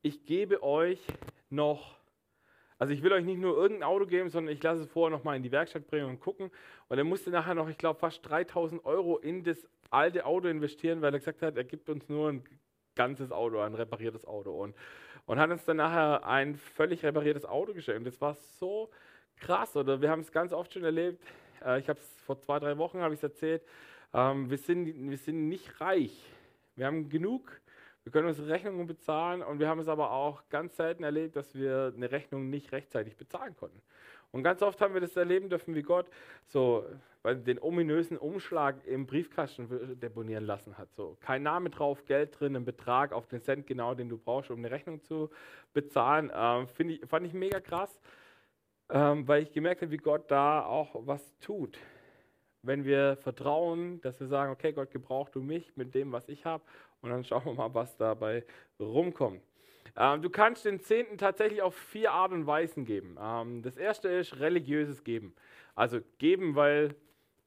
ich 0.02 0.24
gebe 0.24 0.62
euch 0.62 1.00
noch 1.48 1.99
also 2.80 2.94
ich 2.94 3.02
will 3.02 3.12
euch 3.12 3.26
nicht 3.26 3.38
nur 3.38 3.58
irgendein 3.58 3.86
Auto 3.86 4.06
geben, 4.06 4.30
sondern 4.30 4.54
ich 4.54 4.62
lasse 4.62 4.84
es 4.84 4.88
vorher 4.88 5.14
nochmal 5.14 5.36
in 5.36 5.42
die 5.42 5.52
Werkstatt 5.52 5.86
bringen 5.86 6.06
und 6.06 6.18
gucken. 6.18 6.50
Und 6.88 6.96
er 6.96 7.04
musste 7.04 7.28
nachher 7.28 7.54
noch, 7.54 7.68
ich 7.68 7.76
glaube, 7.76 8.00
fast 8.00 8.26
3000 8.26 8.86
Euro 8.86 9.18
in 9.18 9.44
das 9.44 9.68
alte 9.90 10.24
Auto 10.24 10.48
investieren, 10.48 11.02
weil 11.02 11.12
er 11.12 11.18
gesagt 11.18 11.42
hat, 11.42 11.58
er 11.58 11.64
gibt 11.64 11.90
uns 11.90 12.08
nur 12.08 12.30
ein 12.30 12.42
ganzes 12.94 13.32
Auto, 13.32 13.60
ein 13.60 13.74
repariertes 13.74 14.24
Auto. 14.24 14.52
Und, 14.52 14.74
und 15.26 15.38
hat 15.38 15.50
uns 15.50 15.62
dann 15.66 15.76
nachher 15.76 16.26
ein 16.26 16.56
völlig 16.56 17.04
repariertes 17.04 17.44
Auto 17.44 17.74
geschenkt. 17.74 18.06
Das 18.06 18.18
war 18.18 18.32
so 18.32 18.88
krass. 19.36 19.76
Oder 19.76 20.00
wir 20.00 20.08
haben 20.08 20.20
es 20.20 20.32
ganz 20.32 20.54
oft 20.54 20.72
schon 20.72 20.84
erlebt. 20.84 21.22
Äh, 21.62 21.80
ich 21.80 21.88
habe 21.90 22.00
es 22.00 22.22
vor 22.22 22.40
zwei, 22.40 22.58
drei 22.60 22.78
Wochen 22.78 23.00
habe 23.00 23.12
ich 23.12 23.22
erzählt. 23.22 23.62
Ähm, 24.14 24.48
wir, 24.48 24.56
sind, 24.56 24.86
wir 24.86 25.18
sind 25.18 25.50
nicht 25.50 25.82
reich. 25.82 26.18
Wir 26.76 26.86
haben 26.86 27.10
genug 27.10 27.59
wir 28.04 28.12
können 28.12 28.28
unsere 28.28 28.48
Rechnungen 28.48 28.86
bezahlen 28.86 29.42
und 29.42 29.58
wir 29.58 29.68
haben 29.68 29.80
es 29.80 29.88
aber 29.88 30.10
auch 30.10 30.42
ganz 30.48 30.76
selten 30.76 31.04
erlebt, 31.04 31.36
dass 31.36 31.54
wir 31.54 31.92
eine 31.94 32.10
Rechnung 32.10 32.48
nicht 32.48 32.72
rechtzeitig 32.72 33.16
bezahlen 33.16 33.54
konnten. 33.56 33.80
Und 34.32 34.42
ganz 34.42 34.62
oft 34.62 34.80
haben 34.80 34.94
wir 34.94 35.00
das 35.00 35.16
erleben 35.16 35.48
dürfen, 35.48 35.74
wie 35.74 35.82
Gott 35.82 36.06
so 36.46 36.84
den 37.24 37.60
ominösen 37.60 38.16
Umschlag 38.16 38.86
im 38.86 39.06
Briefkasten 39.06 39.98
deponieren 40.00 40.44
lassen 40.44 40.78
hat. 40.78 40.88
So 40.94 41.18
kein 41.20 41.42
Name 41.42 41.68
drauf, 41.68 42.04
Geld 42.06 42.38
drin, 42.38 42.56
ein 42.56 42.64
Betrag 42.64 43.12
auf 43.12 43.26
den 43.26 43.42
Cent 43.42 43.66
genau, 43.66 43.94
den 43.94 44.08
du 44.08 44.16
brauchst, 44.16 44.50
um 44.50 44.58
eine 44.58 44.70
Rechnung 44.70 45.02
zu 45.02 45.30
bezahlen. 45.74 46.30
Ähm, 46.34 46.66
ich, 46.88 47.04
fand 47.06 47.26
ich 47.26 47.34
mega 47.34 47.60
krass, 47.60 48.00
ähm, 48.88 49.28
weil 49.28 49.42
ich 49.42 49.52
gemerkt 49.52 49.82
habe, 49.82 49.90
wie 49.90 49.98
Gott 49.98 50.30
da 50.30 50.64
auch 50.64 50.94
was 51.06 51.36
tut. 51.40 51.78
Wenn 52.62 52.84
wir 52.84 53.16
vertrauen, 53.16 54.00
dass 54.02 54.20
wir 54.20 54.26
sagen, 54.26 54.52
okay, 54.52 54.72
Gott 54.72 54.90
gebraucht 54.90 55.34
du 55.34 55.40
mich 55.40 55.76
mit 55.76 55.94
dem, 55.94 56.12
was 56.12 56.28
ich 56.28 56.44
habe, 56.44 56.62
und 57.00 57.10
dann 57.10 57.24
schauen 57.24 57.44
wir 57.46 57.54
mal, 57.54 57.74
was 57.74 57.96
dabei 57.96 58.44
rumkommt. 58.78 59.42
Ähm, 59.96 60.22
du 60.22 60.30
kannst 60.30 60.64
den 60.64 60.80
Zehnten 60.80 61.18
tatsächlich 61.18 61.62
auf 61.62 61.74
vier 61.74 62.12
Art 62.12 62.32
und 62.32 62.46
Weisen 62.46 62.84
geben. 62.84 63.16
Ähm, 63.20 63.62
das 63.62 63.76
erste 63.76 64.08
ist 64.08 64.38
religiöses 64.38 65.02
Geben. 65.04 65.34
Also 65.74 66.00
geben, 66.18 66.54
weil 66.54 66.94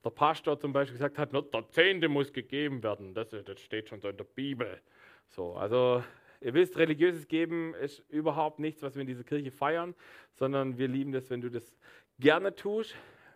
der 0.04 0.10
Pastor 0.10 0.60
zum 0.60 0.74
Beispiel 0.74 0.98
gesagt 0.98 1.18
hat, 1.18 1.32
der 1.34 1.70
Zehnte 1.70 2.10
muss 2.10 2.34
gegeben 2.34 2.84
werden. 2.84 3.14
Das, 3.14 3.30
das 3.30 3.60
steht 3.60 3.90
schon 3.90 4.02
so 4.02 4.10
in 4.10 4.18
der 4.18 4.26
Bibel. 4.26 4.82
So, 5.28 5.54
also 5.54 6.04
ihr 6.42 6.54
wisst, 6.54 6.78
religiöses 6.78 7.28
Geben 7.28 7.74
ist 7.76 8.04
überhaupt 8.10 8.60
nichts, 8.60 8.82
was 8.82 8.96
wir 8.96 9.02
in 9.02 9.08
dieser 9.08 9.24
Kirche 9.24 9.52
feiern, 9.52 9.96
sondern 10.34 10.78
wir 10.78 10.88
lieben 10.88 11.12
das, 11.12 11.30
wenn 11.30 11.42
du 11.42 11.50
das 11.50 11.78
gerne 12.20 12.54
tust. 12.54 12.96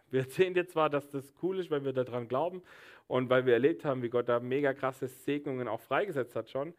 Wir 0.09 0.23
sehen 0.23 0.53
dir 0.53 0.67
zwar, 0.67 0.89
dass 0.89 1.09
das 1.09 1.33
cool 1.41 1.59
ist, 1.59 1.69
weil 1.69 1.83
wir 1.83 1.93
daran 1.93 2.27
glauben 2.27 2.61
und 3.07 3.29
weil 3.29 3.45
wir 3.45 3.53
erlebt 3.53 3.85
haben, 3.85 4.01
wie 4.01 4.09
Gott 4.09 4.29
da 4.29 4.39
mega 4.39 4.73
krasse 4.73 5.07
Segnungen 5.07 5.67
auch 5.67 5.81
freigesetzt 5.81 6.35
hat 6.35 6.49
schon. 6.49 6.73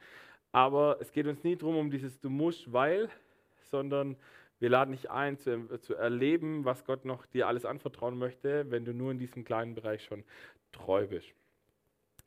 Aber 0.52 0.98
es 1.00 1.12
geht 1.12 1.26
uns 1.26 1.44
nie 1.44 1.56
darum, 1.56 1.76
um 1.76 1.90
dieses 1.90 2.20
Du 2.20 2.30
musst, 2.30 2.72
weil, 2.72 3.10
sondern 3.62 4.16
wir 4.60 4.70
laden 4.70 4.92
dich 4.92 5.10
ein, 5.10 5.38
zu, 5.38 5.68
zu, 5.80 5.94
erleben, 5.94 6.64
was 6.64 6.84
Gott 6.84 7.04
noch 7.04 7.26
dir 7.26 7.46
alles 7.46 7.64
anvertrauen 7.64 8.18
möchte, 8.18 8.70
wenn 8.70 8.84
du 8.84 8.92
nur 8.92 9.12
in 9.12 9.18
diesem 9.18 9.44
kleinen 9.44 9.74
Bereich 9.74 10.04
schon 10.04 10.24
treu 10.72 11.06
bist. 11.06 11.28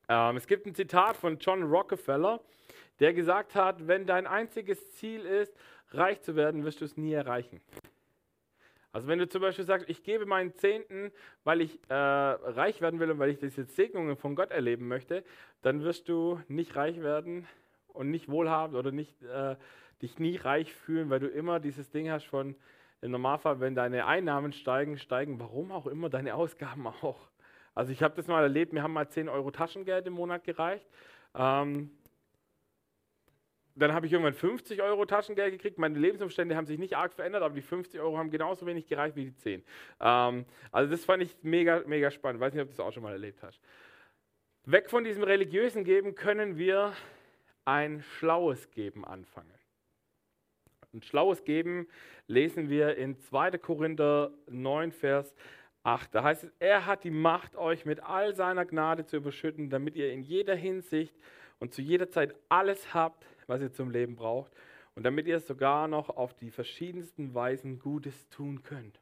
Ähm, 0.07 0.37
es 0.37 0.47
gibt 0.47 0.65
ein 0.65 0.75
Zitat 0.75 1.17
von 1.17 1.37
John 1.39 1.63
Rockefeller, 1.63 2.41
der 2.99 3.13
gesagt 3.13 3.55
hat, 3.55 3.87
wenn 3.87 4.05
dein 4.05 4.27
einziges 4.27 4.91
Ziel 4.91 5.25
ist, 5.25 5.53
reich 5.89 6.21
zu 6.21 6.35
werden, 6.35 6.63
wirst 6.63 6.81
du 6.81 6.85
es 6.85 6.95
nie 6.95 7.13
erreichen. 7.13 7.59
Also 8.91 9.07
wenn 9.07 9.19
du 9.19 9.27
zum 9.27 9.41
Beispiel 9.41 9.65
sagst, 9.65 9.89
ich 9.89 10.03
gebe 10.03 10.25
meinen 10.25 10.53
Zehnten, 10.53 11.11
weil 11.43 11.61
ich 11.61 11.79
äh, 11.89 11.93
reich 11.93 12.81
werden 12.81 12.99
will 12.99 13.11
und 13.11 13.19
weil 13.19 13.29
ich 13.29 13.39
diese 13.39 13.63
Segnungen 13.63 14.17
von 14.17 14.35
Gott 14.35 14.51
erleben 14.51 14.87
möchte, 14.87 15.23
dann 15.61 15.83
wirst 15.83 16.09
du 16.09 16.41
nicht 16.47 16.75
reich 16.75 17.01
werden, 17.01 17.47
und 17.93 18.09
nicht 18.09 18.29
wohlhabend 18.29 18.77
oder 18.77 18.91
nicht, 18.91 19.21
äh, 19.23 19.55
dich 20.01 20.19
nie 20.19 20.35
reich 20.37 20.73
fühlen, 20.73 21.09
weil 21.09 21.19
du 21.19 21.27
immer 21.27 21.59
dieses 21.59 21.89
Ding 21.89 22.09
hast 22.09 22.25
von, 22.25 22.55
im 23.01 23.11
Normalfall, 23.11 23.59
wenn 23.59 23.75
deine 23.75 24.05
Einnahmen 24.05 24.53
steigen, 24.53 24.97
steigen, 24.97 25.39
warum 25.39 25.71
auch 25.71 25.87
immer, 25.87 26.09
deine 26.09 26.35
Ausgaben 26.35 26.87
auch. 26.87 27.29
Also 27.73 27.91
ich 27.91 28.03
habe 28.03 28.15
das 28.15 28.27
mal 28.27 28.43
erlebt, 28.43 28.73
mir 28.73 28.83
haben 28.83 28.93
mal 28.93 29.07
10 29.07 29.29
Euro 29.29 29.51
Taschengeld 29.51 30.05
im 30.07 30.13
Monat 30.13 30.43
gereicht. 30.43 30.85
Ähm, 31.33 31.91
dann 33.75 33.93
habe 33.93 34.05
ich 34.05 34.11
irgendwann 34.11 34.33
50 34.33 34.81
Euro 34.81 35.05
Taschengeld 35.05 35.53
gekriegt. 35.53 35.77
Meine 35.77 35.97
Lebensumstände 35.97 36.55
haben 36.55 36.65
sich 36.65 36.79
nicht 36.79 36.95
arg 36.95 37.13
verändert, 37.13 37.43
aber 37.43 37.53
die 37.53 37.61
50 37.61 37.99
Euro 37.99 38.17
haben 38.17 38.29
genauso 38.29 38.65
wenig 38.65 38.87
gereicht 38.87 39.15
wie 39.15 39.25
die 39.25 39.35
10. 39.35 39.63
Ähm, 39.99 40.45
also 40.71 40.91
das 40.91 41.05
fand 41.05 41.23
ich 41.23 41.37
mega, 41.41 41.83
mega 41.85 42.11
spannend. 42.11 42.41
Weiß 42.41 42.53
nicht, 42.53 42.61
ob 42.61 42.69
du 42.69 42.75
das 42.75 42.85
auch 42.85 42.91
schon 42.91 43.03
mal 43.03 43.13
erlebt 43.13 43.41
hast. 43.43 43.61
Weg 44.65 44.89
von 44.89 45.03
diesem 45.03 45.23
religiösen 45.23 45.83
Geben 45.83 46.15
können 46.15 46.57
wir 46.57 46.93
ein 47.65 48.03
schlaues 48.17 48.69
Geben 48.71 49.05
anfangen. 49.05 49.53
Ein 50.93 51.01
schlaues 51.01 51.43
Geben 51.45 51.87
lesen 52.27 52.69
wir 52.69 52.97
in 52.97 53.17
2. 53.17 53.51
Korinther 53.57 54.31
9, 54.47 54.91
Vers 54.91 55.33
8. 55.83 56.13
Da 56.13 56.23
heißt 56.23 56.43
es, 56.43 56.51
er 56.59 56.85
hat 56.85 57.03
die 57.03 57.11
Macht, 57.11 57.55
euch 57.55 57.85
mit 57.85 58.03
all 58.03 58.35
seiner 58.35 58.65
Gnade 58.65 59.05
zu 59.05 59.17
überschütten, 59.17 59.69
damit 59.69 59.95
ihr 59.95 60.11
in 60.11 60.21
jeder 60.21 60.55
Hinsicht 60.55 61.15
und 61.59 61.73
zu 61.73 61.81
jeder 61.81 62.09
Zeit 62.09 62.35
alles 62.49 62.93
habt, 62.93 63.25
was 63.51 63.61
ihr 63.61 63.73
zum 63.73 63.91
Leben 63.91 64.15
braucht 64.15 64.53
und 64.95 65.03
damit 65.03 65.27
ihr 65.27 65.39
sogar 65.41 65.89
noch 65.89 66.09
auf 66.09 66.33
die 66.33 66.51
verschiedensten 66.51 67.33
Weisen 67.33 67.79
Gutes 67.79 68.29
tun 68.29 68.63
könnt. 68.63 69.01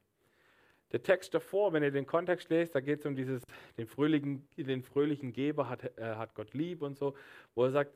Der 0.92 1.04
Text 1.04 1.36
davor, 1.36 1.72
wenn 1.72 1.84
ihr 1.84 1.92
den 1.92 2.08
Kontext 2.08 2.50
lest, 2.50 2.74
da 2.74 2.80
geht 2.80 3.02
es 3.02 3.06
um 3.06 3.16
dieses, 3.16 3.44
den 3.78 3.86
fröhlichen, 3.86 4.48
den 4.58 4.82
fröhlichen 4.82 5.34
Geber 5.34 5.70
hat, 5.70 5.96
äh, 6.00 6.16
hat 6.16 6.34
Gott 6.34 6.56
lieb 6.56 6.82
und 6.82 6.98
so, 6.98 7.16
wo 7.54 7.66
er 7.66 7.70
sagt, 7.70 7.96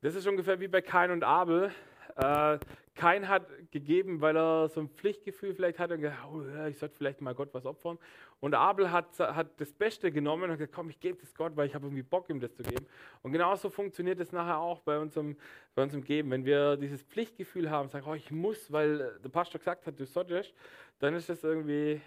das 0.00 0.14
ist 0.14 0.26
ungefähr 0.26 0.58
wie 0.58 0.68
bei 0.68 0.80
Kain 0.80 1.10
und 1.10 1.22
Abel. 1.22 1.70
Äh, 2.18 2.58
Kain 2.96 3.28
hat 3.28 3.46
gegeben, 3.70 4.20
weil 4.20 4.36
er 4.36 4.68
so 4.68 4.80
ein 4.80 4.88
Pflichtgefühl 4.88 5.54
vielleicht 5.54 5.78
hatte 5.78 5.94
und 5.94 6.00
gesagt, 6.00 6.18
oh, 6.32 6.42
ich 6.66 6.76
sollte 6.76 6.96
vielleicht 6.96 7.20
mal 7.20 7.32
Gott 7.32 7.50
was 7.52 7.64
opfern. 7.64 7.96
Und 8.40 8.54
Abel 8.54 8.90
hat, 8.90 9.20
hat 9.20 9.60
das 9.60 9.72
Beste 9.72 10.10
genommen 10.10 10.50
und 10.50 10.58
gesagt, 10.58 10.72
komm, 10.74 10.90
ich 10.90 10.98
gebe 10.98 11.16
das 11.20 11.32
Gott, 11.32 11.56
weil 11.56 11.68
ich 11.68 11.76
habe 11.76 11.86
irgendwie 11.86 12.02
Bock, 12.02 12.28
ihm 12.28 12.40
das 12.40 12.52
zu 12.56 12.64
geben. 12.64 12.86
Und 13.22 13.30
genauso 13.30 13.70
funktioniert 13.70 14.18
es 14.18 14.32
nachher 14.32 14.58
auch 14.58 14.80
bei 14.80 14.98
unserem, 14.98 15.36
bei 15.76 15.84
unserem 15.84 16.02
Geben. 16.02 16.32
Wenn 16.32 16.44
wir 16.44 16.76
dieses 16.76 17.02
Pflichtgefühl 17.02 17.70
haben, 17.70 17.88
sagen, 17.88 18.04
oh, 18.08 18.14
ich 18.14 18.32
muss, 18.32 18.72
weil 18.72 19.16
der 19.22 19.28
Pastor 19.28 19.60
gesagt 19.60 19.86
hat, 19.86 19.98
du 20.00 20.04
solltest, 20.04 20.52
dann 20.98 21.14
ist 21.14 21.28
das 21.28 21.44
irgendwie, 21.44 22.00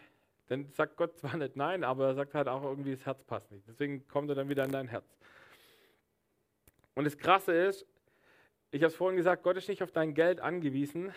dann 0.48 0.68
sagt 0.74 0.98
Gott 0.98 1.18
zwar 1.18 1.38
nicht 1.38 1.56
nein, 1.56 1.86
aber 1.86 2.08
er 2.08 2.16
sagt 2.16 2.34
halt 2.34 2.50
auch 2.50 2.64
irgendwie, 2.64 2.92
das 2.92 3.06
Herz 3.06 3.24
passt 3.24 3.50
nicht. 3.50 3.66
Deswegen 3.66 4.06
kommt 4.10 4.28
er 4.28 4.36
dann 4.36 4.50
wieder 4.50 4.66
in 4.66 4.74
dein 4.74 4.90
Herz. 4.90 5.06
Und 6.96 7.06
das 7.06 7.18
Krasse 7.18 7.54
ist, 7.54 7.86
ich 8.72 8.82
habe 8.82 8.88
es 8.92 8.96
vorhin 8.96 9.18
gesagt, 9.18 9.44
Gott 9.44 9.58
ist 9.58 9.68
nicht 9.68 9.84
auf 9.84 9.92
dein 9.92 10.14
Geld 10.14 10.40
angewiesen, 10.40 11.14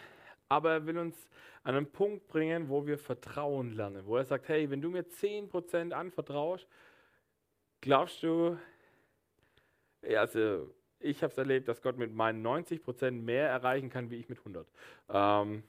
aber 0.49 0.73
er 0.73 0.87
will 0.87 0.99
uns 0.99 1.17
an 1.63 1.77
einen 1.77 1.91
Punkt 1.91 2.27
bringen, 2.27 2.69
wo 2.69 2.87
wir 2.87 2.99
Vertrauen 2.99 3.75
lernen, 3.75 4.05
wo 4.07 4.17
er 4.17 4.25
sagt, 4.25 4.49
hey, 4.49 4.69
wenn 4.71 4.83
du 4.83 4.91
mir 4.91 5.05
10% 5.05 5.93
anvertraust, 5.93 6.67
glaubst 7.81 8.23
du, 8.23 8.59
ja, 10.03 10.21
also 10.21 10.75
ich 10.99 11.23
habe 11.23 11.31
es 11.31 11.39
erlebt, 11.39 11.69
dass 11.69 11.81
Gott 11.81 11.97
mit 11.97 12.13
meinen 12.13 12.45
90% 12.45 13.13
mehr 13.13 13.49
erreichen 13.49 13.89
kann, 13.89 14.11
wie 14.11 14.17
ich 14.17 14.29
mit 14.29 14.39
100. 14.39 14.67
Ähm, 15.11 15.63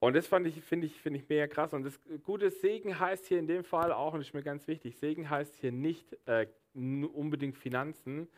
und 0.00 0.16
das 0.16 0.26
fand 0.26 0.46
ich, 0.46 0.60
finde 0.62 0.86
ich, 0.86 1.00
finde 1.00 1.20
ich 1.20 1.28
mega 1.28 1.46
krass. 1.46 1.72
Und 1.72 1.84
das 1.84 2.00
gute 2.24 2.50
Segen 2.50 2.98
heißt 2.98 3.26
hier 3.26 3.38
in 3.38 3.46
dem 3.46 3.62
Fall 3.62 3.92
auch, 3.92 4.14
und 4.14 4.20
das 4.20 4.28
ist 4.28 4.34
mir 4.34 4.42
ganz 4.42 4.66
wichtig, 4.66 4.96
Segen 4.96 5.28
heißt 5.28 5.54
hier 5.56 5.70
nicht 5.70 6.16
äh, 6.26 6.46
unbedingt 6.74 7.56
Finanzen, 7.56 8.28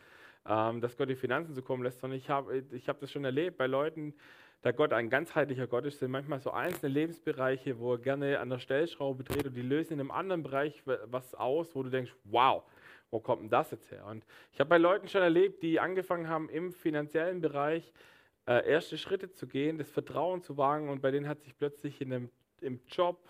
ähm, 0.47 0.81
dass 0.81 0.97
Gott 0.97 1.09
die 1.09 1.15
Finanzen 1.15 1.53
so 1.53 1.61
kommen 1.61 1.83
lässt, 1.83 1.99
sondern 1.99 2.17
ich 2.17 2.29
habe 2.29 2.63
ich 2.71 2.87
hab 2.89 2.99
das 2.99 3.11
schon 3.11 3.25
erlebt 3.25 3.57
bei 3.57 3.67
Leuten, 3.67 4.13
da 4.61 4.71
Gott 4.71 4.93
ein 4.93 5.09
ganzheitlicher 5.09 5.67
Gott 5.67 5.85
ist, 5.85 5.99
sind 5.99 6.09
manchmal 6.11 6.39
so 6.39 6.49
einzelne 6.51 6.91
Lebensbereiche, 6.91 7.77
wo 7.79 7.93
er 7.93 7.99
gerne 7.99 8.39
an 8.39 8.49
der 8.49 8.57
Stellschraube 8.57 9.23
dreht 9.23 9.45
und 9.45 9.53
die 9.53 9.61
lösen 9.61 9.93
in 9.93 9.99
einem 9.99 10.11
anderen 10.11 10.41
Bereich 10.41 10.81
was 10.85 11.35
aus, 11.35 11.75
wo 11.75 11.83
du 11.83 11.89
denkst, 11.89 12.15
wow, 12.23 12.63
wo 13.11 13.19
kommt 13.19 13.43
denn 13.43 13.49
das 13.49 13.71
jetzt 13.71 13.91
her? 13.91 14.05
Und 14.05 14.25
ich 14.51 14.59
habe 14.59 14.69
bei 14.69 14.77
Leuten 14.77 15.07
schon 15.07 15.21
erlebt, 15.21 15.61
die 15.61 15.79
angefangen 15.79 16.27
haben, 16.29 16.49
im 16.49 16.71
finanziellen 16.71 17.41
Bereich 17.41 17.93
äh, 18.47 18.67
erste 18.67 18.97
Schritte 18.97 19.31
zu 19.31 19.47
gehen, 19.47 19.77
das 19.77 19.91
Vertrauen 19.91 20.41
zu 20.41 20.57
wagen 20.57 20.89
und 20.89 21.01
bei 21.01 21.11
denen 21.11 21.27
hat 21.27 21.41
sich 21.41 21.55
plötzlich 21.55 22.01
in 22.01 22.11
einem, 22.11 22.29
im 22.61 22.79
Job, 22.87 23.27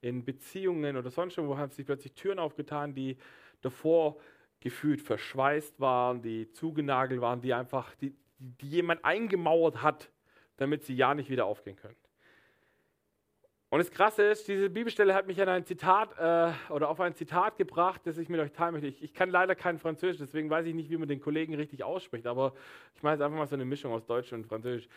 in 0.00 0.24
Beziehungen 0.24 0.96
oder 0.96 1.10
sonst 1.10 1.38
wo, 1.38 1.56
haben 1.56 1.70
sich 1.70 1.86
plötzlich 1.86 2.12
Türen 2.14 2.38
aufgetan, 2.38 2.92
die 2.92 3.16
davor 3.60 4.16
gefühlt 4.62 5.02
verschweißt 5.02 5.80
waren, 5.80 6.22
die 6.22 6.50
zugenagelt 6.52 7.20
waren, 7.20 7.40
die 7.40 7.52
einfach, 7.52 7.94
die, 7.96 8.14
die 8.38 8.68
jemand 8.68 9.04
eingemauert 9.04 9.82
hat, 9.82 10.10
damit 10.56 10.84
sie 10.84 10.94
ja 10.94 11.14
nicht 11.14 11.28
wieder 11.28 11.46
aufgehen 11.46 11.76
können. 11.76 11.96
Und 13.72 13.78
das 13.78 13.90
Krasse 13.90 14.24
ist, 14.24 14.46
diese 14.48 14.68
Bibelstelle 14.68 15.14
hat 15.14 15.26
mich 15.26 15.40
an 15.40 15.48
ein 15.48 15.64
Zitat 15.64 16.12
äh, 16.18 16.52
oder 16.70 16.90
auf 16.90 17.00
ein 17.00 17.14
Zitat 17.14 17.56
gebracht, 17.56 18.02
das 18.04 18.18
ich 18.18 18.28
mit 18.28 18.38
euch 18.38 18.52
teilen 18.52 18.74
möchte. 18.74 18.86
Ich, 18.86 19.02
ich, 19.02 19.14
kann 19.14 19.30
leider 19.30 19.54
kein 19.54 19.78
Französisch, 19.78 20.18
deswegen 20.18 20.50
weiß 20.50 20.66
ich 20.66 20.74
nicht, 20.74 20.90
wie 20.90 20.98
man 20.98 21.08
den 21.08 21.22
Kollegen 21.22 21.54
richtig 21.54 21.82
ausspricht, 21.82 22.26
aber 22.26 22.52
ich 22.94 23.02
mache 23.02 23.14
jetzt 23.14 23.22
einfach 23.22 23.38
mal 23.38 23.46
so 23.46 23.54
eine 23.54 23.64
Mischung 23.64 23.92
aus 23.92 24.04
Deutsch 24.04 24.30
und 24.34 24.46
Französisch. 24.46 24.88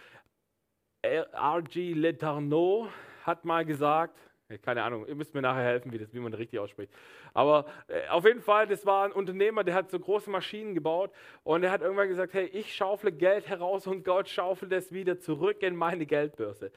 R.G. 1.01 1.93
Letourneau 1.93 2.89
hat 3.23 3.45
mal 3.45 3.63
gesagt, 3.63 4.19
keine 4.62 4.84
Ahnung, 4.84 5.08
ihr 5.08 5.15
müsst 5.15 5.34
mir 5.34 5.41
nachher 5.41 5.63
helfen, 5.63 5.91
wie, 5.91 5.97
das, 5.97 6.13
wie 6.13 6.19
man 6.19 6.31
das 6.31 6.39
richtig 6.39 6.60
ausspricht. 6.60 6.93
Aber 7.34 7.65
äh, 7.88 8.08
auf 8.10 8.25
jeden 8.25 8.41
Fall, 8.41 8.67
das 8.67 8.86
war 8.86 9.05
ein 9.05 9.12
Unternehmer, 9.12 9.63
der 9.63 9.73
hat 9.73 9.89
so 9.89 9.99
große 9.99 10.29
Maschinen 10.29 10.75
gebaut 10.75 11.12
und 11.43 11.63
er 11.63 11.71
hat 11.71 11.81
irgendwann 11.81 12.10
gesagt, 12.10 12.34
hey, 12.34 12.45
ich 12.45 12.75
schaufle 12.75 13.12
Geld 13.12 13.47
heraus 13.47 13.88
und 13.88 14.03
Gott 14.03 14.29
schaufelt 14.29 14.71
es 14.71 14.91
wieder 14.91 15.19
zurück 15.19 15.63
in 15.63 15.75
meine 15.75 16.05
Geldbörse. 16.05 16.71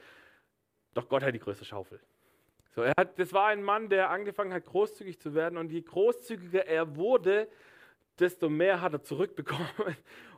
Doch 0.95 1.07
Gott 1.07 1.21
hat 1.21 1.35
die 1.35 1.39
größte 1.39 1.65
Schaufel. 1.65 1.99
So, 2.71 2.81
er 2.81 2.93
hat, 2.97 3.19
das 3.19 3.33
war 3.33 3.47
ein 3.47 3.61
Mann, 3.61 3.89
der 3.89 4.09
angefangen 4.09 4.53
hat, 4.53 4.65
großzügig 4.65 5.19
zu 5.19 5.35
werden 5.35 5.57
und 5.57 5.71
je 5.71 5.81
großzügiger 5.81 6.65
er 6.65 6.95
wurde, 6.95 7.47
desto 8.19 8.49
mehr 8.49 8.81
hat 8.81 8.93
er 8.93 9.03
zurückbekommen. 9.03 9.67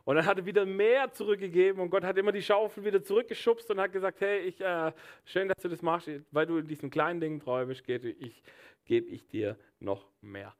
Und 0.04 0.16
dann 0.16 0.26
hat 0.26 0.38
er 0.38 0.46
wieder 0.46 0.66
mehr 0.66 1.12
zurückgegeben 1.12 1.80
und 1.80 1.90
Gott 1.90 2.02
hat 2.02 2.18
immer 2.18 2.32
die 2.32 2.42
Schaufel 2.42 2.84
wieder 2.84 3.02
zurückgeschubst 3.02 3.70
und 3.70 3.80
hat 3.80 3.92
gesagt, 3.92 4.20
hey, 4.20 4.40
ich, 4.40 4.60
äh, 4.60 4.92
schön, 5.24 5.48
dass 5.48 5.62
du 5.62 5.68
das 5.68 5.82
machst, 5.82 6.10
weil 6.30 6.46
du 6.46 6.58
in 6.58 6.66
diesen 6.66 6.90
kleinen 6.90 7.20
Dingen 7.20 7.40
treu 7.40 7.66
bist, 7.66 7.84
gebe 7.84 8.10
ich, 8.10 8.42
gebe 8.84 9.08
ich 9.08 9.26
dir 9.28 9.56
noch 9.78 10.08
mehr. 10.20 10.54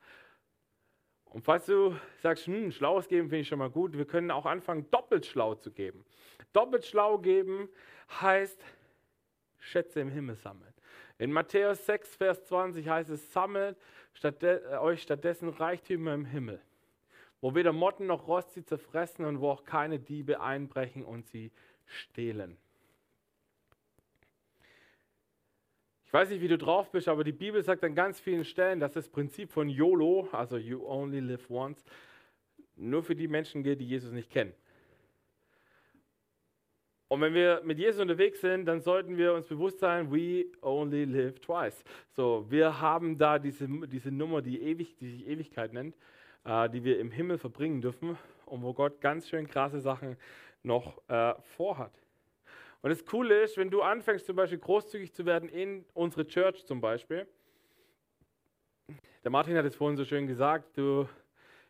Und 1.24 1.42
falls 1.42 1.66
du 1.66 1.96
sagst, 2.20 2.46
hm, 2.46 2.70
schlaues 2.70 3.08
geben 3.08 3.28
finde 3.28 3.40
ich 3.40 3.48
schon 3.48 3.58
mal 3.58 3.70
gut, 3.70 3.96
wir 3.96 4.04
können 4.04 4.30
auch 4.30 4.46
anfangen, 4.46 4.90
doppelt 4.90 5.26
schlau 5.26 5.54
zu 5.54 5.72
geben. 5.72 6.04
Doppelt 6.52 6.84
schlau 6.84 7.18
geben 7.18 7.68
heißt 8.20 8.62
Schätze 9.58 10.00
im 10.00 10.10
Himmel 10.10 10.36
sammeln. 10.36 10.72
In 11.18 11.32
Matthäus 11.32 11.86
6, 11.86 12.16
Vers 12.16 12.44
20 12.44 12.88
heißt 12.88 13.10
es, 13.10 13.32
sammelt 13.32 13.78
stattde 14.12 14.62
äh, 14.70 14.76
euch 14.76 15.02
stattdessen 15.02 15.48
Reichtümer 15.48 16.14
im 16.14 16.24
Himmel, 16.24 16.60
wo 17.42 17.54
weder 17.54 17.72
Motten 17.72 18.06
noch 18.06 18.28
Rost 18.28 18.52
sie 18.52 18.64
zerfressen 18.64 19.26
und 19.26 19.40
wo 19.40 19.50
auch 19.50 19.64
keine 19.64 19.98
Diebe 19.98 20.40
einbrechen 20.40 21.04
und 21.04 21.26
sie 21.26 21.50
stehlen. 21.84 22.56
Ich 26.06 26.12
weiß 26.12 26.30
nicht, 26.30 26.40
wie 26.40 26.48
du 26.48 26.56
drauf 26.56 26.90
bist, 26.90 27.08
aber 27.08 27.24
die 27.24 27.32
Bibel 27.32 27.62
sagt 27.62 27.84
an 27.84 27.94
ganz 27.94 28.20
vielen 28.20 28.44
Stellen, 28.44 28.80
dass 28.80 28.92
das 28.92 29.08
Prinzip 29.08 29.50
von 29.50 29.68
YOLO, 29.68 30.28
also 30.32 30.56
You 30.56 30.86
Only 30.86 31.20
Live 31.20 31.50
Once, 31.50 31.84
nur 32.76 33.02
für 33.02 33.16
die 33.16 33.28
Menschen 33.28 33.62
gilt, 33.62 33.80
die 33.80 33.88
Jesus 33.88 34.12
nicht 34.12 34.30
kennen. 34.30 34.54
Und 37.08 37.20
wenn 37.20 37.34
wir 37.34 37.60
mit 37.64 37.78
Jesus 37.78 38.00
unterwegs 38.00 38.40
sind, 38.40 38.64
dann 38.64 38.80
sollten 38.80 39.18
wir 39.18 39.34
uns 39.34 39.46
bewusst 39.46 39.80
sein, 39.80 40.10
we 40.10 40.46
only 40.62 41.04
live 41.04 41.38
twice. 41.40 41.84
So, 42.12 42.46
wir 42.48 42.80
haben 42.80 43.18
da 43.18 43.38
diese, 43.38 43.68
diese 43.86 44.10
Nummer, 44.10 44.40
die, 44.40 44.62
ewig, 44.62 44.96
die 44.96 45.10
sich 45.10 45.26
Ewigkeit 45.26 45.74
nennt, 45.74 45.94
äh, 46.44 46.68
die 46.70 46.84
wir 46.84 46.98
im 46.98 47.10
Himmel 47.10 47.38
verbringen 47.38 47.80
dürfen 47.80 48.18
und 48.46 48.62
wo 48.62 48.72
Gott 48.72 49.00
ganz 49.00 49.28
schön 49.28 49.46
krasse 49.46 49.80
Sachen 49.80 50.16
noch 50.62 51.00
äh, 51.08 51.34
vorhat. 51.56 51.92
Und 52.82 52.90
das 52.90 53.04
Coole 53.06 53.42
ist, 53.42 53.56
wenn 53.56 53.70
du 53.70 53.82
anfängst, 53.82 54.26
zum 54.26 54.36
Beispiel 54.36 54.58
großzügig 54.58 55.12
zu 55.12 55.24
werden 55.24 55.48
in 55.48 55.84
unsere 55.94 56.26
Church 56.26 56.66
zum 56.66 56.80
Beispiel. 56.80 57.26
Der 59.22 59.30
Martin 59.30 59.56
hat 59.56 59.64
es 59.64 59.76
vorhin 59.76 59.96
so 59.96 60.04
schön 60.04 60.26
gesagt, 60.26 60.76
du 60.76 61.08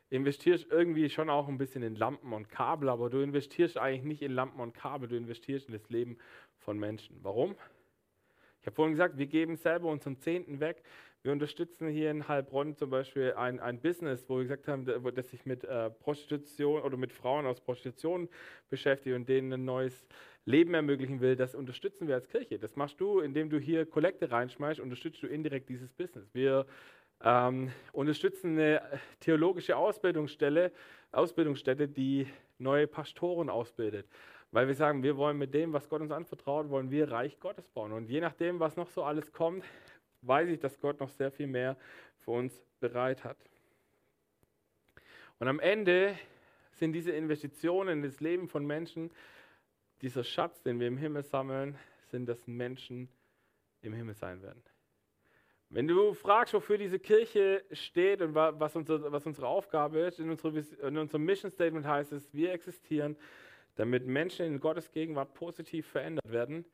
investierst 0.09 0.67
irgendwie 0.71 1.09
schon 1.11 1.29
auch 1.29 1.49
ein 1.49 1.59
bisschen 1.59 1.83
in 1.83 1.97
Lampen 1.97 2.33
und 2.33 2.49
Kabel, 2.49 2.89
aber 2.89 3.11
du 3.11 3.23
investierst 3.23 3.77
eigentlich 3.77 4.05
nicht 4.05 4.23
in 4.23 4.33
Lampen 4.33 4.61
und 4.61 4.73
Kabel, 4.73 5.09
du 5.09 5.17
investierst 5.17 5.69
in 5.69 5.75
das 5.75 5.89
Leben 5.91 6.19
von 6.59 6.79
Menschen. 6.79 7.19
Warum? 7.23 7.57
Ich 8.61 8.67
habe 8.67 8.75
vorhin 8.75 8.93
gesagt, 8.93 9.19
wir 9.19 9.27
geben 9.27 9.57
selber 9.57 9.89
unseren 9.89 10.17
Zehnten 10.19 10.61
weg. 10.61 10.83
Wir 11.25 11.31
unterstützen 11.31 11.89
hier 11.89 12.11
in 12.11 12.27
Heilbronn 12.27 12.75
zum 12.75 12.91
Beispiel 12.91 13.35
ein, 13.37 13.61
ein 13.61 13.81
Business, 13.81 14.29
wo 14.29 14.39
wir 14.39 14.43
gesagt 14.43 14.67
haben, 14.67 14.85
das 15.15 15.31
sich 15.31 15.47
mit 15.47 15.63
äh, 15.63 15.89
Prostitution 15.89 16.83
oder 16.83 16.97
mit 16.97 17.13
Frauen 17.13 17.47
aus 17.47 17.61
Prostitution 17.61 18.29
beschäftigt 18.69 19.15
und 19.15 19.29
denen 19.29 19.53
ein 19.53 19.65
neues 19.65 20.05
Leben 20.47 20.75
ermöglichen 20.75 21.21
will, 21.21 21.37
das 21.37 21.55
unterstützen 21.55 22.09
wir 22.09 22.17
als 22.17 22.29
Kirche. 22.29 22.59
Das 22.59 22.75
machst 22.75 23.01
du, 23.01 23.21
indem 23.21 23.51
du 23.51 23.61
hier 23.61 23.87
Kollekte 23.87 24.33
reinschmeißt, 24.33 24.81
unterstützt 24.81 25.23
du 25.23 25.29
indirekt 25.29 25.69
dieses 25.69 25.93
Business. 25.93 26.29
Wir 26.33 26.67
ähm, 27.23 27.71
unterstützen 27.93 28.59
eine 28.59 28.83
theologische 29.21 29.77
Ausbildungsstelle, 29.77 30.73
Ausbildungsstätte, 31.13 31.87
die 31.87 32.27
neue 32.59 32.89
Pastoren 32.89 33.49
ausbildet. 33.49 34.09
Weil 34.51 34.67
wir 34.67 34.75
sagen, 34.75 35.05
wir 35.05 35.17
wollen 35.17 35.39
mit 35.39 35.55
dem, 35.55 35.73
was 35.73 35.89
Gott 35.89 36.01
uns 36.01 36.11
anvertraut, 36.11 36.69
wollen 36.69 36.91
wir 36.91 37.13
Reich 37.13 37.39
Gottes 37.39 37.69
bauen. 37.69 37.93
Und 37.93 38.11
je 38.11 38.21
nachdem, 38.21 38.59
was 38.59 38.77
noch 38.77 38.91
so 38.91 39.05
alles 39.05 39.33
kommt, 39.33 39.65
weiß 40.23 40.49
ich, 40.49 40.59
dass 40.59 40.81
Gott 40.81 41.01
noch 41.01 41.11
sehr 41.11 41.31
viel 41.31 41.47
mehr 41.47 41.77
für 42.17 42.33
uns 42.33 42.65
bereit 42.81 43.25
hat. 43.25 43.37
Und 45.39 45.49
am 45.49 45.61
Ende 45.61 46.17
sind 46.73 46.93
diese 46.93 47.13
Investitionen 47.13 47.99
in 47.99 48.03
das 48.03 48.21
Leben 48.21 48.49
von 48.49 48.65
Menschen 48.65 49.11
dieser 50.01 50.25
Schatz, 50.25 50.63
den 50.63 50.81
wir 50.81 50.89
im 50.89 50.97
Himmel 50.97 51.23
sammeln, 51.23 51.79
sind, 52.11 52.29
dass 52.29 52.47
Menschen 52.47 53.09
im 53.83 53.93
Himmel 53.93 54.15
sein 54.15 54.43
werden. 54.43 54.63
Wenn 55.69 55.89
du 55.89 56.13
fragst, 56.13 56.53
wofür 56.53 56.77
diese 56.77 56.99
Kirche 56.99 57.65
steht 57.73 58.21
und 58.21 58.35
was, 58.35 58.77
unser, 58.77 59.11
was 59.11 59.25
unsere 59.25 59.47
Aufgabe 59.47 60.01
ist, 60.01 60.21
in, 60.21 60.29
unsere, 60.29 60.59
in 60.59 60.99
unserem 60.99 61.25
Mission 61.25 61.51
Statement 61.51 61.87
heißt 61.87 62.13
es, 62.13 62.33
wir 62.35 62.53
existieren, 62.53 63.17
damit 63.77 64.07
Menschen 64.07 64.45
in 64.45 64.61
Gottes 64.61 64.91
Gegenwart 64.93 65.33
positiv 65.33 65.87
verändert 65.87 66.31
werden 66.31 66.67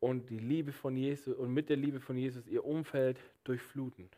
und 0.00 0.30
die 0.30 0.38
Liebe 0.38 0.72
von 0.72 0.96
Jesus 0.96 1.34
und 1.34 1.52
mit 1.52 1.68
der 1.68 1.76
Liebe 1.76 2.00
von 2.00 2.16
Jesus 2.16 2.46
ihr 2.46 2.64
Umfeld 2.64 3.18
durchfluten. 3.44 4.08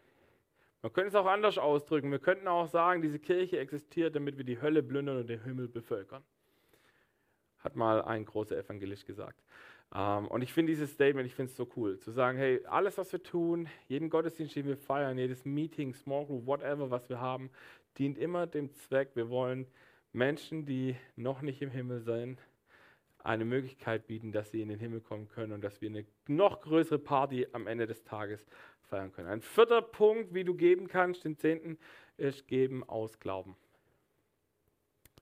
Man 0.82 0.92
könnte 0.92 1.08
es 1.08 1.14
auch 1.14 1.26
anders 1.26 1.58
ausdrücken. 1.58 2.10
Wir 2.10 2.18
könnten 2.18 2.46
auch 2.46 2.66
sagen, 2.66 3.02
diese 3.02 3.18
Kirche 3.18 3.58
existiert, 3.58 4.14
damit 4.14 4.36
wir 4.36 4.44
die 4.44 4.60
Hölle 4.60 4.82
plündern 4.82 5.18
und 5.18 5.28
den 5.28 5.42
Himmel 5.42 5.68
bevölkern 5.68 6.22
hat 7.58 7.76
mal 7.76 8.02
ein 8.02 8.24
großer 8.24 8.56
Evangelist 8.56 9.06
gesagt. 9.06 9.42
Ähm, 9.94 10.28
und 10.28 10.42
ich 10.42 10.52
finde 10.52 10.72
dieses 10.72 10.92
Statement, 10.92 11.26
ich 11.26 11.34
finde 11.34 11.50
es 11.50 11.56
so 11.56 11.68
cool, 11.76 11.98
zu 11.98 12.10
sagen, 12.10 12.38
hey, 12.38 12.64
alles, 12.66 12.98
was 12.98 13.12
wir 13.12 13.22
tun, 13.22 13.68
jeden 13.88 14.10
Gottesdienst, 14.10 14.56
den 14.56 14.66
wir 14.66 14.76
feiern, 14.76 15.18
jedes 15.18 15.44
Meeting, 15.44 15.94
Small 15.94 16.26
Group, 16.26 16.46
whatever, 16.46 16.90
was 16.90 17.08
wir 17.08 17.20
haben, 17.20 17.50
dient 17.98 18.18
immer 18.18 18.46
dem 18.46 18.72
Zweck, 18.74 19.10
wir 19.14 19.28
wollen 19.28 19.66
Menschen, 20.12 20.66
die 20.66 20.96
noch 21.16 21.42
nicht 21.42 21.62
im 21.62 21.70
Himmel 21.70 22.00
sind, 22.00 22.38
eine 23.24 23.44
Möglichkeit 23.44 24.06
bieten, 24.06 24.32
dass 24.32 24.50
sie 24.50 24.62
in 24.62 24.68
den 24.68 24.78
Himmel 24.78 25.00
kommen 25.00 25.28
können 25.28 25.52
und 25.52 25.62
dass 25.62 25.80
wir 25.80 25.90
eine 25.90 26.04
noch 26.26 26.60
größere 26.60 26.98
Party 26.98 27.46
am 27.52 27.66
Ende 27.66 27.86
des 27.86 28.04
Tages 28.04 28.46
feiern 28.82 29.12
können. 29.12 29.28
Ein 29.28 29.42
vierter 29.42 29.82
Punkt, 29.82 30.34
wie 30.34 30.44
du 30.44 30.54
geben 30.54 30.88
kannst, 30.88 31.24
den 31.24 31.36
zehnten, 31.36 31.78
ist 32.16 32.46
geben 32.48 32.88
aus 32.88 33.18
Glauben. 33.20 33.56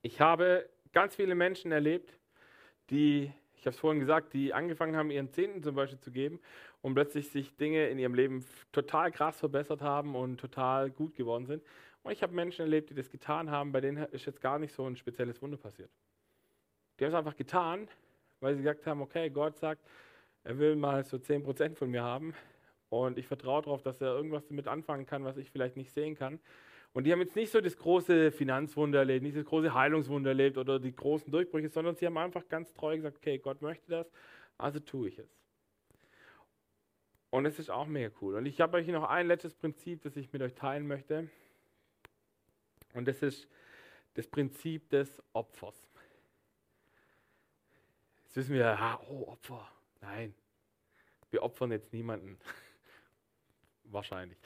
Ich 0.01 0.21
habe 0.21 0.69
ganz 0.93 1.15
viele 1.15 1.35
Menschen 1.35 1.71
erlebt, 1.71 2.17
die, 2.89 3.31
ich 3.55 3.61
habe 3.61 3.71
es 3.71 3.79
vorhin 3.79 3.99
gesagt, 3.99 4.33
die 4.33 4.53
angefangen 4.53 4.95
haben, 4.95 5.11
ihren 5.11 5.31
Zehnten 5.31 5.61
zum 5.63 5.75
Beispiel 5.75 5.99
zu 5.99 6.11
geben 6.11 6.39
und 6.81 6.93
plötzlich 6.93 7.29
sich 7.29 7.55
Dinge 7.57 7.89
in 7.89 7.99
ihrem 7.99 8.13
Leben 8.13 8.45
total 8.71 9.11
krass 9.11 9.39
verbessert 9.39 9.81
haben 9.81 10.15
und 10.15 10.39
total 10.39 10.89
gut 10.89 11.15
geworden 11.15 11.45
sind. 11.45 11.63
Und 12.03 12.11
ich 12.11 12.23
habe 12.23 12.33
Menschen 12.33 12.61
erlebt, 12.61 12.89
die 12.89 12.95
das 12.95 13.09
getan 13.09 13.51
haben, 13.51 13.71
bei 13.71 13.81
denen 13.81 14.05
ist 14.05 14.25
jetzt 14.25 14.39
gar 14.39 14.59
nicht 14.59 14.73
so 14.73 14.85
ein 14.85 14.95
spezielles 14.95 15.41
Wunder 15.41 15.57
passiert. 15.57 15.89
Die 16.99 17.05
haben 17.05 17.11
es 17.11 17.17
einfach 17.17 17.35
getan, 17.35 17.87
weil 18.39 18.55
sie 18.55 18.63
gesagt 18.63 18.85
haben, 18.85 19.01
okay, 19.01 19.29
Gott 19.29 19.57
sagt, 19.57 19.81
er 20.43 20.57
will 20.57 20.75
mal 20.75 21.03
so 21.03 21.17
10% 21.17 21.75
von 21.75 21.89
mir 21.89 22.03
haben 22.03 22.33
und 22.89 23.17
ich 23.17 23.27
vertraue 23.27 23.61
darauf, 23.61 23.81
dass 23.81 24.01
er 24.01 24.15
irgendwas 24.15 24.47
damit 24.47 24.67
anfangen 24.67 25.05
kann, 25.05 25.23
was 25.23 25.37
ich 25.37 25.51
vielleicht 25.51 25.75
nicht 25.75 25.91
sehen 25.91 26.15
kann. 26.15 26.39
Und 26.93 27.03
die 27.03 27.11
haben 27.11 27.19
jetzt 27.19 27.35
nicht 27.35 27.51
so 27.51 27.61
das 27.61 27.77
große 27.77 28.31
Finanzwunder 28.31 28.99
erlebt, 28.99 29.23
nicht 29.23 29.37
das 29.37 29.45
große 29.45 29.73
Heilungswunder 29.73 30.31
erlebt 30.31 30.57
oder 30.57 30.79
die 30.79 30.95
großen 30.95 31.31
Durchbrüche, 31.31 31.69
sondern 31.69 31.95
sie 31.95 32.05
haben 32.05 32.17
einfach 32.17 32.47
ganz 32.47 32.73
treu 32.73 32.95
gesagt, 32.95 33.17
okay, 33.17 33.37
Gott 33.37 33.61
möchte 33.61 33.89
das, 33.89 34.11
also 34.57 34.79
tue 34.79 35.09
ich 35.09 35.19
es. 35.19 35.29
Und 37.29 37.45
es 37.45 37.59
ist 37.59 37.69
auch 37.69 37.85
mega 37.85 38.09
cool. 38.21 38.35
Und 38.35 38.45
ich 38.45 38.61
habe 38.61 38.77
euch 38.77 38.87
noch 38.87 39.03
ein 39.03 39.27
letztes 39.27 39.53
Prinzip, 39.53 40.01
das 40.01 40.15
ich 40.15 40.31
mit 40.31 40.41
euch 40.41 40.55
teilen 40.55 40.87
möchte. 40.87 41.29
Und 42.93 43.07
das 43.07 43.21
ist 43.21 43.47
das 44.13 44.27
Prinzip 44.27 44.89
des 44.89 45.21
Opfers. 45.33 45.86
Wissen 48.37 48.53
wir, 48.53 48.65
ja, 48.65 48.99
oh, 49.09 49.29
Opfer. 49.29 49.67
Nein, 49.99 50.31
wir 51.31 51.41
opfern 51.41 51.71
jetzt 51.71 51.91
niemanden. 51.91 52.37
Wahrscheinlich. 53.85 54.37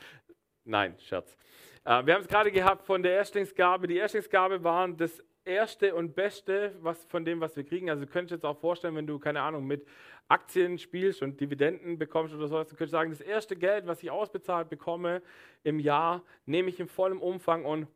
Nein, 0.64 0.96
Scherz. 0.98 1.36
Äh, 1.84 2.06
wir 2.06 2.14
haben 2.14 2.22
es 2.22 2.30
gerade 2.30 2.54
gehabt 2.54 2.86
von 2.86 3.04
der 3.04 3.16
Erstlingsgabe. 3.16 3.88
Die 3.88 3.98
Erstlingsgabe 3.98 4.64
waren 4.64 4.96
das 4.96 5.22
erste 5.44 5.94
und 5.94 6.16
beste 6.16 6.74
was 6.80 7.04
von 7.04 7.26
dem, 7.26 7.42
was 7.42 7.58
wir 7.58 7.66
kriegen. 7.66 7.90
Also 7.90 8.06
du 8.06 8.10
könntest 8.10 8.32
jetzt 8.32 8.46
auch 8.46 8.58
vorstellen, 8.58 8.96
wenn 8.96 9.08
du, 9.08 9.20
keine 9.20 9.42
Ahnung, 9.42 9.68
mit 9.68 9.86
Aktien 10.30 10.80
spielst 10.80 11.22
und 11.22 11.42
Dividenden 11.42 11.98
bekommst 11.98 12.34
oder 12.34 12.48
sowas, 12.48 12.70
du 12.70 12.78
könntest 12.78 12.94
sagen, 12.94 13.12
das 13.12 13.20
erste 13.20 13.58
Geld, 13.58 13.88
was 13.88 14.02
ich 14.02 14.10
ausbezahlt 14.10 14.70
bekomme 14.70 15.22
im 15.64 15.82
Jahr, 15.82 16.24
nehme 16.46 16.70
ich 16.70 16.80
im 16.80 16.88
vollen 16.88 17.18
Umfang 17.18 17.66
und 17.66 17.88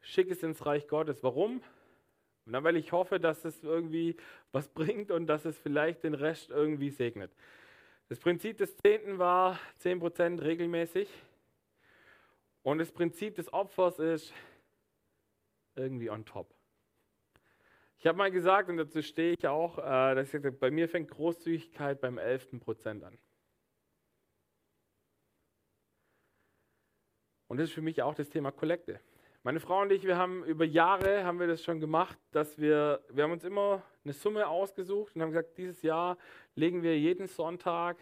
schicke 0.00 0.32
es 0.32 0.42
ins 0.42 0.64
Reich 0.64 0.88
Gottes. 0.88 1.22
Warum? 1.22 1.60
Na, 2.50 2.64
weil 2.64 2.76
ich 2.76 2.90
hoffe, 2.90 3.20
dass 3.20 3.44
es 3.44 3.62
irgendwie 3.62 4.16
was 4.50 4.68
bringt 4.74 5.10
und 5.10 5.26
dass 5.26 5.44
es 5.44 5.56
vielleicht 5.58 6.02
den 6.02 6.14
Rest 6.14 6.50
irgendwie 6.50 6.90
segnet. 6.90 7.32
Das 8.08 8.18
Prinzip 8.18 8.58
des 8.58 8.76
Zehnten 8.76 9.18
war 9.18 9.58
10% 9.82 10.42
regelmäßig. 10.42 11.08
Und 12.62 12.78
das 12.78 12.90
Prinzip 12.90 13.36
des 13.36 13.52
Opfers 13.52 14.00
ist 14.00 14.34
irgendwie 15.76 16.10
on 16.10 16.24
top. 16.24 16.52
Ich 17.98 18.06
habe 18.06 18.18
mal 18.18 18.30
gesagt, 18.30 18.68
und 18.68 18.78
dazu 18.78 19.00
stehe 19.00 19.34
ich 19.38 19.46
auch, 19.46 19.78
äh, 19.78 20.14
dass 20.14 20.26
ich 20.26 20.32
gesagt 20.32 20.58
bei 20.58 20.70
mir 20.70 20.88
fängt 20.88 21.10
Großzügigkeit 21.10 22.00
beim 22.00 22.18
11. 22.18 22.58
Prozent 22.58 23.04
an. 23.04 23.16
Und 27.46 27.58
das 27.58 27.68
ist 27.68 27.74
für 27.74 27.82
mich 27.82 28.02
auch 28.02 28.14
das 28.14 28.28
Thema 28.28 28.50
Kollekte. 28.50 29.00
Meine 29.42 29.58
Frau 29.58 29.80
und 29.80 29.90
ich, 29.90 30.04
wir 30.04 30.18
haben 30.18 30.44
über 30.44 30.66
Jahre 30.66 31.24
haben 31.24 31.40
wir 31.40 31.46
das 31.46 31.64
schon 31.64 31.80
gemacht, 31.80 32.18
dass 32.30 32.58
wir, 32.58 33.00
wir 33.08 33.24
haben 33.24 33.32
uns 33.32 33.42
immer 33.42 33.82
eine 34.04 34.12
Summe 34.12 34.46
ausgesucht 34.46 35.16
und 35.16 35.22
haben 35.22 35.30
gesagt, 35.30 35.56
dieses 35.56 35.80
Jahr 35.80 36.18
legen 36.56 36.82
wir 36.82 36.98
jeden 36.98 37.26
Sonntag 37.26 37.96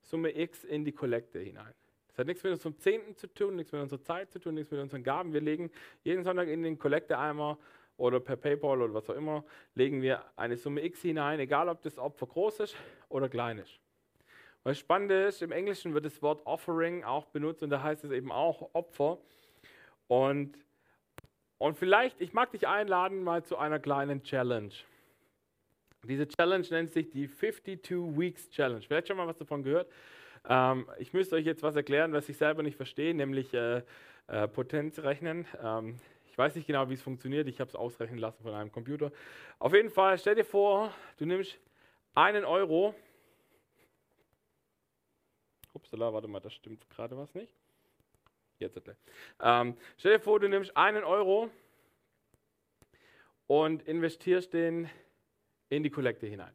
Summe 0.00 0.36
X 0.36 0.64
in 0.64 0.84
die 0.84 0.90
Kollekte 0.90 1.38
hinein. 1.38 1.72
Das 2.08 2.18
hat 2.18 2.26
nichts 2.26 2.42
mit 2.42 2.52
unserem 2.54 2.76
Zehnten 2.76 3.14
zu 3.14 3.32
tun, 3.32 3.54
nichts 3.54 3.70
mit 3.70 3.80
unserer 3.82 4.02
Zeit 4.02 4.32
zu 4.32 4.40
tun, 4.40 4.54
nichts 4.54 4.72
mit 4.72 4.80
unseren 4.80 5.04
Gaben. 5.04 5.32
Wir 5.32 5.42
legen 5.42 5.70
jeden 6.02 6.24
Sonntag 6.24 6.48
in 6.48 6.64
den 6.64 6.76
Kollekteeimer 6.76 7.56
oder 7.96 8.18
per 8.18 8.34
PayPal 8.34 8.82
oder 8.82 8.94
was 8.94 9.08
auch 9.08 9.14
immer, 9.14 9.44
legen 9.76 10.02
wir 10.02 10.24
eine 10.34 10.56
Summe 10.56 10.84
X 10.84 11.02
hinein, 11.02 11.38
egal 11.38 11.68
ob 11.68 11.82
das 11.82 11.98
Opfer 11.98 12.26
groß 12.26 12.58
ist 12.60 12.76
oder 13.08 13.28
klein 13.28 13.58
ist. 13.58 13.78
Was 14.64 14.76
spannend 14.76 15.12
ist, 15.12 15.40
im 15.40 15.52
Englischen 15.52 15.94
wird 15.94 16.04
das 16.04 16.20
Wort 16.20 16.44
Offering 16.46 17.04
auch 17.04 17.26
benutzt 17.26 17.62
und 17.62 17.70
da 17.70 17.80
heißt 17.80 18.02
es 18.02 18.10
eben 18.10 18.32
auch 18.32 18.70
Opfer. 18.72 19.18
Und, 20.08 20.58
und 21.58 21.76
vielleicht, 21.76 22.20
ich 22.20 22.32
mag 22.32 22.50
dich 22.50 22.66
einladen 22.66 23.22
mal 23.22 23.44
zu 23.44 23.56
einer 23.56 23.78
kleinen 23.78 24.22
Challenge. 24.22 24.72
Diese 26.04 26.26
Challenge 26.26 26.66
nennt 26.70 26.92
sich 26.92 27.10
die 27.10 27.28
52 27.28 28.18
Weeks 28.18 28.50
Challenge. 28.50 28.82
Vielleicht 28.82 29.08
schon 29.08 29.16
mal 29.16 29.26
was 29.26 29.36
davon 29.36 29.62
gehört. 29.62 29.90
Ähm, 30.48 30.88
ich 30.98 31.12
müsste 31.12 31.36
euch 31.36 31.44
jetzt 31.44 31.62
was 31.62 31.76
erklären, 31.76 32.12
was 32.12 32.28
ich 32.28 32.36
selber 32.36 32.62
nicht 32.62 32.76
verstehe, 32.76 33.14
nämlich 33.14 33.52
äh, 33.52 33.82
äh, 34.28 34.48
Potenzrechnen. 34.48 35.46
Ähm, 35.62 35.98
ich 36.26 36.38
weiß 36.38 36.54
nicht 36.54 36.66
genau, 36.66 36.88
wie 36.88 36.94
es 36.94 37.02
funktioniert. 37.02 37.48
Ich 37.48 37.60
habe 37.60 37.68
es 37.68 37.74
ausrechnen 37.74 38.18
lassen 38.18 38.42
von 38.42 38.54
einem 38.54 38.72
Computer. 38.72 39.10
Auf 39.58 39.74
jeden 39.74 39.90
Fall, 39.90 40.18
stell 40.18 40.36
dir 40.36 40.44
vor, 40.44 40.94
du 41.18 41.26
nimmst 41.26 41.58
einen 42.14 42.44
Euro. 42.44 42.94
Upsala, 45.74 46.12
warte 46.12 46.28
mal, 46.28 46.40
das 46.40 46.54
stimmt 46.54 46.88
gerade 46.90 47.16
was 47.16 47.34
nicht. 47.34 47.52
Jetzt 48.58 48.80
ähm, 49.40 49.76
Stell 49.96 50.14
dir 50.14 50.20
vor, 50.20 50.40
du 50.40 50.48
nimmst 50.48 50.76
einen 50.76 51.04
Euro 51.04 51.48
und 53.46 53.82
investierst 53.84 54.52
den 54.52 54.90
in 55.68 55.82
die 55.82 55.90
Kollekte 55.90 56.26
hinein. 56.26 56.54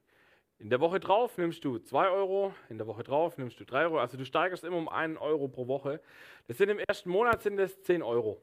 In 0.60 0.70
der 0.70 0.80
Woche 0.80 1.00
drauf 1.00 1.38
nimmst 1.38 1.64
du 1.66 1.80
2 1.80 2.10
Euro, 2.10 2.54
in 2.70 2.78
der 2.78 2.88
Woche 2.88 3.04
drauf 3.04 3.38
nimmst 3.38 3.60
du 3.60 3.66
3 3.66 3.84
Euro. 3.86 4.00
Also 4.00 4.18
du 4.18 4.26
steigerst 4.26 4.64
immer 4.64 4.78
um 4.78 4.90
1 4.90 5.20
Euro 5.20 5.48
pro 5.48 5.68
Woche. 5.68 6.02
Das 6.48 6.58
sind 6.58 6.70
im 6.70 6.80
ersten 6.80 7.10
Monat 7.10 7.42
sind 7.42 7.58
das 7.58 7.82
10 7.82 8.04
Euro. 8.04 8.42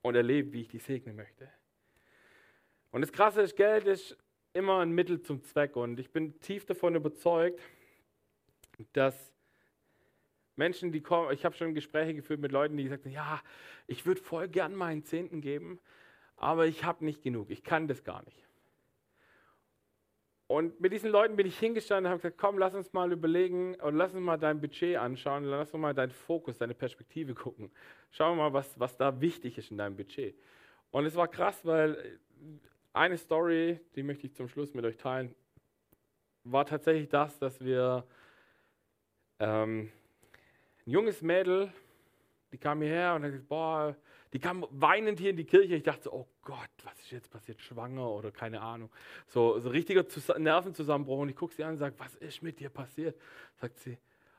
Und 0.02 0.14
erlebe, 0.14 0.52
wie 0.52 0.62
ich 0.62 0.68
dich 0.68 0.82
segnen 0.82 1.14
möchte. 1.14 1.50
Und 2.90 3.02
das 3.02 3.12
Krasse 3.12 3.42
ist, 3.42 3.54
Geld 3.54 3.86
ist 3.86 4.16
immer 4.54 4.80
ein 4.80 4.90
Mittel 4.90 5.20
zum 5.20 5.42
Zweck 5.42 5.76
und 5.76 6.00
ich 6.00 6.10
bin 6.10 6.40
tief 6.40 6.64
davon 6.64 6.94
überzeugt, 6.94 7.60
dass 8.92 9.32
Menschen, 10.56 10.90
die 10.90 11.00
kommen, 11.00 11.32
ich 11.32 11.44
habe 11.44 11.54
schon 11.54 11.74
Gespräche 11.74 12.14
geführt 12.14 12.40
mit 12.40 12.50
Leuten, 12.50 12.76
die 12.76 12.84
gesagt 12.84 13.04
haben, 13.04 13.12
ja, 13.12 13.40
ich 13.86 14.06
würde 14.06 14.20
voll 14.20 14.48
gern 14.48 14.74
meinen 14.74 15.04
Zehnten 15.04 15.40
geben, 15.40 15.78
aber 16.36 16.66
ich 16.66 16.84
habe 16.84 17.04
nicht 17.04 17.22
genug, 17.22 17.50
ich 17.50 17.62
kann 17.62 17.86
das 17.86 18.02
gar 18.02 18.24
nicht. 18.24 18.49
Und 20.50 20.80
mit 20.80 20.92
diesen 20.92 21.10
Leuten 21.12 21.36
bin 21.36 21.46
ich 21.46 21.56
hingestanden 21.60 22.06
und 22.06 22.10
habe 22.10 22.18
gesagt, 22.18 22.36
komm, 22.36 22.58
lass 22.58 22.74
uns 22.74 22.92
mal 22.92 23.12
überlegen 23.12 23.76
und 23.76 23.94
lass 23.94 24.14
uns 24.14 24.24
mal 24.24 24.36
dein 24.36 24.60
Budget 24.60 24.96
anschauen, 24.96 25.44
lass 25.44 25.72
uns 25.72 25.80
mal 25.80 25.94
deinen 25.94 26.10
Fokus, 26.10 26.58
deine 26.58 26.74
Perspektive 26.74 27.34
gucken. 27.34 27.70
Schauen 28.10 28.36
wir 28.36 28.42
mal, 28.42 28.52
was, 28.52 28.80
was 28.80 28.96
da 28.96 29.20
wichtig 29.20 29.58
ist 29.58 29.70
in 29.70 29.78
deinem 29.78 29.94
Budget. 29.94 30.34
Und 30.90 31.06
es 31.06 31.14
war 31.14 31.28
krass, 31.28 31.64
weil 31.64 32.18
eine 32.92 33.16
Story, 33.16 33.78
die 33.94 34.02
möchte 34.02 34.26
ich 34.26 34.34
zum 34.34 34.48
Schluss 34.48 34.74
mit 34.74 34.84
euch 34.84 34.96
teilen, 34.96 35.32
war 36.42 36.66
tatsächlich 36.66 37.08
das, 37.08 37.38
dass 37.38 37.64
wir 37.64 38.04
ähm, 39.38 39.92
ein 40.84 40.90
junges 40.90 41.22
Mädel, 41.22 41.72
die 42.50 42.58
kam 42.58 42.82
hierher 42.82 43.14
und 43.14 43.22
hat 43.22 43.30
gesagt, 43.30 43.48
boah, 43.48 43.94
die 44.32 44.38
kam 44.38 44.66
weinend 44.70 45.18
hier 45.18 45.30
in 45.30 45.36
die 45.36 45.44
Kirche. 45.44 45.74
Ich 45.74 45.82
dachte 45.82 46.04
so, 46.04 46.12
oh 46.12 46.28
Gott, 46.42 46.70
was 46.84 46.98
ist 47.00 47.10
jetzt 47.10 47.30
passiert? 47.30 47.60
Schwanger 47.60 48.08
oder 48.08 48.30
keine 48.30 48.60
Ahnung. 48.60 48.90
So, 49.26 49.58
so 49.58 49.70
richtiger 49.70 50.04
Nervenzusammenbruch. 50.38 51.18
Und 51.18 51.30
ich 51.30 51.36
gucke 51.36 51.54
sie 51.54 51.64
an 51.64 51.72
und 51.72 51.78
sage, 51.78 51.96
was 51.98 52.14
ist 52.16 52.42
mit 52.42 52.60
dir 52.60 52.70
passiert? 52.70 53.18
Sagt 53.60 53.78
sie, 53.80 53.98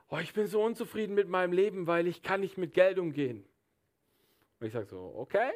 oh, 0.10 0.18
ich 0.18 0.34
bin 0.34 0.48
so 0.48 0.64
unzufrieden 0.64 1.14
mit 1.14 1.28
meinem 1.28 1.52
Leben, 1.52 1.88
weil 1.88 2.08
ich 2.08 2.22
kann 2.22 2.39
nicht 2.39 2.58
mit 2.58 2.74
Geld 2.74 3.00
umgehen. 3.00 3.46
Und 4.60 4.68
ich 4.68 4.74
sage 4.74 4.86
so, 4.86 5.14
okay. 5.18 5.52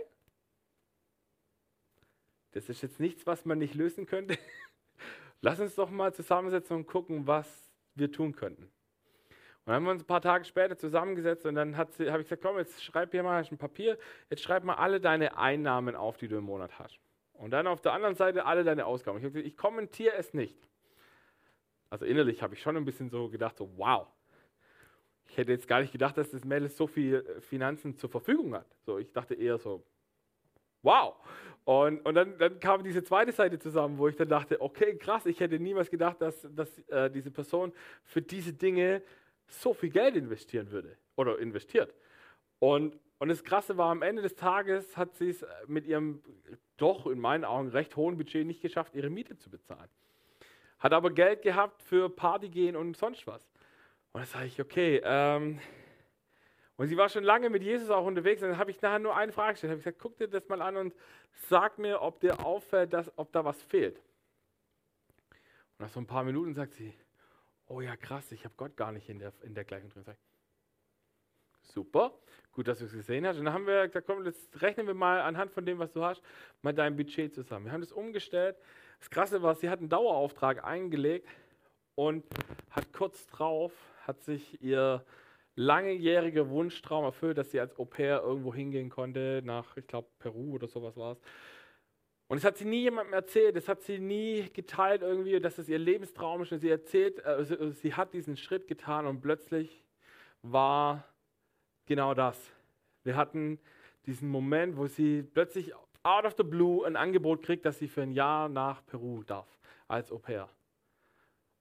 Das 2.52 2.68
ist 2.68 2.82
jetzt 2.82 3.00
nichts, 3.00 3.26
was 3.26 3.46
man 3.46 3.58
nicht 3.58 3.74
lösen 3.74 4.06
könnte. 4.06 4.38
Lass 5.42 5.60
uns 5.60 5.76
doch 5.76 5.90
mal 5.90 6.14
zusammensetzen 6.14 6.76
und 6.76 6.88
gucken, 6.88 7.26
was 7.26 7.72
wir 7.94 8.12
tun 8.12 8.36
könnten. 8.36 8.70
Dann 9.66 9.76
haben 9.76 9.86
wir 9.86 9.92
uns 9.92 10.04
ein 10.04 10.08
paar 10.08 10.22
Tage 10.22 10.46
später 10.46 10.78
zusammengesetzt 10.78 11.46
und 11.46 11.56
dann 11.56 11.76
habe 11.76 11.92
ich 11.92 11.98
gesagt, 11.98 12.42
komm, 12.42 12.58
jetzt 12.58 12.84
schreib 12.84 13.12
hier 13.12 13.24
mal 13.24 13.44
ein 13.44 13.58
Papier, 13.58 13.98
jetzt 14.30 14.44
schreib 14.44 14.64
mal 14.64 14.76
alle 14.76 15.02
deine 15.02 15.38
Einnahmen 15.38 15.96
auf, 15.96 16.18
die 16.18 16.28
du 16.28 16.38
im 16.38 16.44
Monat 16.44 16.78
hast. 16.78 17.00
Und 17.34 17.52
dann 17.52 17.66
auf 17.66 17.82
der 17.82 17.94
anderen 17.94 18.16
Seite 18.16 18.46
alle 18.46 18.64
deine 18.64 18.86
Ausgaben. 18.86 19.18
Ich 19.18 19.24
habe 19.24 19.34
gesagt, 19.34 19.48
ich 19.48 19.58
kommentiere 19.58 20.16
es 20.16 20.34
nicht. 20.34 20.70
Also 21.90 22.06
innerlich 22.06 22.44
habe 22.44 22.54
ich 22.54 22.62
schon 22.62 22.78
ein 22.78 22.86
bisschen 22.86 23.10
so 23.10 23.28
gedacht, 23.30 23.58
so 23.58 23.70
wow. 23.76 24.08
Ich 25.28 25.38
hätte 25.38 25.52
jetzt 25.52 25.68
gar 25.68 25.82
nicht 25.82 25.92
gedacht, 25.92 26.18
dass 26.18 26.30
das 26.30 26.46
Mädel 26.46 26.70
so 26.70 26.86
viel 26.86 27.26
Finanzen 27.42 27.98
zur 27.98 28.10
Verfügung 28.10 28.54
hat. 28.54 28.68
So, 28.86 29.00
ich 29.00 29.12
dachte 29.12 29.34
eher 29.34 29.58
so, 29.58 29.84
wow. 30.84 31.16
Und, 31.66 32.06
und 32.06 32.14
dann, 32.14 32.38
dann, 32.38 32.60
kam 32.60 32.84
diese 32.84 33.04
zweite 33.04 33.32
Seite 33.32 33.58
zusammen, 33.58 33.98
wo 33.98 34.08
ich 34.08 34.16
dann 34.16 34.30
dachte, 34.30 34.62
okay, 34.62 34.96
krass, 34.98 35.26
ich 35.26 35.40
hätte 35.40 35.60
niemals 35.60 35.90
gedacht, 35.90 36.22
dass, 36.22 36.48
dass 36.52 36.78
äh, 36.90 37.10
diese 37.10 37.32
Person 37.32 37.74
für 38.04 38.22
diese 38.22 38.54
Dinge 38.54 39.02
so 39.48 39.74
viel 39.74 39.90
Geld 39.90 40.16
investieren 40.16 40.72
würde 40.72 40.98
oder 41.16 41.40
investiert. 41.40 41.94
Und, 42.60 42.98
und 43.20 43.30
das 43.30 43.44
Krasse 43.44 43.78
war, 43.78 43.92
am 43.92 44.02
Ende 44.02 44.22
des 44.22 44.36
Tages 44.36 44.98
hat 44.98 45.16
sie 45.16 45.30
es 45.30 45.46
mit 45.68 45.86
ihrem 45.86 46.22
doch 46.78 47.08
in 47.08 47.20
meinen 47.20 47.46
Augen 47.46 47.70
recht 47.70 47.96
hohen 47.96 48.18
Budget 48.18 48.46
nicht 48.46 48.62
geschafft, 48.62 48.96
ihre 48.96 49.10
Miete 49.10 49.38
zu 49.38 49.50
bezahlen. 49.50 49.90
Hat 50.80 50.94
aber 50.94 51.12
Geld 51.12 51.42
gehabt 51.42 51.82
für 51.84 52.10
Party 52.10 52.50
gehen 52.50 52.76
und 52.76 52.98
sonst 52.98 53.26
was. 53.28 53.48
Und 54.12 54.22
da 54.22 54.26
sage 54.26 54.46
ich, 54.46 54.62
okay, 54.62 55.02
ähm, 55.04 55.60
und 56.78 56.88
sie 56.88 56.98
war 56.98 57.08
schon 57.10 57.24
lange 57.24 57.50
mit 57.50 57.64
Jesus 57.64 57.90
auch 57.90 58.06
unterwegs. 58.06 58.42
Und 58.42 58.50
dann 58.50 58.58
habe 58.58 58.72
ich 58.72 58.82
nachher 58.82 59.00
nur 59.00 59.16
eine 59.16 59.32
Frage 59.32 59.54
gestellt. 59.54 59.72
Habe 59.72 59.80
gesagt, 59.80 60.00
guck 60.00 60.18
dir 60.18 60.28
das 60.28 60.48
mal 60.50 60.62
an 60.62 60.78
und 60.78 60.96
sag 61.48 61.78
mir, 61.78 62.02
ob 62.02 62.20
dir 62.20 62.46
auffällt, 62.46 62.94
dass, 62.94 63.12
ob 63.18 63.32
da 63.32 63.46
was 63.46 63.62
fehlt. 63.64 63.98
Und 65.78 65.86
nach 65.86 65.90
so 65.90 66.00
ein 66.00 66.08
paar 66.08 66.24
Minuten 66.24 66.54
sagt 66.54 66.74
sie, 66.74 66.94
oh 67.68 67.82
ja, 67.82 67.96
krass, 67.96 68.32
ich 68.32 68.44
habe 68.46 68.56
Gott 68.58 68.76
gar 68.76 68.92
nicht 68.92 69.10
in 69.10 69.20
der, 69.20 69.34
in 69.44 69.54
der 69.54 69.64
Gleichung 69.64 69.90
drin. 69.90 70.04
Super, 71.62 72.14
gut, 72.52 72.68
dass 72.68 72.80
du 72.80 72.86
es 72.86 72.94
gesehen 72.94 73.26
hast. 73.26 73.38
Und 73.38 73.46
dann 73.46 73.54
haben 73.54 73.66
wir 73.66 73.88
gesagt, 73.88 74.06
komm, 74.08 74.24
jetzt 74.24 74.62
rechnen 74.62 74.88
wir 74.88 74.94
mal 74.94 75.22
anhand 75.22 75.52
von 75.52 75.66
dem, 75.66 75.80
was 75.80 75.92
du 75.92 76.04
hast, 76.04 76.22
mal 76.62 76.74
dein 76.74 76.96
Budget 76.96 77.34
zusammen. 77.34 77.66
Wir 77.66 77.72
haben 77.72 77.82
das 77.82 77.92
umgestellt. 77.92 78.56
Das 79.00 79.10
Krasse 79.10 79.42
war, 79.42 79.56
sie 79.56 79.70
hat 79.70 79.80
einen 79.80 79.90
Dauerauftrag 79.90 80.64
eingelegt 80.64 81.28
und 81.96 82.24
hat 82.70 82.94
kurz 82.94 83.26
drauf, 83.28 83.74
hat 84.04 84.22
sich 84.24 84.62
ihr 84.62 85.04
langjähriger 85.56 86.50
Wunschtraum 86.50 87.06
erfüllt, 87.06 87.38
dass 87.38 87.52
sie 87.52 87.60
als 87.60 87.78
Au 87.80 87.86
pair 87.86 88.22
irgendwo 88.22 88.54
hingehen 88.54 88.90
konnte, 88.90 89.42
nach, 89.44 89.78
ich 89.78 89.88
glaube, 89.88 90.08
Peru 90.20 90.56
oder 90.56 90.68
sowas 90.68 90.96
war 90.98 91.14
es. 91.14 91.22
Und 92.28 92.38
es 92.38 92.44
hat 92.44 92.58
sie 92.58 92.66
nie 92.66 92.82
jemandem 92.82 93.14
erzählt, 93.14 93.56
es 93.56 93.68
hat 93.68 93.84
sie 93.84 94.00
nie 94.00 94.50
geteilt 94.52 95.04
irgendwie, 95.04 95.40
dass 95.40 95.58
es 95.58 95.70
ihr 95.70 95.78
Lebenstraum 95.78 96.42
ist. 96.42 96.52
Und 96.52 96.60
sie 96.60 96.70
erzählt, 96.70 97.24
äh, 97.24 97.72
sie, 97.72 97.94
hat 97.94 98.14
diesen 98.14 98.36
Schritt 98.36 98.68
getan 98.68 99.06
und 99.06 99.22
plötzlich 99.22 99.84
war 100.42 101.04
genau 101.86 102.14
das. 102.14 102.52
Wir 103.04 103.16
hatten 103.16 103.60
diesen 104.08 104.30
Moment, 104.30 104.78
wo 104.78 104.88
sie 104.88 105.22
plötzlich 105.22 105.74
out 106.04 106.26
of 106.26 106.34
the 106.38 106.44
blue 106.44 106.86
ein 106.86 106.96
Angebot 106.96 107.44
kriegt, 107.44 107.66
dass 107.66 107.78
sie 107.78 107.88
für 107.88 108.02
ein 108.02 108.12
Jahr 108.12 108.50
nach 108.50 108.84
Peru 108.86 109.24
darf 109.24 109.48
als 109.88 110.12
Au 110.12 110.18
pair. 110.18 110.50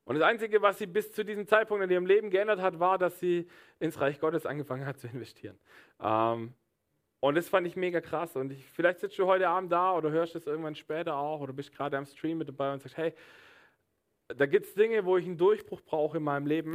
Und 0.04 0.18
das 0.18 0.24
Einzige, 0.24 0.60
was 0.60 0.78
sie 0.78 0.86
bis 0.86 1.12
zu 1.12 1.24
diesem 1.24 1.46
Zeitpunkt 1.46 1.82
in 1.84 1.90
ihrem 1.90 2.06
Leben 2.06 2.30
geändert 2.30 2.60
hat, 2.60 2.78
war, 2.78 2.98
dass 2.98 3.18
sie 3.20 3.48
ins 3.80 4.00
Reich 4.00 4.20
Gottes 4.20 4.44
angefangen 4.44 4.84
hat 4.84 4.98
zu 4.98 5.06
investieren. 5.08 5.58
Ähm, 6.00 6.54
und 7.24 7.36
das 7.36 7.48
fand 7.48 7.66
ich 7.66 7.74
mega 7.74 8.02
krass. 8.02 8.36
Und 8.36 8.52
ich, 8.52 8.62
vielleicht 8.66 9.00
sitzt 9.00 9.18
du 9.18 9.24
heute 9.24 9.48
Abend 9.48 9.72
da 9.72 9.96
oder 9.96 10.10
hörst 10.10 10.34
es 10.34 10.46
irgendwann 10.46 10.74
später 10.74 11.16
auch 11.16 11.40
oder 11.40 11.54
bist 11.54 11.72
gerade 11.72 11.96
am 11.96 12.04
Stream 12.04 12.36
mit 12.36 12.48
dabei 12.48 12.70
und 12.70 12.82
sagst, 12.82 12.98
hey, 12.98 13.14
da 14.28 14.44
gibt 14.44 14.66
es 14.66 14.74
Dinge, 14.74 15.06
wo 15.06 15.16
ich 15.16 15.24
einen 15.24 15.38
Durchbruch 15.38 15.80
brauche 15.80 16.18
in 16.18 16.22
meinem 16.22 16.46
Leben. 16.46 16.74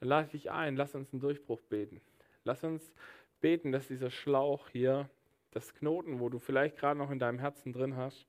Dann 0.00 0.08
lade 0.10 0.26
ich 0.26 0.32
dich 0.32 0.50
ein, 0.50 0.76
lass 0.76 0.94
uns 0.94 1.10
einen 1.10 1.20
Durchbruch 1.20 1.62
beten. 1.62 2.02
Lass 2.44 2.62
uns 2.64 2.92
beten, 3.40 3.72
dass 3.72 3.88
dieser 3.88 4.10
Schlauch 4.10 4.68
hier, 4.68 5.08
das 5.52 5.72
Knoten, 5.72 6.20
wo 6.20 6.28
du 6.28 6.38
vielleicht 6.38 6.76
gerade 6.76 6.98
noch 6.98 7.10
in 7.10 7.18
deinem 7.18 7.38
Herzen 7.38 7.72
drin 7.72 7.96
hast, 7.96 8.26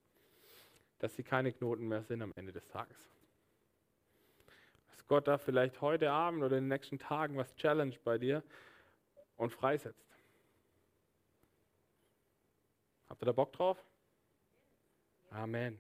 dass 1.00 1.14
sie 1.14 1.24
keine 1.24 1.52
Knoten 1.52 1.90
mehr 1.90 2.04
sind 2.04 2.22
am 2.22 2.32
Ende 2.38 2.54
des 2.54 2.70
Tages. 2.70 3.12
Dass 4.92 5.06
Gott 5.08 5.28
da 5.28 5.38
vielleicht 5.38 5.82
heute 5.82 6.10
Abend 6.10 6.42
oder 6.42 6.56
in 6.58 6.64
den 6.64 6.70
nächsten 6.70 7.00
Tagen 7.00 7.36
was 7.36 7.54
challenge 7.58 7.98
bei 8.06 8.18
dir 8.18 8.44
und 9.36 9.52
freisetzt. 9.52 10.07
Habt 13.10 13.22
ihr 13.22 13.26
da 13.28 13.32
Bock 13.32 13.54
drauf? 13.54 13.78
Amen. 15.32 15.80